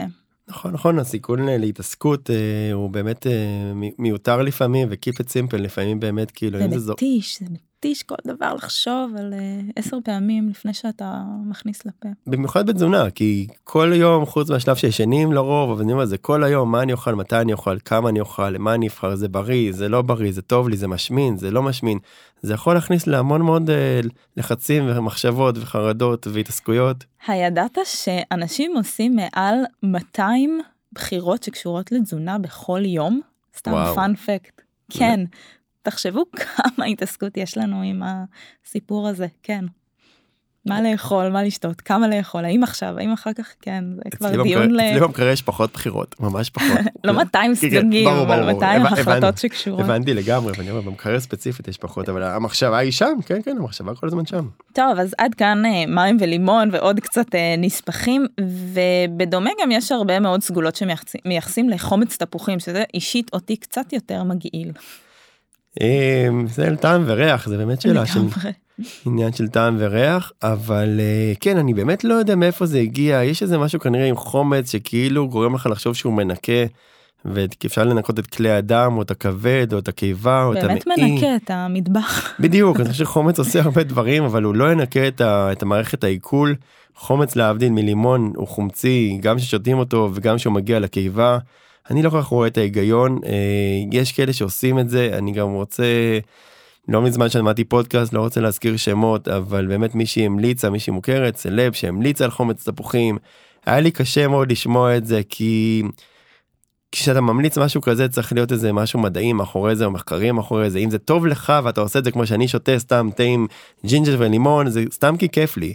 נכון 0.48 0.74
נכון 0.74 1.00
הסיכון 1.00 1.46
להתעסקות 1.46 2.30
אה, 2.30 2.74
הוא 2.74 2.90
באמת 2.90 3.28
אה, 3.28 3.72
מיותר 4.00 4.42
לפעמים 4.42 4.88
וקיפ 4.92 5.22
את 5.22 5.30
סימפל 5.30 5.58
לפעמים 5.58 6.00
באמת 6.00 6.32
כאילו 6.32 6.60
זה 6.80 6.92
מתיש 6.92 7.40
זה 7.40 7.46
מתיש 7.84 8.04
כל 8.04 8.16
דבר 8.28 8.54
לחשוב 8.54 9.16
על 9.18 9.34
אה, 9.34 9.60
עשר 9.76 9.98
פעמים 10.04 10.50
לפני 10.50 10.74
שאתה 10.74 11.24
מכניס 11.46 11.86
לפה. 11.86 12.10
במיוחד 12.28 12.66
בתזונה 12.66 13.10
כי 13.10 13.48
כל 13.64 13.92
יום 13.96 14.26
חוץ 14.26 14.50
מהשלב 14.50 14.76
שישנים 14.76 15.34
לרוב 15.34 15.72
אבל 15.72 15.82
אני 15.82 15.94
אומר 15.94 16.06
זה 16.06 16.18
כל 16.18 16.44
היום 16.44 16.72
מה 16.72 16.82
אני 16.82 16.94
אוכל 16.94 17.16
מתי 17.16 17.36
אני 17.36 17.54
אוכל 17.54 17.78
כמה 17.86 18.10
אני 18.10 18.20
אוכל 18.20 18.50
למה 18.50 18.74
אני 18.74 18.88
אבחר 18.88 19.16
זה 19.16 19.28
בריא 19.28 19.72
זה 19.72 19.90
לא 19.90 20.02
בריא 20.02 20.32
זה 20.32 20.42
טוב 20.42 20.70
לי 20.70 20.78
זה 20.78 20.88
משמין 20.88 21.38
זה 21.38 21.52
לא 21.52 21.64
משמין 21.64 22.00
זה 22.42 22.54
יכול 22.54 22.74
להכניס 22.76 23.08
להמון 23.08 23.42
מאוד 23.42 23.70
אה, 23.70 24.00
לחצים 24.38 24.84
ומחשבות 24.88 25.58
וחרדות 25.58 26.28
והתעסקויות. 26.28 27.06
הידעת 27.28 27.78
שאנשים 27.86 28.78
עושים 28.78 29.16
מעל 29.16 29.56
200 29.84 30.60
בחירות 30.92 31.44
שקשורות 31.44 31.92
לתזונה 31.92 32.38
בכל 32.38 32.82
יום? 32.86 33.22
סתם 33.58 33.72
פאנפקט. 33.96 34.62
כן, 34.90 35.20
תחשבו 35.84 36.24
כמה 36.42 36.86
התעסקות 36.86 37.38
יש 37.38 37.58
לנו 37.58 37.82
עם 37.82 38.02
הסיפור 38.06 39.08
הזה, 39.08 39.28
כן. 39.44 39.66
מה 40.66 40.82
לאכול, 40.82 41.30
מה 41.30 41.44
לשתות, 41.44 41.82
כמה 41.82 42.08
לאכול, 42.08 42.46
האם 42.46 42.64
עכשיו, 42.64 43.00
האם 43.00 43.14
אחר 43.14 43.34
כך, 43.34 43.54
כן, 43.62 43.84
זה 43.96 44.18
כבר 44.18 44.44
דיון 44.44 44.72
ל... 44.72 44.80
אצלי 44.80 45.00
במקרה 45.00 45.32
יש 45.32 45.42
פחות 45.42 45.74
בחירות, 45.74 46.16
ממש 46.20 46.50
פחות. 46.50 46.80
לא 47.04 47.14
200 47.14 47.56
סייגים, 47.56 48.08
אבל 48.08 48.54
200 48.54 48.86
החלטות 48.86 49.38
שקשורות. 49.38 49.80
הבנתי 49.80 50.14
לגמרי, 50.14 50.54
ואני 50.58 50.72
אומר, 50.72 50.82
במקרה 50.82 51.20
ספציפית 51.20 51.68
יש 51.68 51.78
פחות, 51.78 52.10
אבל 52.10 52.24
המחשבה 52.24 52.78
היא 52.78 52.92
שם, 52.92 53.14
כן, 53.26 53.42
כן, 53.42 53.58
המחשבה 53.58 53.96
כל 53.96 54.08
הזמן 54.08 54.26
שם. 54.26 54.48
טוב, 54.74 55.00
אז 55.00 55.16
עד 55.18 55.36
כאן 55.36 55.66
אה, 55.66 55.86
מים 55.88 56.18
ולימון 56.20 56.70
ועוד 56.72 57.00
קצת 57.00 57.36
אה, 57.36 57.56
נספחים, 57.58 58.26
ובדומה 58.42 59.50
גם 59.62 59.72
יש 59.72 59.92
הרבה 59.92 60.20
מאוד 60.20 60.44
סגולות 60.44 60.76
שמייחסים 60.76 61.70
לחומץ 61.70 62.18
תפוחים, 62.18 62.60
שזה 62.60 62.84
אישית 62.94 63.30
אותי 63.34 63.58
קצת 63.58 63.94
יותר 63.94 64.24
מגעיל. 64.24 64.72
אמ, 65.82 66.48
זה 66.48 66.68
על 66.68 66.76
טעם 66.76 67.04
וריח 67.06 67.48
זה 67.48 67.58
באמת 67.58 67.82
שאלה 67.82 68.06
של 68.06 68.20
עניין 69.06 69.34
של 69.34 69.48
טעם 69.48 69.76
וריח 69.80 70.32
אבל 70.44 71.00
אה, 71.00 71.34
כן 71.40 71.58
אני 71.58 71.74
באמת 71.74 72.04
לא 72.04 72.14
יודע 72.14 72.36
מאיפה 72.36 72.66
זה 72.66 72.80
הגיע 72.80 73.24
יש 73.24 73.44
איזה 73.44 73.58
משהו 73.58 73.80
כנראה 73.80 74.06
עם 74.06 74.16
חומץ 74.16 74.72
שכאילו 74.72 75.28
גורם 75.28 75.56
לך 75.56 75.68
לחשוב 75.72 75.96
שהוא 75.96 76.14
מנקה. 76.14 76.64
ואפשר 77.26 77.84
לנקות 77.84 78.20
את 78.20 78.28
כלי 78.28 78.52
הדם 78.52 78.94
או 78.98 79.02
את 79.02 79.12
הכבד 79.12 79.74
או 79.74 79.80
את 79.80 79.88
הקיבה 79.88 80.44
או 80.44 80.54
את 80.54 80.64
המעי. 80.64 80.68
באמת 80.68 80.88
מנקה 80.88 81.36
את 81.36 81.52
המטבח. 81.52 82.30
בדיוק, 82.40 82.80
אני 82.80 82.90
חושב 82.90 83.04
שחומץ 83.04 83.40
עושה 83.40 83.62
הרבה 83.62 83.84
דברים 83.84 84.24
אבל 84.24 84.44
הוא 84.44 84.56
לא 84.56 84.72
ינקה 84.72 85.08
את, 85.08 85.22
ה, 85.22 85.52
את 85.52 85.64
המערכת 85.64 86.04
העיכול. 86.04 86.56
חומץ 86.96 87.36
להבדיל 87.36 87.72
מלימון 87.72 88.34
הוא 88.36 88.48
חומצי 88.48 89.18
גם 89.22 89.40
ששותים 89.40 89.78
אותו 89.78 90.10
וגם 90.14 90.38
שהוא 90.38 90.54
מגיע 90.54 90.80
לקיבה. 90.80 91.38
אני 91.92 92.02
לא 92.02 92.10
כל 92.10 92.22
כך 92.22 92.28
רואה 92.28 92.48
את 92.48 92.58
ההיגיון 92.58 93.20
אה, 93.26 93.30
יש 93.92 94.12
כאלה 94.12 94.34
שעושים 94.34 94.80
את 94.80 94.90
זה 94.90 95.10
אני 95.18 95.32
גם 95.32 95.50
רוצה 95.50 95.84
לא 96.88 97.02
מזמן 97.02 97.30
שמעתי 97.30 97.64
פודקאסט 97.64 98.14
לא 98.14 98.20
רוצה 98.20 98.42
להזכיר 98.42 98.78
שמות 98.78 99.28
אבל 99.28 99.68
באמת 99.68 99.96
מישהי 99.96 100.26
המליצה 100.26 100.70
מישהי 100.70 100.94
מוכרת 100.94 101.38
סלב 101.38 101.74
שהמליצה 101.74 102.24
על 102.24 102.32
חומץ 102.32 102.70
תפוחים 102.70 103.18
היה 103.66 103.80
לי 103.80 103.92
קשה 103.92 104.28
מאוד 104.28 104.52
לשמוע 104.52 104.98
את 104.98 105.06
זה 105.06 105.22
כי. 105.30 105.84
כשאתה 106.94 107.22
ממליץ 107.22 107.58
משהו 107.58 107.82
כזה 107.82 108.08
צריך 108.08 108.34
להיות 108.34 108.52
איזה 108.52 108.74
משהו 108.74 109.00
מדעי 109.00 109.34
מאחורי 109.34 109.76
זה 109.76 109.86
או 109.86 109.92
מחקרים 109.92 110.36
מאחורי 110.36 110.70
זה 110.70 110.80
אם 110.80 110.90
זה 110.90 111.00
טוב 111.00 111.26
לך 111.26 111.54
ואתה 111.64 111.82
עושה 111.82 112.00
את 112.00 112.04
זה 112.04 112.12
כמו 112.12 112.28
שאני 112.28 112.48
שותה 112.48 112.80
סתם 112.80 113.10
תה 113.16 113.24
עם 113.24 113.48
ג'ינג'ר 113.86 114.16
ולימון 114.20 114.70
זה 114.70 114.84
סתם 114.92 115.18
כי 115.18 115.30
כיף 115.30 115.58
לי. 115.58 115.74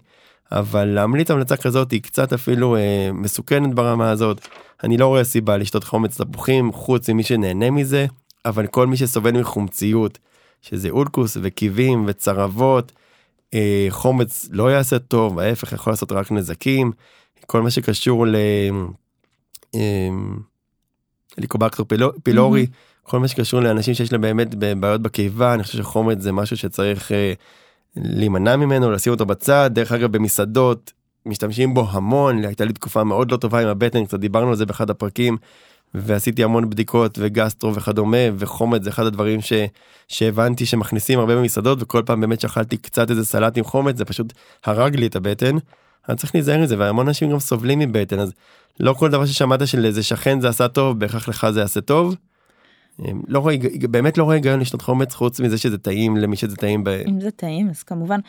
אבל 0.53 0.85
להמליץ 0.85 1.31
המלצה 1.31 1.57
כזאת 1.57 1.91
היא 1.91 2.03
קצת 2.03 2.33
אפילו 2.33 2.77
אה, 2.77 3.11
מסוכנת 3.13 3.75
ברמה 3.75 4.11
הזאת. 4.11 4.49
אני 4.85 4.97
לא 4.97 5.07
רואה 5.07 5.25
סיבה 5.25 5.57
לשתות 5.57 5.85
חומץ 5.85 6.21
תפוחים 6.21 6.73
חוץ 6.73 7.11
ממי 7.11 7.23
שנהנה 7.23 7.71
מזה, 7.71 8.07
אבל 8.45 8.67
כל 8.67 8.87
מי 8.87 8.97
שסובל 8.97 9.41
מחומציות, 9.41 10.19
שזה 10.63 10.91
אולקוס 10.91 11.37
וקיבים 11.43 12.05
וצרבות, 12.09 12.93
אה, 13.55 13.87
חומץ 13.91 14.49
לא 14.51 14.73
יעשה 14.73 14.99
טוב, 14.99 15.39
ההפך 15.39 15.73
יכול 15.73 15.93
לעשות 15.93 16.13
רק 16.13 16.33
נזקים. 16.33 16.93
כל 17.47 17.63
מה 17.63 17.71
שקשור 17.71 18.27
ל... 18.27 18.37
אה, 19.75 20.09
ליקובקטור 21.39 21.87
פילורי, 22.23 22.65
mm-hmm. 22.65 23.09
כל 23.11 23.19
מה 23.19 23.29
שקשור 23.29 23.61
לאנשים 23.61 23.95
שיש 23.95 24.13
להם 24.13 24.21
באמת 24.21 24.55
בעיות 24.55 25.03
בקיבה, 25.03 25.55
אני 25.55 25.63
חושב 25.63 25.79
שחומץ 25.79 26.21
זה 26.21 26.33
משהו 26.33 26.57
שצריך 26.57 27.13
אה, 27.13 27.33
להימנע 28.03 28.57
ממנו, 28.57 28.91
לשים 28.91 29.13
אותו 29.13 29.27
בצד. 29.27 29.71
דרך 29.75 29.93
אגב, 29.93 30.13
במסעדות 30.13 30.93
משתמשים 31.27 31.75
בו 31.75 31.87
המון, 31.91 32.45
הייתה 32.45 32.65
לי 32.65 32.73
תקופה 32.73 33.05
מאוד 33.05 33.33
לא 33.33 33.37
טובה 33.37 33.61
עם 33.61 33.69
הבטן, 33.69 34.05
קצת 34.05 34.21
דיברנו 34.21 34.49
על 34.49 34.57
זה 34.57 34.67
באחד 34.67 34.91
הפרקים, 34.91 35.37
ועשיתי 35.95 36.45
המון 36.45 36.71
בדיקות 36.71 37.19
וגסטרו 37.23 37.75
וכדומה, 37.75 38.17
וחומץ 38.39 38.83
זה 38.83 38.91
אחד 38.91 39.07
הדברים 39.07 39.41
ש... 39.41 39.53
שהבנתי 40.09 40.67
שמכניסים 40.67 41.19
הרבה 41.19 41.37
במסעדות, 41.37 41.79
וכל 41.83 42.03
פעם 42.07 42.21
באמת 42.21 42.41
שאכלתי 42.41 42.77
קצת 42.77 43.11
איזה 43.11 43.25
סלט 43.25 43.59
עם 43.59 43.65
חומץ, 43.65 43.97
זה 43.97 44.05
פשוט 44.05 44.33
הרג 44.65 44.97
לי 44.97 45.07
את 45.07 45.17
הבטן. 45.17 45.57
אני 46.09 46.17
צריך 46.17 46.35
להיזהר 46.35 46.63
מזה, 46.63 46.79
והמון 46.79 47.09
אנשים 47.09 47.31
גם 47.31 47.39
סובלים 47.39 47.79
מבטן, 47.79 48.19
אז 48.19 48.33
לא 48.81 48.93
כל 48.93 49.11
דבר 49.11 49.27
ששמעת 49.27 49.67
של 49.67 49.85
איזה 49.85 50.03
שכן 50.03 50.41
זה 50.41 50.49
עשה 50.49 50.69
טוב, 50.69 50.99
בהכרח 50.99 51.29
לך 51.29 51.47
זה 51.51 51.61
יעשה 51.61 51.81
טוב. 51.81 52.15
אמ, 53.05 53.23
לא 53.29 53.39
רואה, 53.39 53.55
באמת 53.91 54.19
לא 54.19 54.25
רואה 54.25 54.35
היגיון 54.35 54.61
לשתות 54.61 54.83
חומץ 54.83 55.15
חוץ 55.15 55.41
מזה 55.41 55.59
שזה 55.59 55.79
טעים 55.79 56.17
למי 56.17 56.37
שזה 56.37 56.57
טעים. 56.57 56.85
ב... 56.85 56.89
אם 56.89 57.21
זה 57.21 57.31
טעים 57.31 57.71
אז 57.71 57.83
כמובן. 57.83 58.21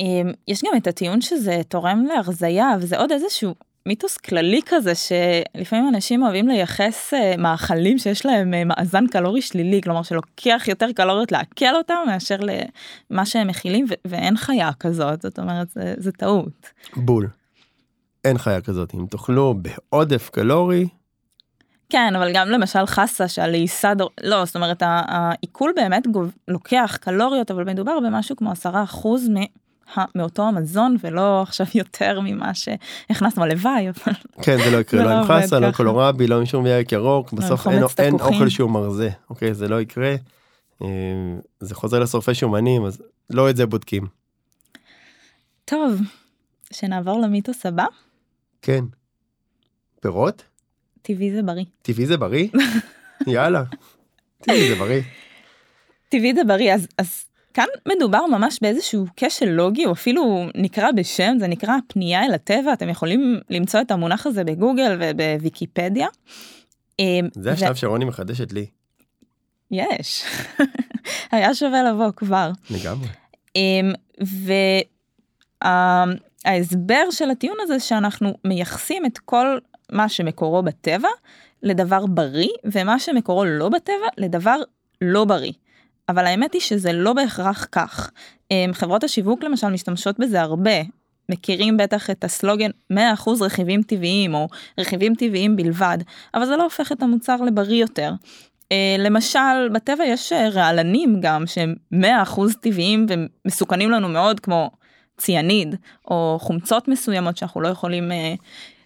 אמ, 0.00 0.30
יש 0.48 0.62
גם 0.64 0.70
את 0.76 0.86
הטיעון 0.86 1.20
שזה 1.20 1.60
תורם 1.68 2.04
להרזייה 2.08 2.70
וזה 2.80 2.98
עוד 2.98 3.12
איזשהו 3.12 3.54
מיתוס 3.86 4.16
כללי 4.16 4.60
כזה 4.66 4.92
שלפעמים 4.94 5.88
אנשים 5.88 6.22
אוהבים 6.22 6.48
לייחס 6.48 7.14
אה, 7.14 7.34
מאכלים 7.38 7.98
שיש 7.98 8.26
להם 8.26 8.54
אה, 8.54 8.64
מאזן 8.64 9.06
קלורי 9.06 9.42
שלילי 9.42 9.82
כלומר 9.82 10.02
שלוקח 10.02 10.64
יותר 10.68 10.92
קלוריות 10.92 11.32
לעכל 11.32 11.76
אותם 11.76 11.94
מאשר 12.06 12.36
למה 13.10 13.26
שהם 13.26 13.46
מכילים 13.46 13.86
ואין 14.04 14.36
חיה 14.36 14.70
כזאת 14.80 15.22
זאת 15.22 15.38
אומרת 15.38 15.70
זה, 15.70 15.94
זה 15.96 16.12
טעות. 16.12 16.70
בול. 16.96 17.28
אין 18.24 18.38
חיה 18.38 18.60
כזאת 18.60 18.94
אם 18.94 19.06
תאכלו 19.10 19.54
בעודף 19.54 20.30
קלורי 20.32 20.88
כן, 21.92 22.16
אבל 22.16 22.30
גם 22.34 22.48
למשל 22.48 22.86
חסה 22.86 23.28
שהלעיסה, 23.28 23.94
דור... 23.94 24.10
לא, 24.24 24.44
זאת 24.44 24.56
אומרת 24.56 24.82
העיכול 24.82 25.72
באמת 25.76 26.06
גוב... 26.06 26.30
לוקח 26.48 26.98
קלוריות, 27.00 27.50
אבל 27.50 27.64
מדובר 27.64 28.00
במשהו 28.00 28.36
כמו 28.36 28.50
עשרה 28.50 28.82
אחוז 28.82 29.28
מ... 29.28 29.34
מאותו 30.14 30.42
המזון 30.42 30.96
ולא 31.02 31.42
עכשיו 31.42 31.66
יותר 31.80 32.20
ממה 32.20 32.54
שהכנסנו 32.54 33.42
הלוואי. 33.42 33.88
כן 34.42 34.56
זה 34.64 34.70
לא 34.70 34.76
יקרה, 34.76 35.04
לא, 35.04 35.10
לא 35.10 35.18
עם 35.18 35.24
חסה, 35.24 35.58
לא 35.58 35.72
קולורבי, 35.72 36.26
לא 36.26 36.38
עם 36.38 36.46
שום 36.46 36.66
ירק 36.66 36.92
ירוק, 36.92 37.32
בסוף 37.32 37.66
אין, 37.68 37.82
אין 37.98 38.14
אוכל 38.14 38.48
שהוא 38.48 38.70
מרזה, 38.70 39.10
אוקיי 39.30 39.54
זה 39.54 39.68
לא 39.68 39.80
יקרה. 39.80 40.14
אה, 40.82 40.88
זה 41.60 41.74
חוזר 41.74 41.98
לשורפי 41.98 42.34
שומנים 42.34 42.84
אז 42.84 43.02
לא 43.30 43.50
את 43.50 43.56
זה 43.56 43.66
בודקים. 43.66 44.06
טוב, 45.64 46.00
שנעבור 46.72 47.20
למיתוס 47.20 47.66
הבא. 47.66 47.86
כן. 48.62 48.84
פירות? 50.00 50.51
טבעי 51.02 51.32
זה 51.32 51.42
בריא. 51.42 51.64
טבעי 51.82 52.06
זה 52.06 52.16
בריא? 52.16 52.48
יאללה. 53.26 53.62
טבעי 54.40 54.68
זה 54.68 54.74
בריא. 54.74 55.02
טבעי 56.08 56.34
זה 56.34 56.44
בריא 56.44 56.74
אז 56.74 56.86
אז 56.98 57.24
כאן 57.54 57.66
מדובר 57.88 58.26
ממש 58.26 58.58
באיזשהו 58.62 59.06
כשל 59.16 59.48
לוגי 59.48 59.86
או 59.86 59.92
אפילו 59.92 60.46
נקרא 60.54 60.92
בשם 60.92 61.36
זה 61.38 61.46
נקרא 61.46 61.74
פנייה 61.86 62.24
אל 62.24 62.34
הטבע 62.34 62.72
אתם 62.72 62.88
יכולים 62.88 63.40
למצוא 63.50 63.80
את 63.80 63.90
המונח 63.90 64.26
הזה 64.26 64.44
בגוגל 64.44 64.98
ובוויקיפדיה. 65.00 66.06
אמ, 66.98 67.28
זה 67.34 67.52
השלב 67.52 67.74
שרוני 67.74 68.04
מחדשת 68.04 68.52
לי. 68.52 68.66
יש 69.70 70.24
היה 71.32 71.54
שווה 71.54 71.82
לבוא 71.82 72.10
כבר. 72.16 72.50
לגמרי. 72.70 73.08
אמ, 73.56 73.92
וההסבר 76.44 77.10
של 77.10 77.30
הטיעון 77.30 77.58
הזה 77.60 77.80
שאנחנו 77.80 78.34
מייחסים 78.44 79.06
את 79.06 79.18
כל 79.18 79.58
מה 79.92 80.08
שמקורו 80.08 80.62
בטבע 80.62 81.08
לדבר 81.62 82.06
בריא 82.06 82.48
ומה 82.64 82.98
שמקורו 82.98 83.44
לא 83.44 83.68
בטבע 83.68 84.08
לדבר 84.18 84.56
לא 85.00 85.24
בריא. 85.24 85.52
אבל 86.08 86.26
האמת 86.26 86.52
היא 86.52 86.60
שזה 86.60 86.92
לא 86.92 87.12
בהכרח 87.12 87.66
כך. 87.72 88.10
אמ, 88.50 88.70
חברות 88.72 89.04
השיווק 89.04 89.44
למשל 89.44 89.68
משתמשות 89.68 90.18
בזה 90.18 90.40
הרבה. 90.40 90.82
מכירים 91.28 91.76
בטח 91.76 92.10
את 92.10 92.24
הסלוגן 92.24 92.70
100% 92.92 92.96
רכיבים 93.40 93.82
טבעיים 93.82 94.34
או 94.34 94.48
רכיבים 94.78 95.14
טבעיים 95.14 95.56
בלבד, 95.56 95.98
אבל 96.34 96.46
זה 96.46 96.56
לא 96.56 96.62
הופך 96.62 96.92
את 96.92 97.02
המוצר 97.02 97.36
לבריא 97.36 97.80
יותר. 97.80 98.12
אה, 98.72 98.96
למשל 98.98 99.68
בטבע 99.72 100.04
יש 100.04 100.32
אה, 100.32 100.48
רעלנים 100.48 101.20
גם 101.20 101.46
שהם 101.46 101.74
100% 101.94 101.96
טבעיים 102.60 103.06
ומסוכנים 103.08 103.90
לנו 103.90 104.08
מאוד 104.08 104.40
כמו 104.40 104.70
ציאניד 105.18 105.74
או 106.10 106.38
חומצות 106.40 106.88
מסוימות 106.88 107.36
שאנחנו 107.36 107.60
לא 107.60 107.68
יכולים 107.68 108.12
אה, 108.12 108.34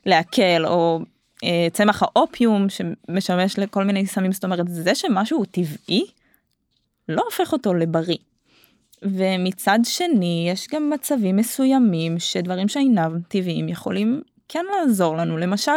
לעכל 0.07 0.65
או 0.65 1.01
אה, 1.45 1.69
צמח 1.73 2.03
האופיום 2.03 2.67
שמשמש 2.69 3.59
לכל 3.59 3.85
מיני 3.85 4.07
סמים 4.07 4.33
זאת 4.33 4.45
אומרת 4.45 4.69
זה 4.69 4.95
שמשהו 4.95 5.39
הוא 5.39 5.47
טבעי 5.51 6.05
לא 7.09 7.23
הופך 7.25 7.53
אותו 7.53 7.75
לבריא. 7.75 8.17
ומצד 9.03 9.79
שני 9.85 10.49
יש 10.53 10.69
גם 10.73 10.91
מצבים 10.91 11.37
מסוימים 11.37 12.19
שדברים 12.19 12.69
שאינם 12.69 13.19
טבעיים 13.29 13.69
יכולים 13.69 14.23
כן 14.49 14.65
לעזור 14.71 15.17
לנו 15.17 15.37
למשל 15.37 15.73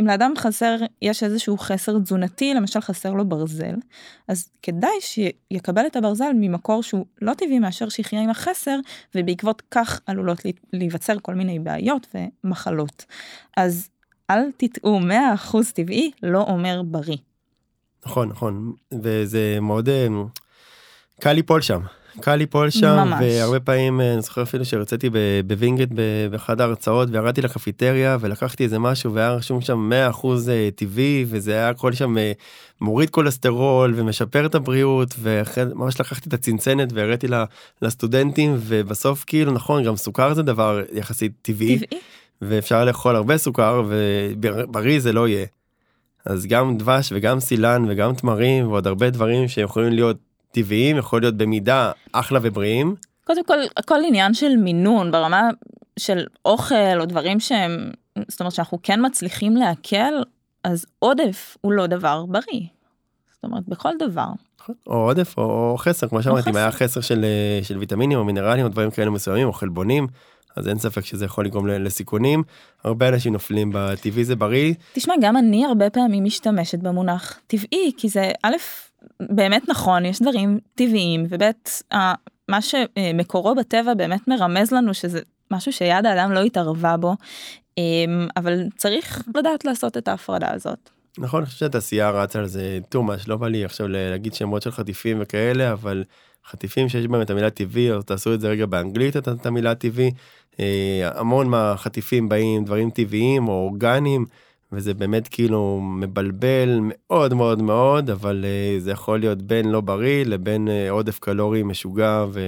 אם 0.00 0.06
לאדם 0.06 0.32
חסר 0.38 0.76
יש 1.02 1.22
איזשהו 1.22 1.58
חסר 1.58 1.98
תזונתי 1.98 2.54
למשל 2.54 2.80
חסר 2.80 3.12
לו 3.12 3.24
ברזל 3.28 3.74
אז 4.28 4.48
כדאי 4.62 5.00
שיקבל 5.00 5.86
את 5.86 5.96
הברזל 5.96 6.32
ממקור 6.34 6.82
שהוא 6.82 7.06
לא 7.22 7.34
טבעי 7.34 7.58
מאשר 7.58 7.88
שיחיה 7.88 8.22
עם 8.22 8.30
החסר 8.30 8.78
ובעקבות 9.14 9.62
כך 9.70 10.00
עלולות 10.06 10.40
להיווצר 10.72 11.18
כל 11.22 11.34
מיני 11.34 11.58
בעיות 11.58 12.14
ומחלות 12.44 13.04
אז 13.56 13.88
אל 14.30 14.50
תטעו 14.56 15.00
100% 15.00 15.72
טבעי 15.74 16.10
לא 16.22 16.42
אומר 16.42 16.82
בריא. 16.82 17.16
נכון 18.06 18.28
נכון 18.28 18.72
וזה 19.02 19.58
מאוד 19.60 19.88
אה, 19.88 20.06
קל 21.20 21.32
ליפול 21.32 21.60
שם 21.60 21.80
קל 22.20 22.36
ליפול 22.36 22.70
שם 22.70 22.96
ממש. 22.96 23.20
והרבה 23.22 23.60
פעמים 23.60 24.00
אה, 24.00 24.12
אני 24.14 24.22
זוכר 24.22 24.42
אפילו 24.42 24.64
שהרציתי 24.64 25.10
בווינגייט 25.46 25.90
באחד 26.30 26.60
ההרצאות 26.60 27.08
וירדתי 27.12 27.42
לקפיטריה 27.42 28.16
ולקחתי 28.20 28.64
איזה 28.64 28.78
משהו 28.78 29.12
והיה 29.12 29.32
רשום 29.32 29.60
שם 29.60 29.90
100% 30.12 30.26
אה, 30.48 30.68
טבעי 30.74 31.24
וזה 31.28 31.52
היה 31.52 31.68
הכל 31.68 31.92
שם 31.92 32.16
מוריד 32.80 33.10
כולסטרול 33.10 33.92
ומשפר 33.96 34.46
את 34.46 34.54
הבריאות 34.54 35.14
ואחרי 35.18 35.64
ממש 35.74 36.00
לקחתי 36.00 36.28
את 36.28 36.34
הצנצנת 36.34 36.92
והראיתי 36.92 37.26
לסטודנטים 37.82 38.54
ובסוף 38.58 39.24
כאילו 39.26 39.52
נכון 39.52 39.84
גם 39.84 39.96
סוכר 39.96 40.34
זה 40.34 40.42
דבר 40.42 40.82
יחסית 40.92 41.32
טבעי. 41.42 41.78
טבעי. 41.78 42.00
ואפשר 42.42 42.84
לאכול 42.84 43.16
הרבה 43.16 43.38
סוכר 43.38 43.82
ובריא 43.88 45.00
זה 45.00 45.12
לא 45.12 45.28
יהיה. 45.28 45.46
אז 46.24 46.46
גם 46.46 46.78
דבש 46.78 47.12
וגם 47.12 47.40
סילן 47.40 47.84
וגם 47.88 48.14
תמרים 48.14 48.68
ועוד 48.68 48.86
הרבה 48.86 49.10
דברים 49.10 49.48
שיכולים 49.48 49.92
להיות 49.92 50.16
טבעיים 50.54 50.96
יכול 50.96 51.20
להיות 51.20 51.36
במידה 51.36 51.92
אחלה 52.12 52.38
ובריאים. 52.42 52.94
קודם 53.24 53.44
כל 53.44 53.58
הכל 53.76 53.98
עניין 54.06 54.34
של 54.34 54.56
מינון 54.56 55.10
ברמה 55.10 55.50
של 55.98 56.26
אוכל 56.44 57.00
או 57.00 57.04
דברים 57.04 57.40
שהם 57.40 57.90
זאת 58.28 58.40
אומרת 58.40 58.52
שאנחנו 58.52 58.78
כן 58.82 59.06
מצליחים 59.06 59.56
לעכל 59.56 60.22
אז 60.64 60.86
עודף 60.98 61.56
הוא 61.60 61.72
לא 61.72 61.86
דבר 61.86 62.24
בריא. 62.26 62.66
זאת 63.34 63.44
אומרת 63.44 63.68
בכל 63.68 63.90
דבר. 63.98 64.28
נכון. 64.60 64.74
או 64.86 64.94
עודף 64.94 65.34
או 65.38 65.76
חסר 65.78 66.08
כמו 66.08 66.22
שאמרתי 66.22 66.50
אם 66.50 66.56
היה 66.56 66.72
חסר 66.72 67.00
של, 67.00 67.24
של 67.62 67.78
ויטמינים 67.78 68.18
או 68.18 68.24
מינרלים 68.24 68.64
או 68.64 68.70
דברים 68.70 68.90
כאלה 68.90 69.10
מסוימים 69.10 69.46
או 69.46 69.52
חלבונים 69.52 70.06
אז 70.56 70.68
אין 70.68 70.78
ספק 70.78 71.04
שזה 71.04 71.24
יכול 71.24 71.44
לגרום 71.44 71.66
לסיכונים 71.66 72.42
הרבה 72.84 73.08
אנשים 73.08 73.32
נופלים 73.32 73.70
בטבעי 73.74 74.24
זה 74.24 74.36
בריא. 74.36 74.74
תשמע 74.92 75.14
גם 75.20 75.36
אני 75.36 75.66
הרבה 75.66 75.90
פעמים 75.90 76.24
משתמשת 76.24 76.78
במונח 76.78 77.40
טבעי 77.46 77.92
כי 77.96 78.08
זה 78.08 78.30
א' 78.42 78.56
באמת 79.20 79.68
נכון 79.68 80.04
יש 80.04 80.22
דברים 80.22 80.58
טבעיים 80.74 81.26
וב' 81.28 81.50
מה 82.48 82.58
שמקורו 82.62 83.54
בטבע 83.54 83.94
באמת 83.94 84.28
מרמז 84.28 84.72
לנו 84.72 84.94
שזה 84.94 85.20
משהו 85.50 85.72
שיד 85.72 86.06
האדם 86.06 86.32
לא 86.32 86.42
התערבה 86.42 86.96
בו 86.96 87.14
אמ, 87.78 88.28
אבל 88.36 88.62
צריך 88.76 89.22
לדעת 89.34 89.64
לעשות 89.64 89.96
את 89.96 90.08
ההפרדה 90.08 90.52
הזאת. 90.52 90.90
נכון 91.18 91.40
אני 91.40 91.46
חושב 91.46 91.58
שהתעשייה 91.58 92.10
רצה 92.10 92.38
על 92.38 92.46
זה 92.46 92.78
too 92.94 92.98
much 92.98 93.24
לא 93.26 93.36
בא 93.36 93.48
לי 93.48 93.64
עכשיו 93.64 93.88
להגיד 93.88 94.34
שמות 94.34 94.62
של 94.62 94.70
חטיפים 94.70 95.16
וכאלה 95.20 95.72
אבל 95.72 96.04
חטיפים 96.50 96.88
שיש 96.88 97.06
בהם 97.06 97.22
את 97.22 97.30
המילה 97.30 97.50
טבעי 97.50 97.92
או 97.92 98.02
תעשו 98.02 98.34
את 98.34 98.40
זה 98.40 98.48
רגע 98.48 98.66
באנגלית 98.66 99.16
את 99.16 99.46
המילה 99.46 99.74
טבעי 99.74 100.10
אה, 100.60 101.10
המון 101.14 101.48
מהחטיפים 101.48 102.28
באים 102.28 102.64
דברים 102.64 102.90
טבעיים 102.90 103.48
או 103.48 103.52
אורגניים 103.52 104.26
וזה 104.74 104.94
באמת 104.94 105.28
כאילו 105.28 105.80
מבלבל 105.82 106.80
מאוד 106.82 107.34
מאוד 107.34 107.62
מאוד 107.62 108.10
אבל 108.10 108.44
אה, 108.44 108.82
זה 108.82 108.90
יכול 108.90 109.20
להיות 109.20 109.42
בין 109.42 109.68
לא 109.68 109.80
בריא 109.80 110.24
לבין 110.24 110.68
אה, 110.68 110.90
עודף 110.90 111.18
קלורי 111.18 111.62
משוגע 111.62 112.24
ו... 112.32 112.40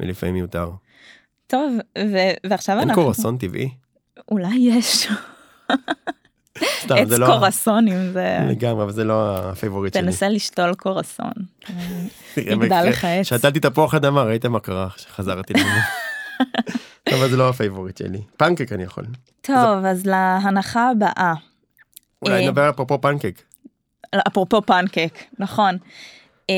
ולפעמים 0.00 0.34
מיותר. 0.34 0.70
טוב, 1.46 1.72
ו- 1.98 2.48
ועכשיו 2.50 2.78
אין 2.78 2.88
אנחנו... 2.88 3.02
קרואסון 3.02 3.36
טבעי. 3.36 3.70
אולי 4.30 4.56
יש. 4.56 5.08
סתם, 6.80 6.94
עץ 6.94 7.10
לא... 7.10 7.26
קרואסונים 7.26 8.12
זה... 8.12 8.38
לגמרי, 8.48 8.82
אבל 8.82 8.92
זה 8.92 9.04
לא 9.04 9.38
ה 9.38 9.44
favorite 9.44 9.94
שלי. 9.94 10.02
תנסה 10.02 10.28
לשתול 10.28 10.74
קרואסון. 10.74 11.32
יגדל 12.36 12.82
לך 12.88 13.04
עץ. 13.04 13.26
שתלתי 13.26 13.60
תפוח 13.60 13.94
אדמה, 13.94 14.22
ראית 14.22 14.46
מה 14.46 14.60
קרה 14.60 14.88
כשחזרתי 14.90 15.54
לזה. 15.54 15.64
אבל 17.12 17.30
זה 17.30 17.36
לא 17.36 17.48
ה 17.48 17.53
favorite 17.53 17.96
שלי. 17.96 18.22
פנקק 18.36 18.72
אני 18.72 18.82
יכול. 18.82 19.04
טוב, 19.40 19.84
אז 19.84 20.06
להנחה 20.06 20.90
הבאה. 20.90 21.34
אולי 22.22 22.42
אה, 22.44 22.48
נדבר 22.48 22.70
אפרופו 22.70 23.00
פנקק. 23.00 23.42
אפרופו 24.28 24.62
פנקק, 24.62 25.18
נכון. 25.38 25.76
אמ, 26.48 26.54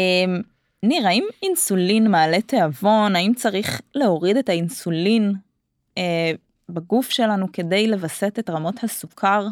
ניר, 0.82 1.06
האם 1.08 1.24
אינסולין 1.42 2.10
מעלה 2.10 2.40
תיאבון? 2.40 3.16
האם 3.16 3.32
צריך 3.34 3.80
להוריד 3.94 4.36
את 4.36 4.48
האינסולין 4.48 5.32
אה, 5.98 6.30
בגוף 6.68 7.10
שלנו 7.10 7.46
כדי 7.52 7.86
לווסת 7.88 8.36
את 8.38 8.50
רמות 8.50 8.84
הסוכר? 8.84 9.46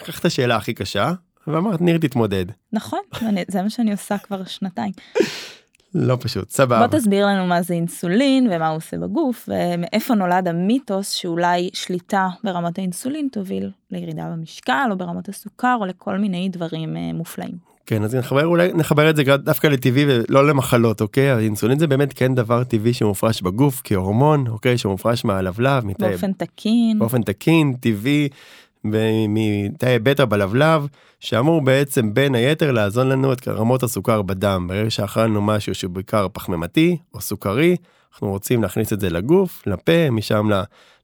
לקחת 0.00 0.24
השאלה 0.24 0.56
הכי 0.56 0.74
קשה, 0.74 1.12
ואמרת 1.46 1.80
ניר 1.80 1.98
תתמודד. 1.98 2.46
נכון, 2.72 3.00
אני- 3.22 3.44
זה 3.48 3.62
מה 3.62 3.70
שאני 3.70 3.92
עושה 3.92 4.18
כבר 4.18 4.44
שנתיים. 4.44 4.92
לא 5.94 6.16
פשוט, 6.20 6.50
סבבה. 6.50 6.86
בוא 6.86 6.98
תסביר 6.98 7.26
לנו 7.26 7.46
מה 7.46 7.62
זה 7.62 7.74
אינסולין 7.74 8.48
ומה 8.52 8.68
הוא 8.68 8.76
עושה 8.76 8.98
בגוף 8.98 9.48
ומאיפה 9.48 10.14
נולד 10.14 10.48
המיתוס 10.48 11.10
שאולי 11.10 11.70
שליטה 11.72 12.28
ברמת 12.44 12.78
האינסולין 12.78 13.28
תוביל 13.32 13.70
לירידה 13.90 14.24
במשקל 14.32 14.88
או 14.90 14.96
ברמות 14.96 15.28
הסוכר 15.28 15.76
או 15.80 15.86
לכל 15.86 16.18
מיני 16.18 16.48
דברים 16.48 16.96
אה, 16.96 17.12
מופלאים. 17.14 17.72
כן, 17.86 18.02
אז 18.02 18.14
נחבר 18.14 18.46
אולי 18.46 18.72
נחבר 18.74 19.10
את 19.10 19.16
זה 19.16 19.22
דווקא 19.36 19.66
לטבעי 19.66 20.04
ולא 20.08 20.48
למחלות, 20.48 21.00
אוקיי? 21.00 21.30
האינסולין 21.30 21.78
זה 21.78 21.86
באמת 21.86 22.12
כן 22.12 22.34
דבר 22.34 22.64
טבעי 22.64 22.92
שמופרש 22.92 23.42
בגוף 23.42 23.80
כהורמון, 23.84 24.46
אוקיי? 24.46 24.78
שמופרש 24.78 25.24
מהלבלב, 25.24 25.84
מתאי 25.84 26.08
באופן 26.08 26.32
תקין. 26.32 26.98
באופן 26.98 27.22
תקין, 27.22 27.74
טבעי, 27.80 28.28
מתאי 28.84 29.98
בטא 29.98 30.24
בלבלב, 30.24 30.86
שאמור 31.20 31.60
בעצם 31.60 32.14
בין 32.14 32.34
היתר 32.34 32.72
לעזור 32.72 33.04
לנו 33.04 33.32
את 33.32 33.48
רמות 33.48 33.82
הסוכר 33.82 34.22
בדם. 34.22 34.66
ברגע 34.68 34.90
שאכלנו 34.90 35.42
משהו 35.42 35.74
שהוא 35.74 35.90
בעיקר 35.90 36.26
פחמימתי 36.32 36.96
או 37.14 37.20
סוכרי, 37.20 37.76
אנחנו 38.12 38.30
רוצים 38.30 38.62
להכניס 38.62 38.92
את 38.92 39.00
זה 39.00 39.10
לגוף, 39.10 39.62
לפה, 39.66 40.10
משם 40.10 40.48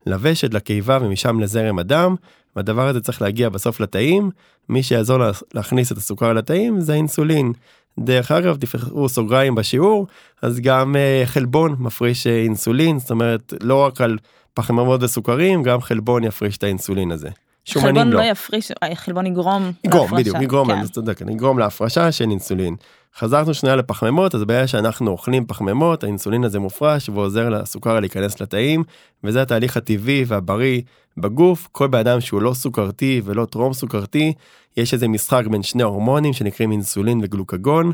לוושת, 0.06 0.54
לקיבה 0.54 0.98
ומשם 1.02 1.40
לזרם 1.40 1.78
הדם. 1.78 2.14
והדבר 2.56 2.88
הזה 2.88 3.00
צריך 3.00 3.22
להגיע 3.22 3.48
בסוף 3.48 3.80
לתאים, 3.80 4.30
מי 4.68 4.82
שיעזור 4.82 5.18
לה- 5.18 5.30
להכניס 5.54 5.92
את 5.92 5.96
הסוכר 5.96 6.32
לתאים 6.32 6.80
זה 6.80 6.92
האינסולין. 6.92 7.52
דרך 7.98 8.30
אגב, 8.32 8.56
תפתחו 8.56 9.08
סוגריים 9.08 9.54
בשיעור, 9.54 10.06
אז 10.42 10.60
גם 10.60 10.96
אה, 10.96 11.22
חלבון 11.26 11.76
מפריש 11.78 12.26
אה, 12.26 12.42
אינסולין, 12.42 12.98
זאת 12.98 13.10
אומרת, 13.10 13.54
לא 13.62 13.84
רק 13.84 14.00
על 14.00 14.18
פחמימות 14.54 15.02
וסוכרים, 15.02 15.62
גם 15.62 15.80
חלבון 15.80 16.24
יפריש 16.24 16.56
את 16.56 16.62
האינסולין 16.62 17.10
הזה. 17.10 17.28
שומנים 17.68 17.94
חלבון 17.94 18.12
לא. 18.12 18.20
לא 18.20 18.24
יפריש, 18.24 18.72
אה, 18.82 18.94
חלבון 18.94 19.26
יגרום 19.26 19.72
יגרום, 19.84 20.02
להפרשה, 20.02 20.20
בדיוק, 20.20 20.36
יגרום, 20.42 20.72
כן. 20.72 20.78
אז 20.78 20.90
צודק, 20.90 21.20
יגרום 21.20 21.58
להפרשה 21.58 22.12
של 22.12 22.30
אינסולין. 22.30 22.76
חזרנו 23.18 23.54
שנייה 23.54 23.76
לפחמימות, 23.76 24.34
אז 24.34 24.44
בעיה 24.44 24.66
שאנחנו 24.66 25.10
אוכלים 25.10 25.46
פחמימות, 25.46 26.04
האינסולין 26.04 26.44
הזה 26.44 26.58
מופרש 26.58 27.08
ועוזר 27.08 27.48
לסוכר 27.48 28.00
להיכנס 28.00 28.40
לתאים, 28.40 28.84
וזה 29.24 29.42
התהליך 29.42 29.76
הטבעי 29.76 30.24
והבריא 30.26 30.82
בגוף. 31.16 31.68
כל 31.72 31.86
בן 31.86 31.98
אדם 31.98 32.20
שהוא 32.20 32.42
לא 32.42 32.54
סוכרתי 32.54 33.20
ולא 33.24 33.44
טרום 33.44 33.72
סוכרתי, 33.72 34.32
יש 34.76 34.94
איזה 34.94 35.08
משחק 35.08 35.46
בין 35.50 35.62
שני 35.62 35.82
הורמונים 35.82 36.32
שנקראים 36.32 36.72
אינסולין 36.72 37.20
וגלוקגון. 37.22 37.92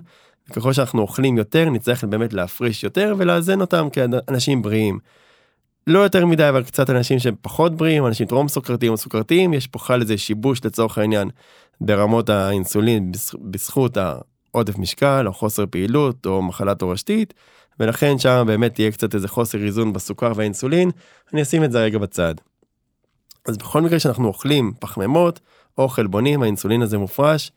וככל 0.50 0.72
שאנחנו 0.72 1.02
אוכלים 1.02 1.38
יותר, 1.38 1.70
נצטרך 1.70 2.04
באמת 2.04 2.32
להפריש 2.32 2.84
יותר 2.84 3.14
ולאזן 3.18 3.60
אותם 3.60 3.88
כאנשים 3.92 4.62
בריאים. 4.62 4.98
לא 5.86 5.98
יותר 5.98 6.26
מדי, 6.26 6.48
אבל 6.48 6.62
קצת 6.62 6.90
אנשים 6.90 7.18
שהם 7.18 7.34
פחות 7.42 7.76
בריאים, 7.76 8.06
אנשים 8.06 8.26
טרום 8.26 8.48
סוכרתיים 8.48 8.92
או 8.92 8.96
סוכרתיים, 8.96 9.54
יש 9.54 9.66
פה 9.66 9.78
חל 9.78 10.00
איזה 10.00 10.18
שיבוש 10.18 10.64
לצורך 10.64 10.98
העניין 10.98 11.30
ברמות 11.80 12.28
האינסולין 12.28 13.12
בז- 13.12 13.36
בזכות 13.50 13.96
העודף 13.96 14.78
משקל 14.78 15.24
או 15.26 15.32
חוסר 15.32 15.64
פעילות 15.70 16.26
או 16.26 16.42
מחלה 16.42 16.74
תורשתית, 16.74 17.34
ולכן 17.80 18.18
שם 18.18 18.44
באמת 18.46 18.78
יהיה 18.78 18.92
קצת 18.92 19.14
איזה 19.14 19.28
חוסר 19.28 19.58
איזון 19.64 19.92
בסוכר 19.92 20.32
והאינסולין, 20.36 20.90
אני 21.32 21.42
אשים 21.42 21.64
את 21.64 21.72
זה 21.72 21.82
רגע 21.82 21.98
בצד. 21.98 22.34
אז 23.48 23.56
בכל 23.56 23.82
מקרה 23.82 23.98
שאנחנו 23.98 24.26
אוכלים 24.28 24.72
פחמימות 24.80 25.40
או 25.78 25.88
חלבונים, 25.88 26.42
האינסולין 26.42 26.82
הזה 26.82 26.98
מופרש, 26.98 27.52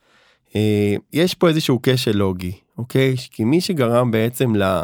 אה, 0.56 0.96
יש 1.14 1.34
פה 1.34 1.48
איזשהו 1.48 1.80
כשל 1.84 2.18
לוגי, 2.18 2.52
אוקיי? 2.78 3.16
כי 3.32 3.44
מי 3.44 3.62
שגרם 3.62 4.12
בעצם 4.12 4.56
ל... 4.56 4.82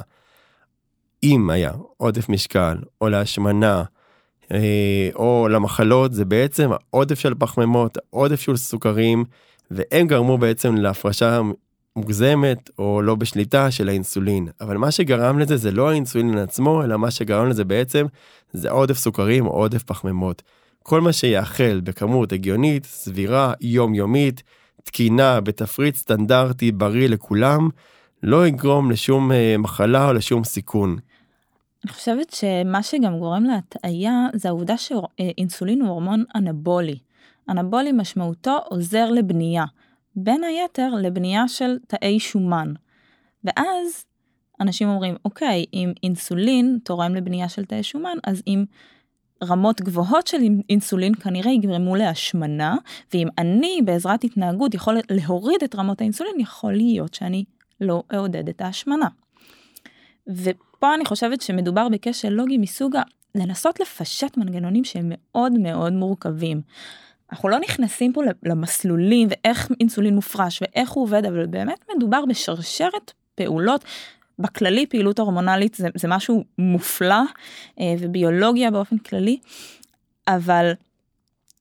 אם 1.24 1.49
היה 1.49 1.71
עודף 1.97 2.30
משקל 2.30 2.78
או 3.01 3.09
להשמנה 3.09 3.84
אה, 4.51 5.09
או 5.15 5.47
למחלות 5.51 6.13
זה 6.13 6.26
בעצם 6.26 6.69
העודף 6.71 7.19
של 7.19 7.34
פחמימות, 7.39 7.97
העודף 8.13 8.39
של 8.39 8.57
סוכרים 8.57 9.24
והם 9.71 10.07
גרמו 10.07 10.38
בעצם 10.38 10.76
להפרשה 10.76 11.41
מוגזמת 11.95 12.69
או 12.80 13.01
לא 13.01 13.15
בשליטה 13.15 13.71
של 13.71 13.89
האינסולין. 13.89 14.47
אבל 14.61 14.78
מה 14.78 14.91
שגרם 14.91 15.39
לזה 15.39 15.57
זה 15.57 15.71
לא 15.71 15.89
האינסולין 15.89 16.38
עצמו 16.38 16.84
אלא 16.84 16.97
מה 16.97 17.11
שגרם 17.11 17.49
לזה 17.49 17.63
בעצם 17.63 18.05
זה 18.53 18.71
עודף 18.71 18.97
סוכרים 18.97 19.45
או 19.45 19.51
עודף 19.51 19.84
פחמימות. 19.84 20.41
כל 20.84 21.01
מה 21.01 21.13
שיאכל 21.13 21.80
בכמות 21.80 22.32
הגיונית, 22.32 22.86
סבירה, 22.86 23.53
יומיומית, 23.61 24.43
תקינה, 24.84 25.41
בתפריט 25.41 25.95
סטנדרטי 25.95 26.71
בריא 26.71 27.07
לכולם, 27.09 27.69
לא 28.24 28.47
יגרום 28.47 28.91
לשום 28.91 29.32
אה, 29.32 29.55
מחלה 29.57 30.07
או 30.07 30.13
לשום 30.13 30.43
סיכון. 30.43 30.97
אני 31.84 31.93
חושבת 31.93 32.29
שמה 32.29 32.84
שגם 32.84 33.19
גורם 33.19 33.43
להטעיה 33.43 34.27
זה 34.34 34.49
העובדה 34.49 34.77
שאינסולין 34.77 35.81
הוא 35.81 35.89
הורמון 35.89 36.23
אנבולי. 36.36 36.97
אנבולי 37.49 37.91
משמעותו 37.91 38.59
עוזר 38.65 39.11
לבנייה, 39.11 39.65
בין 40.15 40.43
היתר 40.43 40.89
לבנייה 40.95 41.47
של 41.47 41.77
תאי 41.88 42.19
שומן. 42.19 42.73
ואז 43.43 44.05
אנשים 44.61 44.89
אומרים, 44.89 45.15
אוקיי, 45.25 45.65
אם 45.73 45.93
אינסולין 46.03 46.79
תורם 46.84 47.15
לבנייה 47.15 47.49
של 47.49 47.65
תאי 47.65 47.84
שומן, 47.84 48.17
אז 48.23 48.43
אם 48.47 48.65
רמות 49.43 49.81
גבוהות 49.81 50.27
של 50.27 50.38
אינסולין 50.69 51.15
כנראה 51.15 51.51
יגרמו 51.51 51.95
להשמנה, 51.95 52.75
ואם 53.13 53.27
אני 53.38 53.79
בעזרת 53.86 54.23
התנהגות 54.23 54.73
יכול 54.73 54.97
להוריד 55.09 55.63
את 55.63 55.75
רמות 55.75 56.01
האינסולין, 56.01 56.39
יכול 56.39 56.73
להיות 56.73 57.13
שאני 57.13 57.43
לא 57.81 58.03
אעודד 58.13 58.49
את 58.49 58.61
ההשמנה. 58.61 59.07
ופה 60.84 60.95
אני 60.95 61.05
חושבת 61.05 61.41
שמדובר 61.41 61.88
בכשל 61.89 62.29
לוגי 62.29 62.57
מסוג. 62.57 62.95
לנסות 63.36 63.79
לפשט 63.79 64.38
מנגנונים 64.38 64.84
שהם 64.84 65.11
מאוד 65.11 65.51
מאוד 65.51 65.93
מורכבים. 65.93 66.61
אנחנו 67.31 67.49
לא 67.49 67.59
נכנסים 67.59 68.13
פה 68.13 68.21
למסלולים 68.43 69.27
ואיך 69.31 69.71
אינסולין 69.79 70.15
מופרש 70.15 70.61
ואיך 70.61 70.89
הוא 70.89 71.03
עובד, 71.03 71.25
אבל 71.25 71.45
באמת 71.45 71.86
מדובר 71.95 72.25
בשרשרת 72.29 73.11
פעולות. 73.36 73.86
בכללי 74.39 74.86
פעילות 74.86 75.19
הורמונלית 75.19 75.73
זה, 75.73 75.88
זה 75.95 76.07
משהו 76.07 76.43
מופלא 76.57 77.21
אה, 77.79 77.95
וביולוגיה 77.99 78.71
באופן 78.71 78.97
כללי, 78.97 79.39
אבל 80.27 80.71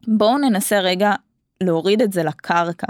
בואו 0.06 0.38
ננסה 0.38 0.80
רגע 0.80 1.12
להוריד 1.60 2.02
את 2.02 2.12
זה 2.12 2.22
לקרקע. 2.22 2.86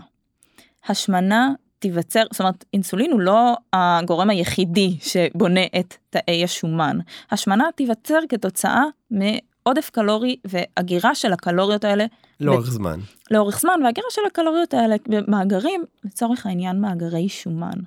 השמנה 0.89 1.53
תיווצר, 1.83 2.23
זאת 2.31 2.41
אומרת 2.41 2.65
אינסולין 2.75 3.13
הוא 3.13 3.21
לא 3.21 3.57
הגורם 3.73 4.31
היחידי 4.31 4.97
שבונה 5.01 5.61
את 5.81 5.95
תאי 6.11 6.45
השומן. 6.45 6.99
השמנה 7.31 7.65
תיווצר 7.75 8.19
כתוצאה 8.29 8.83
מעודף 9.11 9.91
קלורי 9.91 10.37
והגירה 10.45 11.15
של 11.15 11.33
הקלוריות 11.33 11.85
האלה. 11.85 12.07
לאורך 12.41 12.71
זמן. 12.71 13.01
לאורך 13.31 13.61
זמן 13.61 13.81
והגירה 13.85 14.07
של 14.11 14.23
הקלוריות 14.27 14.75
האלה 14.75 14.97
במאגרים, 15.09 15.85
לצורך 16.05 16.47
העניין 16.47 16.81
מאגרי 16.81 17.29
שומן. 17.29 17.79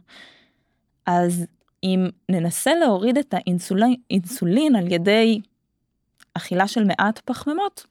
אז 1.05 1.45
אם 1.83 2.09
ננסה 2.29 2.75
להוריד 2.75 3.17
את 3.17 3.33
האינסולין 3.33 3.95
אינסולין 4.11 4.75
על 4.75 4.91
ידי 4.91 5.41
אכילה 6.33 6.67
של 6.67 6.83
מעט 6.83 7.19
פחמימות, 7.25 7.85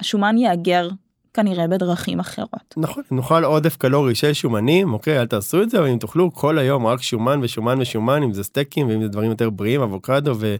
השומן 0.00 0.38
יאגר 0.38 0.88
כנראה 1.34 1.68
בדרכים 1.68 2.20
אחרות. 2.20 2.74
נכון, 2.76 3.02
נאכל 3.10 3.44
עודף 3.44 3.76
קלורי 3.76 4.14
של 4.14 4.32
שומנים, 4.32 4.92
אוקיי, 4.92 5.20
אל 5.20 5.26
תעשו 5.26 5.62
את 5.62 5.70
זה, 5.70 5.78
אבל 5.78 5.88
אם 5.88 5.98
תאכלו 5.98 6.32
כל 6.32 6.58
היום 6.58 6.86
רק 6.86 7.02
שומן 7.02 7.40
ושומן 7.42 7.78
ושומן, 7.80 8.22
אם 8.22 8.32
זה 8.32 8.44
סטייקים 8.44 8.88
ואם 8.88 9.02
זה 9.02 9.08
דברים 9.08 9.30
יותר 9.30 9.50
בריאים, 9.50 9.80
אבוקדו 9.80 10.34
ו... 10.38 10.56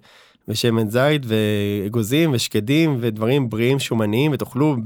ושמן 0.48 0.88
זית 0.88 1.22
ואגוזים 1.26 2.32
ושקדים 2.32 2.96
ודברים 3.00 3.50
בריאים 3.50 3.78
שומניים 3.78 4.32
ותאכלו 4.32 4.76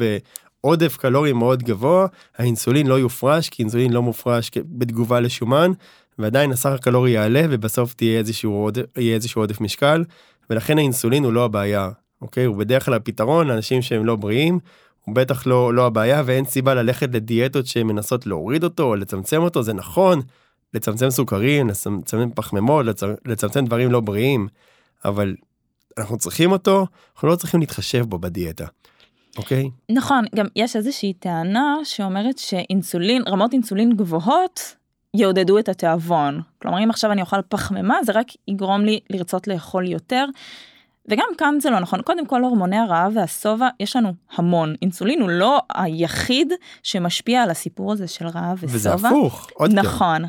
בעודף 0.60 0.96
קלורי 0.96 1.32
מאוד 1.32 1.62
גבוה, 1.62 2.06
האינסולין 2.38 2.86
לא 2.86 2.94
יופרש, 2.94 3.48
כי 3.48 3.62
אינסולין 3.62 3.92
לא 3.92 4.02
מופרש 4.02 4.50
בתגובה 4.56 5.20
לשומן, 5.20 5.72
ועדיין 6.18 6.52
הסך 6.52 6.70
הקלורי 6.70 7.10
יעלה 7.10 7.42
ובסוף 7.50 7.94
תהיה 7.94 8.18
איזשהו 8.18 8.52
עודף, 8.52 8.82
יהיה 8.96 9.14
איזשהו 9.14 9.42
עודף 9.42 9.60
משקל, 9.60 10.04
ולכן 10.50 10.78
האינסולין 10.78 11.24
הוא 11.24 11.32
לא 11.32 11.44
הבעיה, 11.44 11.90
אוקיי? 12.22 12.44
הוא 12.44 12.56
בדרך 12.56 12.84
כלל 12.84 12.94
הפתרון 12.94 13.46
לאנשים 13.46 13.82
שהם 13.82 14.06
לא 14.06 14.16
בריאים, 14.16 14.58
הוא 15.06 15.14
בטח 15.14 15.46
לא, 15.46 15.74
לא 15.74 15.86
הבעיה 15.86 16.22
ואין 16.26 16.44
סיבה 16.44 16.74
ללכת 16.74 17.08
לדיאטות 17.14 17.66
שמנסות 17.66 18.26
להוריד 18.26 18.64
אותו 18.64 18.82
או 18.82 18.96
לצמצם 18.96 19.42
אותו, 19.42 19.62
זה 19.62 19.72
נכון, 19.72 20.20
לצמצם 20.74 21.10
סוכרים, 21.10 21.68
לצמצם 21.68 22.30
פחמימות, 22.34 22.86
לצמצם 23.24 23.64
דברים 23.64 23.92
לא 23.92 24.00
בריאים, 24.00 24.48
אבל 25.04 25.34
אנחנו 25.98 26.18
צריכים 26.18 26.52
אותו, 26.52 26.86
אנחנו 27.14 27.28
לא 27.28 27.36
צריכים 27.36 27.60
להתחשב 27.60 28.04
בו 28.04 28.18
בדיאטה. 28.18 28.66
אוקיי? 29.38 29.70
נכון, 29.90 30.24
גם 30.34 30.46
יש 30.56 30.76
איזושהי 30.76 31.12
טענה 31.12 31.76
שאומרת 31.84 32.38
שאינסולין, 32.38 33.22
רמות 33.28 33.52
אינסולין 33.52 33.96
גבוהות 33.96 34.74
יעודדו 35.14 35.58
את 35.58 35.68
התיאבון. 35.68 36.40
כלומר, 36.62 36.84
אם 36.84 36.90
עכשיו 36.90 37.12
אני 37.12 37.20
אוכל 37.20 37.42
פחמימה, 37.48 37.98
זה 38.04 38.12
רק 38.12 38.26
יגרום 38.48 38.84
לי 38.84 39.00
לרצות 39.10 39.48
לאכול 39.48 39.86
יותר. 39.86 40.24
וגם 41.08 41.26
כאן 41.38 41.60
זה 41.60 41.70
לא 41.70 41.80
נכון. 41.80 42.02
קודם 42.02 42.26
כל, 42.26 42.42
הורמוני 42.42 42.76
הרעב 42.76 43.12
והשובע, 43.14 43.68
יש 43.80 43.96
לנו 43.96 44.12
המון. 44.36 44.74
אינסולין 44.82 45.20
הוא 45.20 45.30
לא 45.30 45.60
היחיד 45.74 46.52
שמשפיע 46.82 47.42
על 47.42 47.50
הסיפור 47.50 47.92
הזה 47.92 48.08
של 48.08 48.26
רעב 48.26 48.58
ושובע. 48.60 48.74
וזה 48.74 48.94
הפוך, 48.94 49.48
עוד 49.54 49.70
יותר. 49.70 49.82
נכון. 49.82 50.22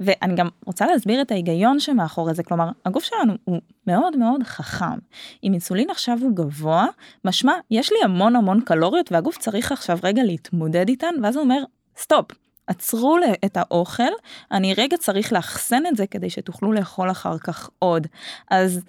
ואני 0.00 0.34
גם 0.34 0.48
רוצה 0.66 0.86
להסביר 0.86 1.22
את 1.22 1.30
ההיגיון 1.30 1.80
שמאחורי 1.80 2.34
זה. 2.34 2.42
כלומר, 2.42 2.70
הגוף 2.86 3.04
שלנו 3.04 3.32
הוא 3.44 3.60
מאוד 3.86 4.16
מאוד 4.16 4.42
חכם. 4.42 4.98
אם 5.44 5.52
אינסולין 5.52 5.90
עכשיו 5.90 6.18
הוא 6.20 6.36
גבוה, 6.36 6.86
משמע, 7.24 7.52
יש 7.70 7.92
לי 7.92 7.98
המון 8.04 8.36
המון 8.36 8.60
קלוריות, 8.60 9.12
והגוף 9.12 9.38
צריך 9.38 9.72
עכשיו 9.72 9.98
רגע 10.02 10.22
להתמודד 10.22 10.88
איתן, 10.88 11.14
ואז 11.22 11.36
הוא 11.36 11.42
אומר, 11.42 11.62
סטופ, 11.96 12.26
עצרו 12.66 13.16
את 13.44 13.56
האוכל, 13.56 14.12
אני 14.52 14.74
רגע 14.74 14.96
צריך 14.96 15.32
לאחסן 15.32 15.86
את 15.86 15.96
זה 15.96 16.06
כדי 16.06 16.30
שתוכלו 16.30 16.72
לאכול 16.72 17.10
אחר 17.10 17.38
כך 17.38 17.70
עוד. 17.78 18.06
אז, 18.50 18.80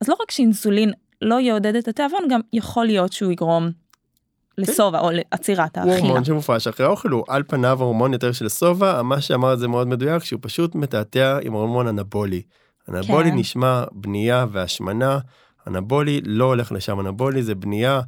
אז 0.00 0.08
לא 0.08 0.16
רק 0.22 0.30
שאינסולין 0.30 0.92
לא 1.22 1.40
יעודד 1.40 1.76
את 1.76 1.88
התיאבון, 1.88 2.20
גם 2.30 2.40
יכול 2.52 2.86
להיות 2.86 3.12
שהוא 3.12 3.32
יגרום 3.32 3.70
לשובע 4.58 5.00
או 5.00 5.10
לעצירת 5.12 5.78
הוא 5.78 5.84
האכילה. 5.84 6.06
הורמון 6.06 6.24
שמופרש 6.24 6.66
אחרי 6.66 6.86
האוכל, 6.86 7.08
הוא 7.08 7.24
על 7.28 7.42
פניו 7.46 7.82
הורמון 7.82 8.12
יותר 8.12 8.32
של 8.32 8.48
שובע, 8.48 9.02
מה 9.02 9.20
שאמרת 9.20 9.58
זה 9.58 9.68
מאוד 9.68 9.88
מדויק, 9.88 10.24
שהוא 10.24 10.40
פשוט 10.42 10.74
מתעתע 10.74 11.38
עם 11.42 11.52
הורמון 11.52 11.88
אנבולי. 11.88 12.42
אנבולי 12.88 13.30
כן. 13.30 13.36
נשמע 13.36 13.84
בנייה 13.92 14.46
והשמנה, 14.52 15.18
אנבולי 15.66 16.20
לא 16.24 16.44
הולך 16.44 16.72
לשם, 16.72 17.00
אנבולי 17.00 17.42
זה 17.42 17.54
בנייה, 17.54 18.00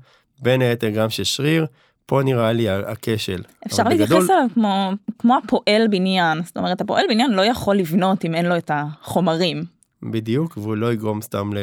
בין 0.43 0.63
היתר 0.63 0.89
גם 0.89 1.11
של 1.11 1.25
שריר, 1.25 1.67
פה 2.07 2.23
נראה 2.25 2.53
לי 2.53 2.69
הכשל. 2.69 3.43
אפשר 3.67 3.83
להתייחס 3.83 4.13
בגדול, 4.13 4.31
אליו 4.31 4.47
כמו, 4.55 4.91
כמו 5.19 5.39
הפועל 5.45 5.89
בניין, 5.91 6.43
זאת 6.43 6.57
אומרת 6.57 6.81
הפועל 6.81 7.05
בניין 7.09 7.31
לא 7.31 7.43
יכול 7.43 7.77
לבנות 7.77 8.25
אם 8.25 8.35
אין 8.35 8.47
לו 8.47 8.57
את 8.57 8.71
החומרים. 8.75 9.82
בדיוק, 10.03 10.57
והוא 10.57 10.77
לא 10.77 10.93
יגרום 10.93 11.23
סתם 11.23 11.51
ל... 11.55 11.59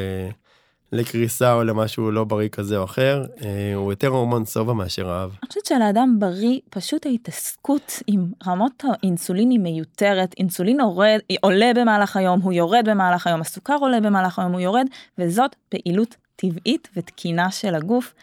לקריסה 0.92 1.54
או 1.54 1.64
למשהו 1.64 2.12
לא 2.12 2.24
בריא 2.24 2.50
כזה 2.50 2.78
או 2.78 2.84
אחר, 2.84 3.26
אה, 3.42 3.76
הוא 3.76 3.92
יותר 3.92 4.08
הורמון 4.08 4.46
שובע 4.46 4.74
מאשר 4.74 5.08
רעב. 5.08 5.36
אני 5.44 5.48
חושבת 5.48 5.66
שלאדם 5.66 6.16
בריא 6.20 6.60
פשוט 6.70 7.06
ההתעסקות 7.06 8.04
עם 8.08 8.26
רמות 8.48 8.84
האינסולין 8.88 9.50
היא 9.50 9.60
מיותרת, 9.60 10.36
אינסולין 10.38 10.82
עורד, 10.82 11.20
עולה 11.42 11.72
במהלך 11.76 12.18
היום, 12.18 12.42
הוא 12.42 12.54
יורד 12.54 12.90
במהלך 12.90 13.28
היום, 13.28 13.42
הסוכר 13.42 13.76
עולה 13.80 14.00
במהלך 14.00 14.40
היום, 14.40 14.52
הוא 14.52 14.60
יורד, 14.60 14.86
וזאת 15.18 15.56
פעילות 15.70 16.16
טבעית 16.36 16.90
ותקינה 16.96 17.52
של 17.52 17.76
הגוף, 17.76 18.14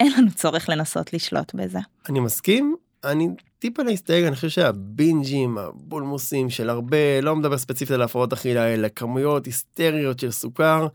אין 0.00 0.12
לנו 0.18 0.30
צורך 0.34 0.68
לנסות 0.68 1.12
לשלוט 1.12 1.54
בזה. 1.54 1.78
אני 2.08 2.20
מסכים, 2.20 2.76
אני 3.06 3.28
טיפה 3.58 3.82
להסתייג, 3.82 4.24
אני 4.24 4.34
חושב 4.34 4.48
שהבינג'ים, 4.48 5.58
הבולמוסים 5.58 6.50
של 6.50 6.70
הרבה, 6.70 7.20
לא 7.22 7.36
מדבר 7.36 7.58
ספציפית 7.58 7.94
על 7.94 8.02
הפרעות 8.02 8.32
אכילה, 8.32 8.74
אלא 8.74 8.88
כמויות 8.96 9.46
היסטריות 9.46 10.18
של 10.18 10.30
סוכר. 10.30 10.86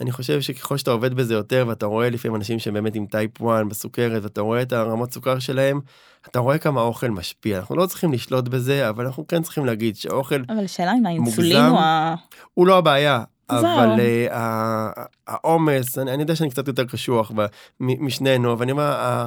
אני 0.00 0.12
חושב 0.12 0.40
שככל 0.40 0.76
שאתה 0.76 0.90
עובד 0.90 1.14
בזה 1.14 1.34
יותר 1.34 1.64
ואתה 1.68 1.86
רואה 1.86 2.10
לפעמים 2.10 2.36
אנשים 2.36 2.58
שהם 2.58 2.74
באמת 2.74 2.94
עם 2.94 3.06
type 3.06 3.42
1 3.42 3.66
בסוכרת 3.68 4.22
ואתה 4.22 4.40
רואה 4.40 4.62
את 4.62 4.72
הרמות 4.72 5.12
סוכר 5.12 5.38
שלהם, 5.38 5.80
אתה 6.28 6.38
רואה 6.38 6.58
כמה 6.58 6.80
האוכל 6.80 7.10
משפיע. 7.10 7.58
אנחנו 7.58 7.76
לא 7.76 7.86
צריכים 7.86 8.12
לשלוט 8.12 8.48
בזה, 8.48 8.88
אבל 8.88 9.06
אנחנו 9.06 9.26
כן 9.26 9.42
צריכים 9.42 9.66
להגיד 9.66 9.96
שאוכל 9.96 10.42
אבל 10.48 10.64
השאלה 10.64 10.92
אם 10.98 11.06
האינסולין. 11.06 11.56
הוא 11.56 11.78
ה... 11.78 12.14
הוא 12.54 12.66
לא 12.66 12.78
הבעיה. 12.78 13.24
אבל 13.50 13.96
אה, 13.96 14.32
ה- 14.32 15.04
העומס, 15.26 15.98
אני, 15.98 16.14
אני 16.14 16.22
יודע 16.22 16.36
שאני 16.36 16.50
קצת 16.50 16.68
יותר 16.68 16.84
קשוח 16.84 17.32
משנינו, 17.80 18.52
אבל 18.52 18.62
אני 18.62 18.72
אומר, 18.72 19.26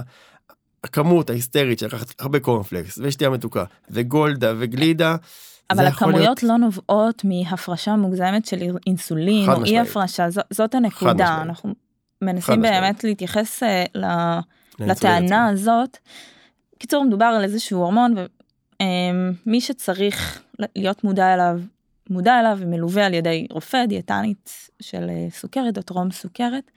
הכמות 0.85 1.29
ההיסטרית 1.29 1.79
של 1.79 1.85
לקחת 1.85 2.21
הרבה 2.21 2.39
קורנפלקס 2.39 2.99
ושתייה 3.03 3.29
מתוקה 3.29 3.63
וגולדה 3.89 4.53
וגלידה, 4.59 5.15
אבל 5.69 5.87
יכול 5.87 6.07
להיות- 6.07 6.37
הכמויות 6.37 6.43
לא 6.43 6.57
נובעות 6.57 7.21
מהפרשה 7.25 7.95
מוגזמת 7.95 8.45
של 8.45 8.57
אינסולין 8.87 9.49
או 9.49 9.55
אי 9.55 9.59
משמעית. 9.61 9.87
הפרשה, 9.89 10.29
ז- 10.29 10.39
זאת 10.53 10.75
הנקודה, 10.75 11.13
משמעית. 11.13 11.29
אנחנו 11.41 11.73
מנסים 12.21 12.55
משמעית. 12.61 12.73
באמת 12.83 13.03
להתייחס 13.03 13.63
אה, 13.63 13.83
ל- 13.95 14.39
לטענה 14.79 15.45
עצמו. 15.47 15.53
הזאת. 15.53 15.97
קיצור 16.79 17.03
מדובר 17.05 17.25
על 17.25 17.43
איזשהו 17.43 17.79
הורמון 17.79 18.15
ומי 19.45 19.61
שצריך 19.61 20.41
להיות 20.75 21.03
מודע 21.03 21.33
אליו 21.33 21.59
מודע 22.09 22.39
אליו 22.39 22.57
ומלווה 22.61 23.05
על 23.05 23.13
ידי 23.13 23.47
רופא 23.51 23.85
דיאטנית 23.85 24.49
של 24.81 25.09
אה, 25.09 25.27
סוכרת 25.29 25.77
או 25.77 25.81
טרום 25.83 26.11
סוכרת. 26.11 26.71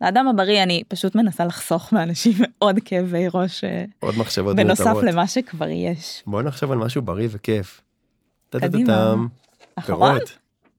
לאדם 0.00 0.28
הבריא 0.28 0.62
אני 0.62 0.82
פשוט 0.88 1.14
מנסה 1.14 1.44
לחסוך 1.44 1.92
מאנשים 1.92 2.32
עוד 2.58 2.78
כאבי 2.84 3.26
ראש 3.34 3.64
אה, 3.64 3.84
עוד 4.00 4.18
מחשבות 4.18 4.56
בנוסף 4.56 4.84
מיותרות. 4.84 5.04
למה 5.04 5.26
שכבר 5.26 5.68
יש. 5.68 6.22
בוא 6.26 6.42
נחשוב 6.42 6.72
על 6.72 6.78
משהו 6.78 7.02
בריא 7.02 7.28
וכיף. 7.30 7.80
קדימה. 8.50 9.14
אחרון? 9.76 10.18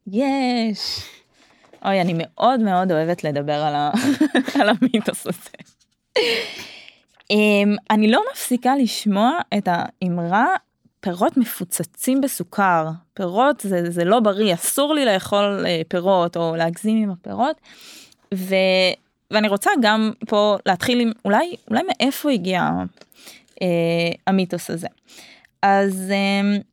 יש. 0.08 1.04
אוי, 1.86 2.02
אני 2.02 2.14
מאוד 2.18 2.60
מאוד 2.60 2.92
אוהבת 2.92 3.24
לדבר 3.24 3.54
על, 3.54 3.76
ה... 3.76 3.92
על 4.62 4.70
המיתוס 4.70 5.28
הזה. 5.28 5.50
um, 7.34 7.78
אני 7.90 8.12
לא 8.12 8.22
מפסיקה 8.32 8.76
לשמוע 8.76 9.32
את 9.58 9.68
האמרה 9.72 10.48
פירות 11.00 11.38
מפוצצים 11.38 12.22
בסוכר. 12.22 12.90
פירות 13.14 13.60
זה, 13.60 13.92
זה 13.92 14.06
לא 14.06 14.20
בריא, 14.20 14.54
אסור 14.54 14.94
לי 14.94 15.06
לאכול 15.06 15.66
uh, 15.66 15.88
פירות 15.88 16.38
או 16.38 16.56
להגזים 16.56 17.04
עם 17.04 17.12
הפירות. 17.12 17.56
ו... 18.34 18.56
ואני 19.32 19.48
רוצה 19.48 19.72
גם 19.82 20.12
פה 20.28 20.58
להתחיל 20.66 21.00
עם 21.00 21.12
אולי, 21.26 21.56
אולי 21.70 21.82
מאיפה 21.84 22.32
הגיע 22.32 22.70
uh, 23.50 23.64
המיתוס 24.28 24.70
הזה. 24.70 24.88
אז 25.62 26.12
um, 26.12 26.64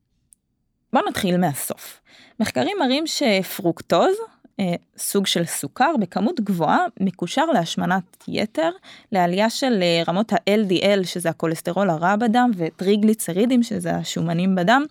בוא 0.92 1.02
נתחיל 1.08 1.36
מהסוף. 1.36 2.00
מחקרים 2.40 2.76
מראים 2.80 3.04
שפרוקטוז, 3.06 4.16
אה, 4.60 4.74
סוג 4.98 5.26
של 5.26 5.44
סוכר 5.44 5.94
בכמות 6.00 6.40
גבוהה, 6.40 6.78
מקושר 7.00 7.44
להשמנת 7.44 8.24
יתר, 8.28 8.70
לעלייה 9.12 9.50
של 9.50 9.82
אה, 9.82 10.02
רמות 10.08 10.32
ה-LDL, 10.32 11.04
שזה 11.06 11.30
הכולסטרול 11.30 11.90
הרע 11.90 12.16
בדם, 12.16 12.50
וטריגליצרידים, 12.56 13.62
שזה 13.62 13.94
השומנים 13.94 14.54
בדם, 14.54 14.84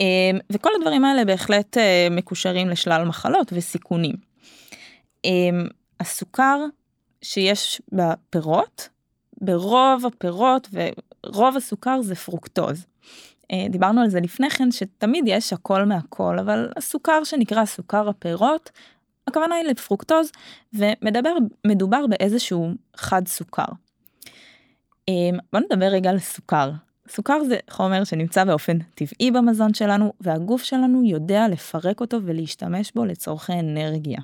אה, 0.00 0.06
וכל 0.52 0.70
הדברים 0.76 1.04
האלה 1.04 1.24
בהחלט 1.24 1.78
אה, 1.78 2.08
מקושרים 2.10 2.68
לשלל 2.68 3.04
מחלות 3.04 3.52
וסיכונים. 3.52 4.14
הסוכר 6.00 6.64
שיש 7.22 7.82
בפירות, 7.92 8.88
ברוב 9.40 10.06
הפירות 10.06 10.68
ורוב 10.72 11.56
הסוכר 11.56 12.02
זה 12.02 12.14
פרוקטוז. 12.14 12.86
אה, 13.52 13.66
דיברנו 13.70 14.00
על 14.00 14.08
זה 14.10 14.20
לפני 14.20 14.50
כן 14.50 14.70
שתמיד 14.70 15.24
יש 15.26 15.52
הכל 15.52 15.84
מהכל 15.84 16.38
אבל 16.38 16.68
הסוכר 16.76 17.24
שנקרא 17.24 17.64
סוכר 17.64 18.08
הפירות 18.08 18.70
הכוונה 19.26 19.54
היא 19.54 19.64
לפרוקטוז 19.64 20.32
ומדבר 20.72 21.34
מדובר 21.66 22.06
באיזשהו 22.06 22.70
חד 22.96 23.28
סוכר. 23.28 23.64
אה, 25.08 25.38
בוא 25.52 25.60
נדבר 25.60 25.86
רגע 25.86 26.10
על 26.10 26.18
סוכר. 26.18 26.70
סוכר 27.08 27.44
זה 27.44 27.56
חומר 27.70 28.04
שנמצא 28.04 28.44
באופן 28.44 28.78
טבעי 28.94 29.30
במזון 29.30 29.74
שלנו 29.74 30.12
והגוף 30.20 30.62
שלנו 30.62 31.04
יודע 31.04 31.48
לפרק 31.48 32.00
אותו 32.00 32.18
ולהשתמש 32.24 32.92
בו 32.94 33.04
לצורכי 33.04 33.52
אנרגיה. 33.52 34.18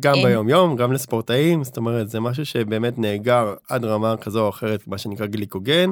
גם 0.00 0.14
אין. 0.14 0.26
ביום 0.26 0.48
יום, 0.48 0.76
גם 0.76 0.92
לספורטאים, 0.92 1.64
זאת 1.64 1.76
אומרת 1.76 2.08
זה 2.08 2.20
משהו 2.20 2.46
שבאמת 2.46 2.98
נאגר 2.98 3.54
עד 3.68 3.84
רמה 3.84 4.16
כזו 4.16 4.44
או 4.44 4.48
אחרת, 4.48 4.88
מה 4.88 4.98
שנקרא 4.98 5.26
גליקוגן, 5.26 5.90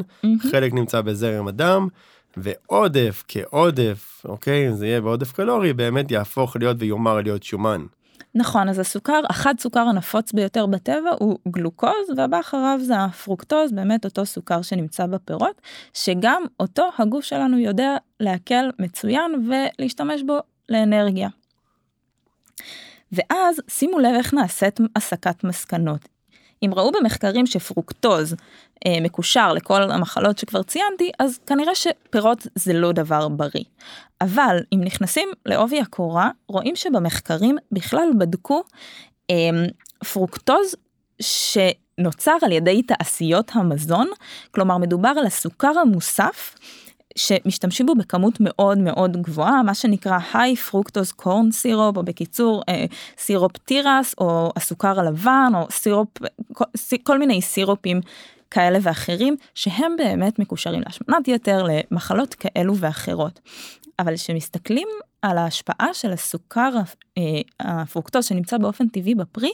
חלק 0.51 0.73
נמצא 0.73 1.01
בזרם 1.01 1.49
הדם, 1.49 1.89
ועודף 2.37 3.25
כעודף, 3.29 4.23
אוקיי, 4.25 4.75
זה 4.75 4.87
יהיה 4.87 5.01
בעודף 5.01 5.33
קלורי, 5.33 5.73
באמת 5.73 6.11
יהפוך 6.11 6.57
להיות 6.57 6.77
ויומר 6.81 7.21
להיות 7.21 7.43
שומן. 7.43 7.87
נכון 8.35 8.69
אז 8.69 8.79
הסוכר 8.79 9.21
החד 9.31 9.55
סוכר 9.59 9.81
הנפוץ 9.81 10.33
ביותר 10.33 10.67
בטבע 10.67 11.11
הוא 11.19 11.39
גלוקוז 11.49 12.11
והבא 12.17 12.41
אחריו 12.41 12.79
זה 12.83 12.99
הפרוקטוז 12.99 13.73
באמת 13.73 14.05
אותו 14.05 14.27
סוכר 14.27 14.63
שנמצא 14.63 15.07
בפירות 15.07 15.61
שגם 15.95 16.43
אותו 16.61 16.89
הגוף 16.99 17.25
שלנו 17.25 17.59
יודע 17.59 17.97
לעכל 18.21 18.71
מצוין 18.79 19.49
ולהשתמש 19.49 20.23
בו 20.27 20.39
לאנרגיה. 20.69 21.29
ואז 23.13 23.61
שימו 23.69 23.99
לב 23.99 24.15
איך 24.15 24.35
נעשית 24.35 24.81
הסקת 24.97 25.45
מסקנות. 25.45 26.09
אם 26.63 26.71
ראו 26.75 26.93
במחקרים 26.93 27.47
שפרוקטוז 27.47 28.35
אה, 28.87 29.01
מקושר 29.01 29.53
לכל 29.53 29.83
המחלות 29.83 30.39
שכבר 30.39 30.63
ציינתי, 30.63 31.11
אז 31.19 31.39
כנראה 31.47 31.75
שפירות 31.75 32.47
זה 32.55 32.73
לא 32.73 32.93
דבר 32.93 33.29
בריא. 33.29 33.65
אבל 34.21 34.57
אם 34.75 34.81
נכנסים 34.85 35.29
לעובי 35.47 35.81
הקורה, 35.81 36.31
רואים 36.49 36.77
שבמחקרים 36.77 37.57
בכלל 37.73 38.09
בדקו 38.19 38.63
אה, 39.31 39.37
פרוקטוז 40.13 40.75
שנוצר 41.21 42.37
על 42.43 42.53
ידי 42.53 42.83
תעשיות 42.83 43.51
המזון, 43.55 44.09
כלומר 44.51 44.79
מדובר 44.79 45.13
על 45.19 45.27
הסוכר 45.27 45.73
המוסף 45.79 46.55
שמשתמשים 47.17 47.87
בו 47.87 47.95
בכמות 47.95 48.35
מאוד 48.41 48.79
מאוד 48.79 49.17
גבוהה, 49.23 49.63
מה 49.63 49.75
שנקרא 49.75 50.19
high 50.33 50.71
fructose 50.71 51.23
corn 51.23 51.65
syrup, 51.65 51.97
או 51.97 52.03
בקיצור 52.03 52.63
אה, 52.69 52.85
סירופ 53.19 53.57
תירס, 53.57 54.15
או 54.21 54.53
הסוכר 54.57 55.01
הלבן, 55.01 55.53
או 55.55 55.67
סירופ, 55.71 56.09
כל, 56.53 56.65
כל 57.03 57.19
מיני 57.19 57.43
סירופים 57.43 58.01
כאלה 58.51 58.79
ואחרים, 58.83 59.37
שהם 59.55 59.97
באמת 59.99 60.39
מקושרים 60.39 60.81
להשמנת 60.87 61.29
יתר, 61.29 61.63
למחלות 61.63 62.35
כאלו 62.35 62.77
ואחרות. 62.77 63.41
אבל 63.99 64.17
כשמסתכלים 64.17 64.89
על 65.23 65.39
ההשפעה 65.39 65.95
של 65.95 66.13
הסוכר 66.13 66.71
אה, 67.19 67.23
הפרוקטוז 67.61 68.25
שנמצא 68.25 68.59
באופן 68.59 68.89
טבעי 68.89 69.15
בפרי, 69.15 69.53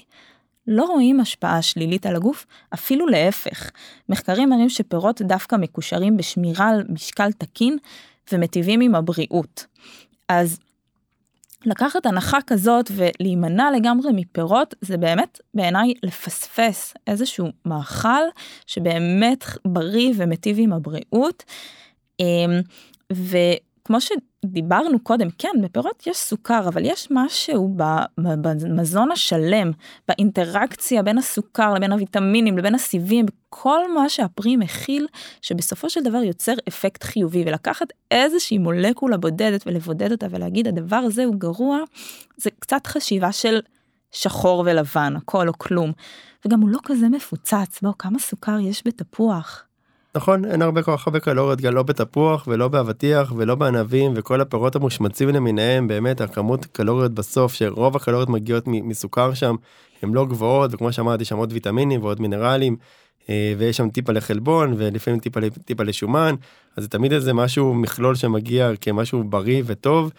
לא 0.67 0.85
רואים 0.85 1.21
השפעה 1.21 1.63
שלילית 1.63 2.07
על 2.07 2.17
הגוף, 2.17 2.47
אפילו 2.75 3.07
להפך. 3.07 3.71
מחקרים 4.09 4.51
מראים 4.51 4.69
שפירות 4.69 5.23
דווקא 5.23 5.57
מקושרים 5.57 6.17
בשמירה 6.17 6.69
על 6.69 6.85
משקל 6.89 7.33
תקין 7.33 7.79
ומטיבים 8.33 8.81
עם 8.81 8.95
הבריאות. 8.95 9.67
אז 10.29 10.59
לקחת 11.67 12.07
הנחה 12.07 12.39
כזאת 12.47 12.91
ולהימנע 12.95 13.71
לגמרי 13.71 14.11
מפירות 14.15 14.75
זה 14.81 14.97
באמת 14.97 15.41
בעיניי 15.55 15.95
לפספס 16.03 16.95
איזשהו 17.07 17.49
מאכל 17.65 18.23
שבאמת 18.67 19.45
בריא 19.67 20.13
ומיטיב 20.17 20.57
עם 20.61 20.73
הבריאות. 20.73 21.45
אמ, 22.21 22.61
וכמו 23.87 23.99
דיברנו 24.45 25.01
קודם, 25.01 25.29
כן, 25.39 25.49
בפירות 25.63 26.07
יש 26.07 26.17
סוכר, 26.17 26.69
אבל 26.69 26.85
יש 26.85 27.09
משהו 27.11 27.75
במזון 28.19 29.11
השלם, 29.11 29.71
באינטראקציה 30.09 31.03
בין 31.03 31.19
הסוכר 31.19 31.75
לבין 31.75 31.93
הוויטמינים 31.93 32.59
לבין 32.59 32.75
הסיבים, 32.75 33.27
כל 33.49 33.95
מה 33.95 34.09
שהפרי 34.09 34.57
מכיל, 34.57 35.07
שבסופו 35.43 35.91
של 35.91 36.03
דבר 36.03 36.19
יוצר 36.19 36.53
אפקט 36.69 37.03
חיובי, 37.03 37.45
ולקחת 37.47 37.87
איזושהי 38.11 38.59
מולקולה 38.59 39.17
בודדת 39.17 39.67
ולבודד 39.67 40.13
אותה 40.13 40.27
ולהגיד 40.31 40.69
הדבר 40.69 40.97
הזה 40.97 41.25
הוא 41.25 41.35
גרוע, 41.35 41.79
זה 42.37 42.51
קצת 42.59 42.87
חשיבה 42.87 43.33
של 43.33 43.61
שחור 44.11 44.63
ולבן, 44.67 45.15
הכל 45.17 45.49
או 45.49 45.53
כלום. 45.59 45.93
וגם 46.45 46.61
הוא 46.61 46.69
לא 46.69 46.79
כזה 46.85 47.09
מפוצץ, 47.09 47.81
בוא, 47.83 47.93
כמה 47.99 48.19
סוכר 48.19 48.59
יש 48.61 48.83
בתפוח. 48.87 49.67
נכון 50.17 50.45
אין 50.45 50.63
הרבה 50.63 50.83
כל 50.83 50.97
כך 50.97 51.07
הרבה 51.07 51.21
קלוריות 51.21 51.61
גם 51.61 51.75
לא 51.75 51.83
בתפוח 51.83 52.49
ולא 52.49 52.69
באבטיח 52.69 53.33
ולא 53.37 53.55
בענבים 53.55 54.13
וכל 54.17 54.41
הפירות 54.41 54.77
המושמצים 54.77 55.29
למיניהם 55.29 55.89
באמת 55.89 56.21
הכמות 56.21 56.67
קלוריות 56.67 57.13
בסוף 57.13 57.55
שרוב 57.55 57.97
הקלוריות 57.97 58.29
מגיעות 58.29 58.65
מסוכר 58.67 59.35
שם 59.35 59.55
הם 60.03 60.15
לא 60.15 60.27
גבוהות 60.27 60.75
וכמו 60.75 60.93
שאמרתי 60.93 61.25
שם 61.25 61.37
עוד 61.37 61.53
ויטמינים 61.53 62.03
ועוד 62.03 62.21
מינרלים 62.21 62.77
אה, 63.31 63.55
ויש 63.59 63.77
שם 63.77 63.91
טיפה 63.91 64.13
לחלבון 64.13 64.75
ולפעמים 64.77 65.21
טיפה 65.21 65.41
טיפה 65.65 65.83
לשומן 65.83 66.35
אז 66.77 66.85
זה 66.85 66.89
תמיד 66.89 67.13
איזה 67.13 67.33
משהו 67.33 67.75
מכלול 67.75 68.15
שמגיע 68.15 68.71
כמשהו 68.81 69.25
בריא 69.25 69.63
וטוב. 69.67 70.13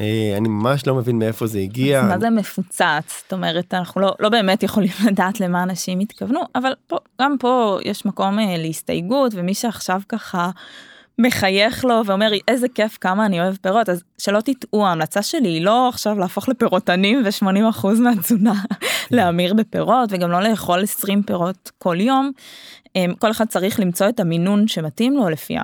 אה, 0.00 0.34
אני 0.36 0.48
ממש 0.48 0.86
לא 0.86 0.94
מבין 0.94 1.18
מאיפה 1.18 1.46
זה 1.46 1.58
הגיע. 1.58 2.02
מה 2.02 2.18
זה 2.18 2.30
מפוצץ? 2.30 3.22
זאת 3.22 3.32
אומרת, 3.32 3.74
אנחנו 3.74 4.00
לא, 4.00 4.14
לא 4.20 4.28
באמת 4.28 4.62
יכולים 4.62 4.90
לדעת 5.08 5.40
למה 5.40 5.62
אנשים 5.62 6.00
התכוונו, 6.00 6.40
אבל 6.54 6.72
פה, 6.86 6.96
גם 7.20 7.36
פה 7.40 7.78
יש 7.84 8.06
מקום 8.06 8.38
אה, 8.38 8.56
להסתייגות, 8.58 9.32
ומי 9.34 9.54
שעכשיו 9.54 10.00
ככה 10.08 10.50
מחייך 11.18 11.84
לו 11.84 12.02
ואומר 12.06 12.30
איזה 12.48 12.68
כיף 12.68 12.98
כמה 13.00 13.26
אני 13.26 13.40
אוהב 13.40 13.56
פירות, 13.56 13.88
אז 13.88 14.02
שלא 14.18 14.40
תטעו, 14.40 14.86
ההמלצה 14.86 15.22
שלי 15.22 15.48
היא 15.48 15.64
לא 15.64 15.88
עכשיו 15.88 16.18
להפוך 16.18 16.48
לפירותנים 16.48 17.22
ו-80% 17.24 17.86
מהתזונה 18.00 18.54
להמיר 19.10 19.54
בפירות, 19.54 20.08
וגם 20.12 20.30
לא 20.30 20.42
לאכול 20.42 20.82
20 20.82 21.22
פירות 21.22 21.70
כל 21.78 22.00
יום. 22.00 22.32
אה, 22.96 23.04
כל 23.18 23.30
אחד 23.30 23.46
צריך 23.46 23.80
למצוא 23.80 24.08
את 24.08 24.20
המינון 24.20 24.68
שמתאים 24.68 25.16
לו 25.16 25.28
לפי 25.28 25.56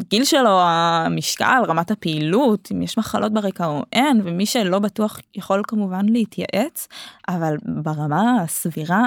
הגיל 0.00 0.24
שלו, 0.24 0.60
המשקל, 0.60 1.62
רמת 1.68 1.90
הפעילות, 1.90 2.68
אם 2.72 2.82
יש 2.82 2.98
מחלות 2.98 3.32
ברקע 3.32 3.66
או 3.66 3.82
אין, 3.92 4.20
ומי 4.24 4.46
שלא 4.46 4.78
בטוח 4.78 5.20
יכול 5.34 5.62
כמובן 5.68 6.06
להתייעץ, 6.08 6.88
אבל 7.28 7.56
ברמה 7.82 8.42
הסבירה, 8.42 9.06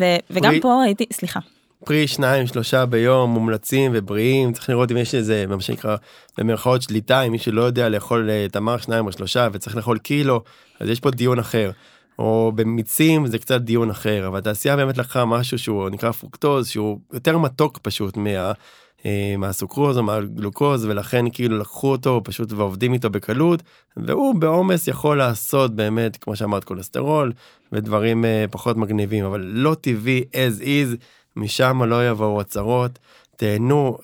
ו, 0.00 0.04
וגם 0.30 0.50
פרי, 0.50 0.60
פה 0.60 0.82
הייתי, 0.82 1.06
סליחה. 1.12 1.40
פרי 1.84 2.06
שניים 2.06 2.46
שלושה 2.46 2.86
ביום 2.86 3.30
מומלצים 3.30 3.90
ובריאים 3.94 4.52
צריך 4.52 4.68
לראות 4.68 4.90
אם 4.90 4.96
יש 4.96 5.14
איזה 5.14 5.44
מה 5.48 5.60
שנקרא 5.60 5.96
במרכאות 6.38 6.82
שליטה 6.82 7.22
אם 7.22 7.32
מישהו 7.32 7.52
לא 7.52 7.62
יודע 7.62 7.88
לאכול 7.88 8.30
אה, 8.30 8.46
תמר 8.52 8.76
שניים 8.78 9.06
או 9.06 9.12
שלושה 9.12 9.48
וצריך 9.52 9.76
לאכול 9.76 9.98
קילו 9.98 10.42
אז 10.80 10.88
יש 10.88 11.00
פה 11.00 11.10
דיון 11.10 11.38
אחר. 11.38 11.70
או 12.18 12.52
במיצים 12.54 13.26
זה 13.26 13.38
קצת 13.38 13.60
דיון 13.60 13.90
אחר 13.90 14.26
אבל 14.26 14.38
התעשייה 14.38 14.76
באמת 14.76 14.98
לקחה 14.98 15.24
משהו 15.24 15.58
שהוא 15.58 15.90
נקרא 15.90 16.12
פרוקטוז 16.12 16.68
שהוא 16.68 16.98
יותר 17.12 17.38
מתוק 17.38 17.78
פשוט 17.78 18.16
מה 18.16 18.52
מהסוכרוז 19.38 19.98
או 19.98 20.02
מהגלוקוז 20.02 20.84
ולכן 20.84 21.24
כאילו 21.32 21.58
לקחו 21.58 21.90
אותו 21.90 22.20
פשוט 22.24 22.52
ועובדים 22.52 22.92
איתו 22.92 23.10
בקלות 23.10 23.62
והוא 23.96 24.34
בעומס 24.34 24.88
יכול 24.88 25.18
לעשות 25.18 25.76
באמת 25.76 26.16
כמו 26.16 26.36
שאמרת 26.36 26.64
קולסטרול 26.64 27.32
ודברים 27.72 28.24
אה, 28.24 28.44
פחות 28.50 28.76
מגניבים 28.76 29.24
אבל 29.24 29.40
לא 29.40 29.76
טבעי 29.80 30.24
as 30.32 30.62
is 30.62 30.96
משם 31.36 31.82
לא 31.82 32.08
יבואו 32.08 32.40
הצהרות 32.40 32.98
תהנו 33.36 33.98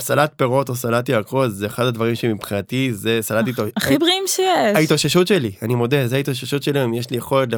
סלט 0.00 0.32
פירות 0.36 0.68
או 0.68 0.76
סלט 0.76 1.08
ירקות 1.08 1.54
זה 1.54 1.66
אחד 1.66 1.84
הדברים 1.84 2.14
שמבחינתי 2.14 2.92
זה 2.92 3.18
סלט 3.22 3.46
איתו 3.46 3.62
הכי 3.76 3.98
בריאים 3.98 4.24
שיש 4.26 4.76
ההתאוששות 4.76 5.26
שלי 5.26 5.52
אני 5.62 5.74
מודה 5.74 6.08
זה 6.08 6.16
ההתאוששות 6.16 6.62
שלי 6.62 6.84
אם 6.84 6.94
יש 6.94 7.10
לי 7.10 7.16
יכולת 7.16 7.48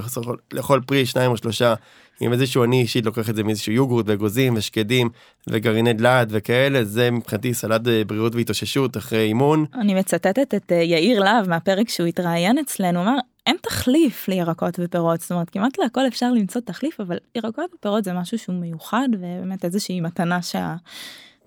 לאכול 0.52 0.80
פרי 0.86 1.06
שניים 1.06 1.30
או 1.30 1.36
שלושה 1.36 1.74
עם 2.20 2.32
איזשהו 2.32 2.64
אני 2.64 2.80
אישית 2.80 3.06
לוקח 3.06 3.30
את 3.30 3.36
זה 3.36 3.42
מאיזשהו 3.42 3.72
יוגורט 3.72 4.08
ואגוזים 4.08 4.54
ושקדים 4.56 5.08
וגרעיני 5.46 5.92
דלעת 5.92 6.28
וכאלה 6.30 6.84
זה 6.84 7.10
מבחינתי 7.10 7.54
סלט 7.54 7.88
אה, 7.88 8.02
בריאות 8.06 8.34
והתאוששות 8.34 8.96
אחרי 8.96 9.24
אימון. 9.24 9.64
אני 9.74 9.94
מצטטת 9.94 10.54
את 10.54 10.72
אה, 10.72 10.76
יאיר 10.76 11.20
להב 11.20 11.48
מהפרק 11.48 11.88
שהוא 11.88 12.06
התראיין 12.06 12.58
אצלנו 12.58 13.02
אמר 13.02 13.16
אין 13.46 13.56
תחליף 13.62 14.28
לירקות 14.28 14.74
ופירות 14.78 15.20
זאת 15.20 15.32
אומרת 15.32 15.50
כמעט 15.50 15.78
להכל 15.78 16.06
אפשר 16.06 16.32
למצוא 16.32 16.60
תחליף 16.60 17.00
אבל 17.00 17.16
ירקות 17.34 17.74
ופירות 17.74 18.04
זה 18.04 18.12
משהו 18.12 18.38
שהוא 18.38 18.56
מיוחד 18.56 19.08
ובאמת 19.12 19.64
איזושהי 19.64 20.00
מתנה 20.00 20.42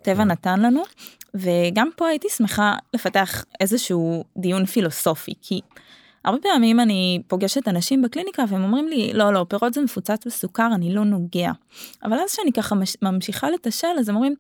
שהטבע. 0.10 0.24
נתן 0.24 0.60
לנו 0.60 0.82
וגם 1.34 1.90
פה 1.96 2.08
הייתי 2.08 2.28
שמחה 2.30 2.76
לפתח 2.94 3.46
איזשהו 3.60 4.24
דיון 4.38 4.66
פילוסופי 4.66 5.34
כי. 5.42 5.62
הרבה 6.26 6.38
פעמים 6.42 6.80
אני 6.80 7.22
פוגשת 7.28 7.68
אנשים 7.68 8.02
בקליניקה 8.02 8.44
והם 8.50 8.64
אומרים 8.64 8.88
לי 8.88 9.14
לא 9.14 9.34
לא 9.34 9.46
פירות 9.50 9.74
זה 9.74 9.82
מפוצץ 9.82 10.26
בסוכר 10.26 10.70
אני 10.76 10.94
לא 10.94 11.04
נוגע. 11.04 11.52
אבל 12.04 12.18
אז 12.20 12.32
שאני 12.32 12.52
ככה 12.52 12.76
ממשיכה 13.02 13.50
לתשאל 13.50 13.88
אז 14.00 14.10
הם 14.10 14.16
אומרים 14.16 14.36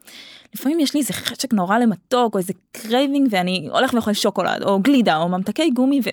לפעמים 0.55 0.79
יש 0.79 0.93
לי 0.93 0.99
איזה 0.99 1.13
חשק 1.13 1.53
נורא 1.53 1.77
למתוק 1.77 2.33
או 2.33 2.39
איזה 2.39 2.53
craving 2.71 3.27
ואני 3.31 3.67
הולך 3.71 3.93
ואוכל 3.93 4.13
שוקולד 4.13 4.63
או 4.63 4.79
גלידה 4.79 5.17
או 5.17 5.29
ממתקי 5.29 5.69
גומי 5.69 5.99
ו... 6.03 6.09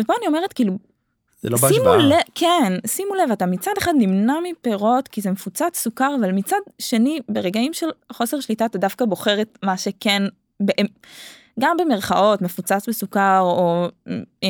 ופה 0.00 0.12
אני 0.18 0.26
אומרת 0.26 0.52
כאילו. 0.52 0.78
זה 1.46 1.50
לא 1.50 1.56
בהשוואה. 1.58 1.96
לב, 1.96 2.16
כן 2.34 2.72
שימו 2.86 3.14
לב 3.14 3.32
אתה 3.32 3.46
מצד 3.46 3.72
אחד 3.78 3.92
נמנע 3.98 4.34
מפירות 4.50 5.08
כי 5.08 5.20
זה 5.20 5.30
מפוצץ 5.30 5.78
סוכר 5.78 6.14
אבל 6.20 6.32
מצד 6.32 6.56
שני 6.78 7.20
ברגעים 7.28 7.72
של 7.72 7.86
חוסר 8.12 8.40
שליטה 8.40 8.66
אתה 8.66 8.78
דווקא 8.78 9.04
בוחר 9.04 9.40
את 9.40 9.58
מה 9.62 9.76
שכן. 9.76 10.22
גם 11.60 11.76
במרכאות 11.76 12.42
מפוצץ 12.42 12.88
בסוכר 12.88 13.40
או 13.40 13.88
אה, 14.42 14.48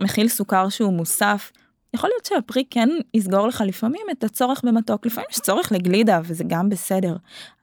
מכיל 0.00 0.28
סוכר 0.28 0.68
שהוא 0.68 0.92
מוסף. 0.92 1.52
יכול 1.94 2.10
להיות 2.10 2.24
שהפרי 2.24 2.64
כן 2.70 2.88
יסגור 3.14 3.48
לך 3.48 3.62
לפעמים 3.66 4.06
את 4.12 4.24
הצורך 4.24 4.60
במתוק 4.64 5.06
לפעמים 5.06 5.28
יש 5.32 5.40
צורך 5.40 5.72
לגלידה 5.72 6.20
וזה 6.24 6.44
גם 6.46 6.68
בסדר 6.68 7.16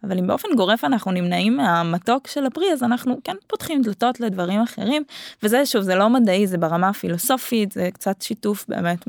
אבל 0.03 0.17
אם 0.17 0.27
באופן 0.27 0.47
גורף 0.57 0.84
אנחנו 0.84 1.11
נמנעים 1.11 1.57
מהמתוק 1.57 2.27
של 2.27 2.45
הפרי 2.45 2.73
אז 2.73 2.84
אנחנו 2.84 3.17
כן 3.23 3.36
פותחים 3.47 3.82
דלתות 3.82 4.19
לדברים 4.19 4.61
אחרים 4.61 5.03
וזה 5.43 5.65
שוב 5.65 5.82
זה 5.82 5.95
לא 5.95 6.09
מדעי 6.09 6.47
זה 6.47 6.57
ברמה 6.57 6.89
הפילוסופית 6.89 7.71
זה 7.71 7.89
קצת 7.93 8.21
שיתוף 8.21 8.65
באמת 8.67 9.07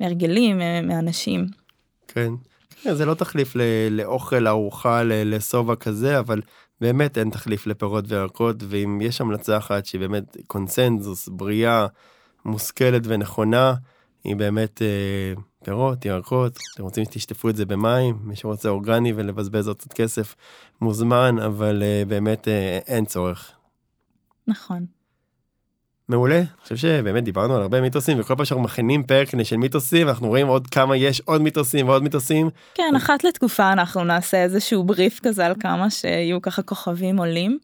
מהרגלים 0.00 0.58
מאנשים. 0.82 1.46
כן. 2.08 2.32
זה 2.92 3.04
לא 3.04 3.14
תחליף 3.14 3.56
לאוכל 3.90 4.46
ארוחה 4.46 5.02
לשובע 5.04 5.76
כזה 5.76 6.18
אבל 6.18 6.40
באמת 6.80 7.18
אין 7.18 7.30
תחליף 7.30 7.66
לפירות 7.66 8.04
וירקות, 8.08 8.56
ואם 8.68 9.00
יש 9.00 9.20
המלצה 9.20 9.56
אחת 9.56 9.86
שהיא 9.86 10.00
באמת 10.00 10.36
קונצנזוס, 10.46 11.28
בריאה, 11.28 11.86
מושכלת 12.44 13.02
ונכונה, 13.04 13.74
היא 14.24 14.36
באמת 14.36 14.82
אה, 14.82 15.32
פירות, 15.64 16.04
ירקות, 16.04 16.58
אתם 16.74 16.82
רוצים 16.82 17.04
שתשטפו 17.04 17.48
את 17.48 17.56
זה 17.56 17.66
במים, 17.66 18.18
מי 18.22 18.36
שרוצה 18.36 18.68
אורגני 18.68 19.12
ולבזבז 19.12 19.68
עוד 19.68 19.76
קצת 19.76 19.92
כסף 19.92 20.34
מוזמן, 20.80 21.36
אבל 21.38 21.82
אה, 21.82 22.02
באמת 22.08 22.48
אה, 22.48 22.78
אין 22.86 23.04
צורך. 23.04 23.52
נכון. 24.46 24.86
מעולה, 26.08 26.38
אני 26.38 26.46
חושב 26.62 26.76
שבאמת 26.76 27.24
דיברנו 27.24 27.56
על 27.56 27.62
הרבה 27.62 27.80
מיתוסים 27.80 28.20
וכל 28.20 28.34
פעם 28.36 28.44
שאנחנו 28.44 28.64
מכינים 28.64 29.02
פרק 29.02 29.28
של 29.42 29.56
מיתוסים 29.56 30.08
אנחנו 30.08 30.28
רואים 30.28 30.46
עוד 30.46 30.66
כמה 30.66 30.96
יש 30.96 31.20
עוד 31.20 31.42
מיתוסים 31.42 31.88
ועוד 31.88 32.02
מיתוסים. 32.02 32.50
כן 32.74 32.92
אחת 32.96 33.24
לתקופה 33.24 33.72
אנחנו 33.72 34.04
נעשה 34.04 34.42
איזשהו 34.42 34.84
בריף 34.84 35.20
כזה 35.22 35.46
על 35.46 35.54
כמה 35.60 35.90
שיהיו 35.90 36.42
ככה 36.42 36.62
כוכבים 36.62 37.18
עולים. 37.18 37.58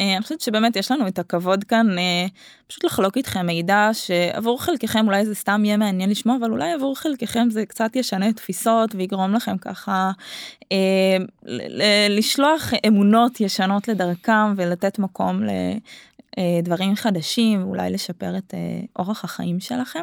אה, 0.00 0.14
אני 0.14 0.22
חושבת 0.22 0.40
שבאמת 0.40 0.76
יש 0.76 0.90
לנו 0.90 1.08
את 1.08 1.18
הכבוד 1.18 1.64
כאן 1.64 1.98
אה, 1.98 2.26
פשוט 2.66 2.84
לחלוק 2.84 3.16
איתכם 3.16 3.46
מידע 3.46 3.90
שעבור 3.92 4.62
חלקכם 4.62 5.06
אולי 5.06 5.26
זה 5.26 5.34
סתם 5.34 5.64
יהיה 5.64 5.76
מעניין 5.76 6.10
לשמוע, 6.10 6.36
אבל 6.36 6.50
אולי 6.50 6.72
עבור 6.72 6.96
חלקכם 6.96 7.50
זה 7.50 7.66
קצת 7.66 7.96
ישנה 7.96 8.32
תפיסות 8.32 8.94
ויגרום 8.94 9.34
לכם 9.34 9.58
ככה 9.58 10.10
אה, 10.72 11.16
לשלוח 12.08 12.72
אמונות 12.88 13.40
ישנות 13.40 13.88
לדרכם 13.88 14.54
ולתת 14.56 14.98
מקום 14.98 15.42
לדברים 16.38 16.96
חדשים, 16.96 17.62
אולי 17.62 17.90
לשפר 17.90 18.36
את 18.36 18.54
אורח 18.98 19.24
החיים 19.24 19.60
שלכם. 19.60 20.00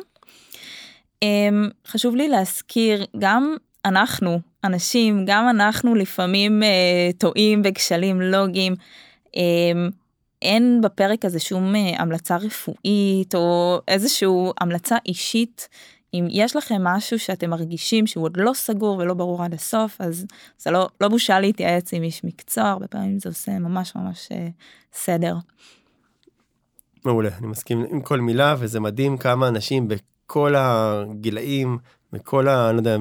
חשוב 1.87 2.15
לי 2.15 2.27
להזכיר 2.27 3.05
גם 3.19 3.55
אנחנו 3.85 4.39
אנשים 4.63 5.25
גם 5.25 5.49
אנחנו 5.49 5.95
לפעמים 5.95 6.61
טועים 7.17 7.61
בכשלים 7.61 8.21
לוגיים. 8.21 8.75
אה, 9.39 9.87
אין 10.41 10.81
בפרק 10.81 11.25
הזה 11.25 11.39
שום 11.39 11.75
אה, 11.75 12.01
המלצה 12.01 12.37
רפואית 12.37 13.35
או 13.35 13.79
איזשהו 13.87 14.53
המלצה 14.61 14.97
אישית. 15.05 15.69
אם 16.13 16.27
יש 16.29 16.55
לכם 16.55 16.83
משהו 16.83 17.19
שאתם 17.19 17.49
מרגישים 17.49 18.07
שהוא 18.07 18.23
עוד 18.23 18.37
לא 18.37 18.51
סגור 18.53 18.97
ולא 18.97 19.13
ברור 19.13 19.43
עד 19.43 19.53
הסוף 19.53 20.01
אז 20.01 20.25
זה 20.57 20.71
לא 20.71 20.89
לא 21.01 21.07
בושה 21.07 21.39
להתייעץ 21.39 21.93
עם 21.93 22.03
איש 22.03 22.23
מקצוע 22.23 22.63
הרבה 22.63 22.87
פעמים 22.87 23.19
זה 23.19 23.29
עושה 23.29 23.59
ממש 23.59 23.95
ממש 23.95 24.29
אה, 24.31 24.47
סדר. 24.93 25.35
מעולה 27.05 27.29
אני 27.37 27.47
מסכים 27.47 27.85
עם 27.89 28.01
כל 28.01 28.19
מילה 28.19 28.55
וזה 28.59 28.79
מדהים 28.79 29.17
כמה 29.17 29.47
אנשים 29.47 29.87
בכל 29.87 30.55
הגילאים 30.57 31.77
מכל 32.13 32.47
ה... 32.47 32.71
לא 32.71 32.77
יודע, 32.77 32.97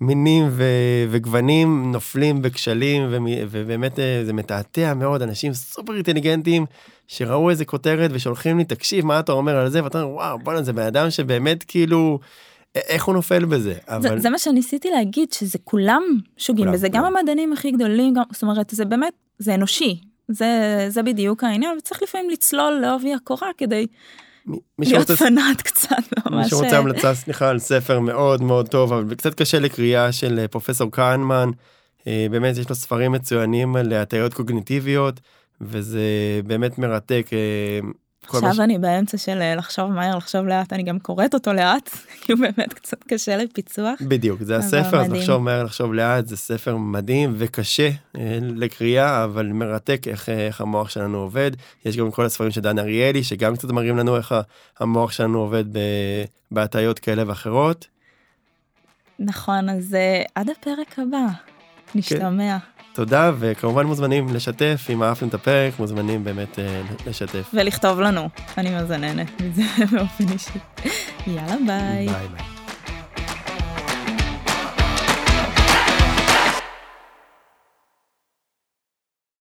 מינים 0.00 0.48
ו, 0.50 0.64
וגוונים 1.10 1.92
נופלים 1.92 2.42
בכשלים 2.42 3.02
ובאמת 3.50 3.98
אה, 3.98 4.22
זה 4.24 4.32
מתעתע 4.32 4.94
מאוד 4.94 5.22
אנשים 5.22 5.52
סופר 5.52 5.94
אינטליגנטים 5.94 6.66
שראו 7.06 7.50
איזה 7.50 7.64
כותרת 7.64 8.10
ושולחים 8.14 8.58
לי 8.58 8.64
תקשיב 8.64 9.06
מה 9.06 9.20
אתה 9.20 9.32
אומר 9.32 9.56
על 9.56 9.70
זה? 9.70 9.84
ואתה 9.84 10.02
אומר 10.02 10.14
וואו 10.14 10.38
בוא'נה 10.38 10.62
זה 10.62 10.72
בן 10.72 10.82
אדם 10.82 11.10
שבאמת 11.10 11.64
כאילו 11.64 12.18
איך 12.74 13.04
הוא 13.04 13.14
נופל 13.14 13.44
בזה? 13.44 13.74
אבל 13.88 14.02
זה, 14.02 14.18
זה 14.18 14.30
מה 14.30 14.38
שניסיתי 14.38 14.90
להגיד 14.90 15.32
שזה 15.32 15.58
כולם 15.64 16.02
שוגים 16.36 16.72
בזה 16.72 16.88
גם 16.88 17.04
המדענים 17.04 17.52
הכי 17.52 17.70
גדולים 17.70 18.14
גם 18.14 18.22
זאת 18.32 18.42
אומרת 18.42 18.70
זה 18.70 18.84
באמת 18.84 19.12
זה 19.38 19.54
אנושי. 19.54 20.00
זה 20.28 20.86
זה 20.88 21.02
בדיוק 21.02 21.44
העניין 21.44 21.78
וצריך 21.78 22.02
לפעמים 22.02 22.30
לצלול 22.30 22.72
לעובי 22.72 23.14
הקורה 23.14 23.48
כדי. 23.58 23.86
להיות 24.78 25.10
פנאט 25.10 25.62
קצת 25.62 25.96
ממש. 26.26 26.44
מי 26.44 26.48
שרוצה 26.50 26.72
אה, 26.72 26.78
המלצה 26.78 27.14
סליחה 27.14 27.48
על 27.48 27.58
ספר 27.58 28.00
מאוד 28.00 28.42
מאוד 28.42 28.68
טוב 28.68 28.92
אבל 28.92 29.14
קצת 29.14 29.34
קשה 29.34 29.58
לקריאה 29.58 30.12
של 30.12 30.38
אה, 30.38 30.48
פרופסור 30.48 30.90
קהנמן 30.92 31.50
אה, 32.06 32.26
באמת 32.30 32.56
יש 32.56 32.68
לו 32.68 32.74
ספרים 32.74 33.12
מצוינים 33.12 33.76
על 33.76 33.92
הטיות 33.92 34.34
קוגניטיביות 34.34 35.20
וזה 35.60 36.00
באמת 36.46 36.78
מרתק 36.78 37.30
עכשיו. 38.24 38.64
אני 38.64 38.78
באמצע 38.78 39.18
של 39.18 39.42
אה, 39.42 39.54
לחשוב 39.54 39.90
מהר 39.90 40.16
לחשוב 40.16 40.46
לאט 40.46 40.72
אני 40.72 40.82
גם 40.82 40.98
קוראת 40.98 41.34
אותו 41.34 41.52
לאט 41.52 41.90
כי 42.20 42.32
הוא 42.32 42.40
באמת 42.40 42.72
קצת 42.74 43.04
קשה 43.04 43.36
לפיצוח. 43.36 44.02
בדיוק 44.02 44.42
זה 44.42 44.56
הספר 44.56 45.00
אז 45.00 45.12
לחשוב 45.12 45.42
מהר 45.42 45.64
לחשוב 45.64 45.94
לאט 45.94 46.26
זה 46.26 46.36
ספר 46.36 46.76
מדהים 46.76 47.34
וקשה 47.38 47.90
אה, 48.16 48.38
לקריאה 48.42 49.24
אבל 49.24 49.46
מרתק 49.46 50.02
איך, 50.06 50.28
אה, 50.28 50.46
איך 50.46 50.60
המוח 50.60 50.88
שלנו 50.90 51.18
עובד 51.18 51.50
יש 51.84 51.96
גם 51.96 52.10
כל 52.10 52.24
הספרים 52.24 52.50
של 52.50 52.60
דן 52.60 52.78
אריאלי 52.78 53.24
שגם 53.24 53.56
קצת 53.56 53.70
מראים 53.70 53.96
לנו 53.96 54.16
איך 54.16 54.34
המוח 54.80 55.12
שלנו 55.12 55.38
עובד 55.38 55.64
בהטיות 56.50 56.98
כאלה 56.98 57.22
ואחרות. 57.26 57.86
נכון 59.18 59.68
אז 59.68 59.96
עד 60.34 60.50
הפרק 60.50 60.98
הבא 60.98 61.26
נשתמע. 61.94 62.58
כן. 62.58 62.79
תודה 63.00 63.32
וכמובן 63.38 63.86
מוזמנים 63.86 64.34
לשתף 64.34 64.86
אם 64.90 65.02
אהבתם 65.02 65.28
את 65.28 65.34
הפרק 65.34 65.78
מוזמנים 65.78 66.24
באמת 66.24 66.58
אה, 66.58 66.82
לשתף 67.06 67.50
ולכתוב 67.54 68.00
לנו 68.00 68.28
אני 68.58 68.82
מזננת 68.82 69.40
מזה 69.40 69.62
באופן 69.92 70.24
אישי 70.32 70.58
יאללה 71.26 71.56
ביי. 71.66 72.06
ביי 72.06 72.28
ביי. 72.36 72.49